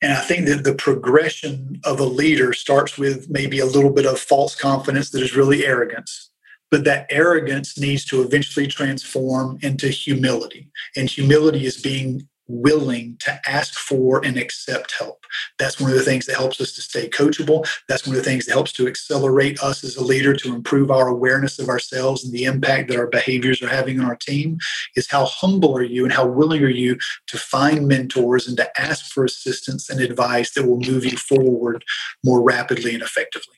And 0.00 0.12
I 0.12 0.20
think 0.20 0.46
that 0.48 0.64
the 0.64 0.74
progression 0.74 1.80
of 1.84 2.00
a 2.00 2.04
leader 2.04 2.52
starts 2.52 2.98
with 2.98 3.30
maybe 3.30 3.60
a 3.60 3.66
little 3.66 3.90
bit 3.90 4.06
of 4.06 4.18
false 4.18 4.56
confidence 4.56 5.10
that 5.10 5.22
is 5.22 5.36
really 5.36 5.64
arrogance. 5.64 6.30
But 6.72 6.84
that 6.84 7.06
arrogance 7.10 7.78
needs 7.78 8.04
to 8.06 8.22
eventually 8.22 8.66
transform 8.66 9.58
into 9.62 9.88
humility. 9.88 10.70
And 10.96 11.08
humility 11.08 11.66
is 11.66 11.80
being 11.80 12.26
willing 12.52 13.16
to 13.20 13.40
ask 13.46 13.74
for 13.74 14.24
and 14.24 14.36
accept 14.36 14.94
help. 14.98 15.24
That's 15.58 15.80
one 15.80 15.90
of 15.90 15.96
the 15.96 16.04
things 16.04 16.26
that 16.26 16.36
helps 16.36 16.60
us 16.60 16.72
to 16.72 16.82
stay 16.82 17.08
coachable. 17.08 17.66
That's 17.88 18.06
one 18.06 18.14
of 18.14 18.22
the 18.22 18.28
things 18.28 18.46
that 18.46 18.52
helps 18.52 18.72
to 18.72 18.86
accelerate 18.86 19.62
us 19.62 19.82
as 19.82 19.96
a 19.96 20.04
leader 20.04 20.34
to 20.34 20.54
improve 20.54 20.90
our 20.90 21.08
awareness 21.08 21.58
of 21.58 21.68
ourselves 21.68 22.24
and 22.24 22.32
the 22.32 22.44
impact 22.44 22.88
that 22.88 22.98
our 22.98 23.06
behaviors 23.06 23.62
are 23.62 23.68
having 23.68 23.98
on 23.98 24.06
our 24.06 24.16
team 24.16 24.58
is 24.96 25.10
how 25.10 25.24
humble 25.24 25.76
are 25.76 25.82
you 25.82 26.04
and 26.04 26.12
how 26.12 26.26
willing 26.26 26.62
are 26.62 26.68
you 26.68 26.98
to 27.28 27.38
find 27.38 27.88
mentors 27.88 28.46
and 28.46 28.56
to 28.58 28.80
ask 28.80 29.06
for 29.06 29.24
assistance 29.24 29.88
and 29.88 30.00
advice 30.00 30.52
that 30.52 30.66
will 30.66 30.80
move 30.80 31.04
you 31.04 31.16
forward 31.16 31.84
more 32.22 32.42
rapidly 32.42 32.92
and 32.92 33.02
effectively. 33.02 33.56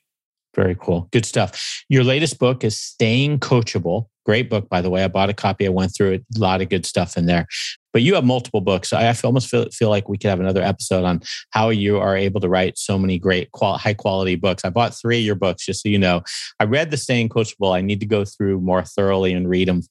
Very 0.55 0.77
cool. 0.81 1.09
Good 1.11 1.27
stuff. 1.27 1.85
Your 1.89 2.05
latest 2.05 2.39
book 2.39 2.63
is 2.63 2.81
Staying 2.81 3.41
Coachable. 3.41 4.07
Great 4.25 4.49
book, 4.49 4.69
by 4.69 4.81
the 4.81 4.89
way. 4.89 5.03
I 5.03 5.09
bought 5.09 5.29
a 5.29 5.35
copy. 5.35 5.67
I 5.67 5.71
went 5.71 5.93
through 5.95 6.13
it. 6.13 6.25
A 6.37 6.39
lot 6.39 6.63
of 6.63 6.69
good 6.69 6.87
stuff 6.87 7.17
in 7.17 7.27
there 7.27 7.49
but 7.95 8.03
you 8.03 8.15
have 8.17 8.25
multiple 8.25 8.61
books. 8.61 8.93
I 8.93 9.15
almost 9.23 9.49
feel, 9.49 9.71
feel 9.71 9.89
like 9.89 10.09
we 10.09 10.19
could 10.19 10.29
have 10.29 10.41
another 10.41 10.63
episode 10.63 11.05
on 11.05 11.23
how 11.51 11.71
you 11.71 11.99
are 11.99 12.17
able 12.17 12.41
to 12.41 12.49
write 12.49 12.77
so 12.77 12.99
many 12.99 13.19
great, 13.19 13.53
qual- 13.53 13.79
high 13.79 13.95
quality 13.95 14.35
books. 14.35 14.65
I 14.65 14.71
bought 14.71 14.95
three 14.95 15.21
of 15.21 15.25
your 15.25 15.37
books, 15.37 15.65
just 15.65 15.83
so 15.83 15.89
you 15.89 15.99
know. 15.99 16.23
I 16.59 16.65
read 16.65 16.91
the 16.91 16.97
Staying 16.97 17.29
Coachable. 17.29 17.75
I 17.75 17.81
need 17.81 18.01
to 18.01 18.07
go 18.07 18.25
through 18.25 18.61
more 18.61 18.83
thoroughly 18.83 19.33
and 19.33 19.49
read 19.49 19.69
them 19.69 19.83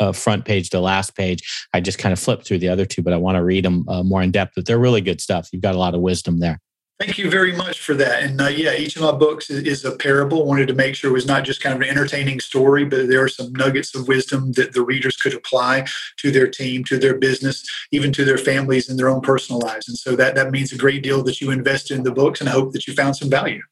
uh, 0.00 0.12
front 0.12 0.46
page 0.46 0.70
to 0.70 0.80
last 0.80 1.14
page. 1.14 1.42
I 1.74 1.80
just 1.80 1.98
kind 1.98 2.14
of 2.14 2.18
flipped 2.18 2.46
through 2.46 2.58
the 2.58 2.70
other 2.70 2.86
two, 2.86 3.02
but 3.02 3.12
I 3.12 3.18
want 3.18 3.36
to 3.36 3.44
read 3.44 3.66
them 3.66 3.86
uh, 3.88 4.02
more 4.02 4.22
in 4.22 4.30
depth. 4.30 4.54
But 4.56 4.64
they're 4.64 4.78
really 4.78 5.02
good 5.02 5.20
stuff. 5.20 5.50
You've 5.52 5.62
got 5.62 5.74
a 5.74 5.78
lot 5.78 5.94
of 5.94 6.00
wisdom 6.00 6.40
there. 6.40 6.60
Thank 7.00 7.16
you 7.16 7.30
very 7.30 7.56
much 7.56 7.80
for 7.80 7.94
that. 7.94 8.22
And 8.22 8.38
uh, 8.42 8.48
yeah, 8.48 8.74
each 8.74 8.94
of 8.94 9.00
my 9.00 9.12
books 9.12 9.48
is, 9.48 9.62
is, 9.62 9.84
a 9.86 9.96
parable. 9.96 10.44
Wanted 10.44 10.68
to 10.68 10.74
make 10.74 10.94
sure 10.94 11.08
it 11.08 11.14
was 11.14 11.24
not 11.24 11.44
just 11.44 11.62
kind 11.62 11.74
of 11.74 11.80
an 11.80 11.88
entertaining 11.88 12.40
story, 12.40 12.84
but 12.84 13.08
there 13.08 13.24
are 13.24 13.28
some 13.28 13.54
nuggets 13.54 13.94
of 13.94 14.06
wisdom 14.06 14.52
that 14.52 14.74
the 14.74 14.82
readers 14.82 15.16
could 15.16 15.32
apply 15.32 15.86
to 16.18 16.30
their 16.30 16.46
team, 16.46 16.84
to 16.84 16.98
their 16.98 17.16
business, 17.16 17.66
even 17.90 18.12
to 18.12 18.24
their 18.26 18.36
families 18.36 18.90
and 18.90 18.98
their 18.98 19.08
own 19.08 19.22
personal 19.22 19.60
lives. 19.60 19.88
And 19.88 19.96
so 19.96 20.14
that 20.16 20.34
that 20.34 20.50
means 20.50 20.74
a 20.74 20.76
great 20.76 21.02
deal 21.02 21.22
that 21.22 21.40
you 21.40 21.50
invested 21.50 21.96
in 21.96 22.02
the 22.02 22.12
books, 22.12 22.38
and 22.40 22.50
I 22.50 22.52
hope 22.52 22.74
that 22.74 22.86
you 22.86 22.92
found 22.92 23.16
some 23.16 23.30
value. 23.30 23.62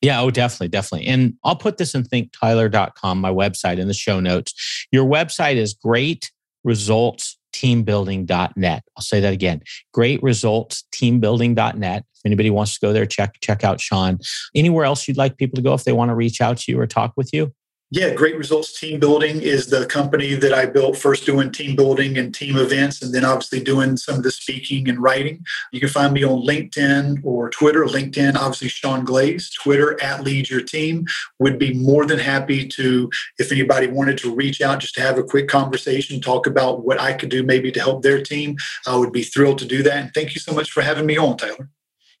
Yeah, 0.00 0.20
oh, 0.20 0.30
definitely, 0.30 0.68
definitely. 0.68 1.08
And 1.08 1.34
I'll 1.42 1.56
put 1.56 1.78
this 1.78 1.92
in 1.92 2.04
thinktyler.com, 2.04 3.20
my 3.20 3.32
website, 3.32 3.78
in 3.78 3.88
the 3.88 3.94
show 3.94 4.20
notes. 4.20 4.86
Your 4.92 5.06
website 5.06 5.56
is 5.56 5.74
great 5.74 6.30
results 6.62 7.36
teambuilding.net. 7.56 8.84
I'll 8.96 9.02
say 9.02 9.20
that 9.20 9.32
again. 9.32 9.62
Great 9.92 10.22
results 10.22 10.84
teambuilding.net. 10.94 12.04
If 12.14 12.20
anybody 12.24 12.50
wants 12.50 12.74
to 12.74 12.86
go 12.86 12.92
there, 12.92 13.06
check 13.06 13.34
check 13.40 13.64
out 13.64 13.80
Sean. 13.80 14.18
Anywhere 14.54 14.84
else 14.84 15.08
you'd 15.08 15.16
like 15.16 15.36
people 15.36 15.56
to 15.56 15.62
go 15.62 15.74
if 15.74 15.84
they 15.84 15.92
want 15.92 16.10
to 16.10 16.14
reach 16.14 16.40
out 16.40 16.58
to 16.58 16.72
you 16.72 16.80
or 16.80 16.86
talk 16.86 17.12
with 17.16 17.30
you? 17.32 17.52
Yeah, 17.96 18.12
Great 18.12 18.36
Results 18.36 18.78
Team 18.78 19.00
Building 19.00 19.40
is 19.40 19.68
the 19.68 19.86
company 19.86 20.34
that 20.34 20.52
I 20.52 20.66
built 20.66 20.98
first 20.98 21.24
doing 21.24 21.50
team 21.50 21.74
building 21.74 22.18
and 22.18 22.34
team 22.34 22.58
events, 22.58 23.00
and 23.00 23.14
then 23.14 23.24
obviously 23.24 23.58
doing 23.58 23.96
some 23.96 24.16
of 24.16 24.22
the 24.22 24.30
speaking 24.30 24.86
and 24.90 25.02
writing. 25.02 25.42
You 25.72 25.80
can 25.80 25.88
find 25.88 26.12
me 26.12 26.22
on 26.22 26.46
LinkedIn 26.46 27.24
or 27.24 27.48
Twitter. 27.48 27.86
LinkedIn, 27.86 28.34
obviously, 28.34 28.68
Sean 28.68 29.02
Glaze. 29.02 29.48
Twitter, 29.48 29.98
at 30.02 30.22
Lead 30.22 30.50
Your 30.50 30.60
Team. 30.60 31.06
Would 31.38 31.58
be 31.58 31.72
more 31.72 32.04
than 32.04 32.18
happy 32.18 32.68
to, 32.68 33.08
if 33.38 33.50
anybody 33.50 33.86
wanted 33.86 34.18
to 34.18 34.34
reach 34.34 34.60
out 34.60 34.80
just 34.80 34.94
to 34.96 35.00
have 35.00 35.16
a 35.16 35.22
quick 35.22 35.48
conversation, 35.48 36.20
talk 36.20 36.46
about 36.46 36.84
what 36.84 37.00
I 37.00 37.14
could 37.14 37.30
do 37.30 37.42
maybe 37.44 37.72
to 37.72 37.80
help 37.80 38.02
their 38.02 38.22
team. 38.22 38.58
I 38.86 38.94
would 38.96 39.10
be 39.10 39.22
thrilled 39.22 39.56
to 39.60 39.64
do 39.64 39.82
that. 39.84 39.96
And 39.96 40.10
thank 40.12 40.34
you 40.34 40.40
so 40.42 40.52
much 40.52 40.70
for 40.70 40.82
having 40.82 41.06
me 41.06 41.16
on, 41.16 41.38
Tyler. 41.38 41.70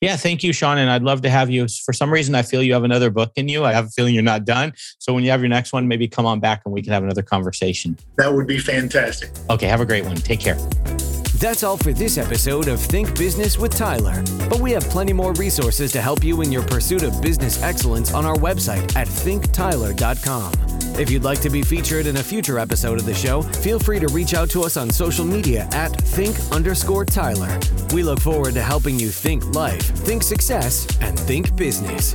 Yeah, 0.00 0.16
thank 0.16 0.42
you, 0.42 0.52
Sean. 0.52 0.78
And 0.78 0.90
I'd 0.90 1.02
love 1.02 1.22
to 1.22 1.30
have 1.30 1.48
you. 1.48 1.66
For 1.84 1.92
some 1.92 2.12
reason, 2.12 2.34
I 2.34 2.42
feel 2.42 2.62
you 2.62 2.74
have 2.74 2.84
another 2.84 3.10
book 3.10 3.32
in 3.36 3.48
you. 3.48 3.64
I 3.64 3.72
have 3.72 3.86
a 3.86 3.88
feeling 3.88 4.14
you're 4.14 4.22
not 4.22 4.44
done. 4.44 4.74
So 4.98 5.14
when 5.14 5.24
you 5.24 5.30
have 5.30 5.40
your 5.40 5.48
next 5.48 5.72
one, 5.72 5.88
maybe 5.88 6.06
come 6.06 6.26
on 6.26 6.38
back 6.38 6.62
and 6.64 6.74
we 6.74 6.82
can 6.82 6.92
have 6.92 7.02
another 7.02 7.22
conversation. 7.22 7.96
That 8.16 8.32
would 8.32 8.46
be 8.46 8.58
fantastic. 8.58 9.30
Okay, 9.48 9.66
have 9.66 9.80
a 9.80 9.86
great 9.86 10.04
one. 10.04 10.16
Take 10.16 10.40
care. 10.40 10.56
That's 11.38 11.62
all 11.62 11.76
for 11.76 11.92
this 11.92 12.16
episode 12.16 12.68
of 12.68 12.80
Think 12.80 13.16
Business 13.18 13.58
with 13.58 13.76
Tyler. 13.76 14.22
But 14.48 14.60
we 14.60 14.70
have 14.72 14.84
plenty 14.84 15.12
more 15.12 15.32
resources 15.34 15.92
to 15.92 16.00
help 16.00 16.24
you 16.24 16.40
in 16.40 16.50
your 16.50 16.62
pursuit 16.62 17.02
of 17.02 17.20
business 17.20 17.62
excellence 17.62 18.14
on 18.14 18.24
our 18.24 18.36
website 18.36 18.96
at 18.96 19.06
thinktyler.com. 19.06 20.75
If 20.98 21.10
you'd 21.10 21.24
like 21.24 21.40
to 21.42 21.50
be 21.50 21.60
featured 21.60 22.06
in 22.06 22.16
a 22.16 22.22
future 22.22 22.58
episode 22.58 22.98
of 22.98 23.04
the 23.04 23.12
show, 23.12 23.42
feel 23.42 23.78
free 23.78 24.00
to 24.00 24.06
reach 24.08 24.32
out 24.32 24.48
to 24.50 24.62
us 24.62 24.78
on 24.78 24.88
social 24.88 25.26
media 25.26 25.68
at 25.72 25.88
think 25.88 26.34
underscore 26.50 27.04
Tyler. 27.04 27.60
We 27.92 28.02
look 28.02 28.18
forward 28.18 28.54
to 28.54 28.62
helping 28.62 28.98
you 28.98 29.10
think 29.10 29.54
life, 29.54 29.82
think 29.82 30.22
success, 30.22 30.86
and 31.02 31.18
think 31.18 31.54
business. 31.54 32.14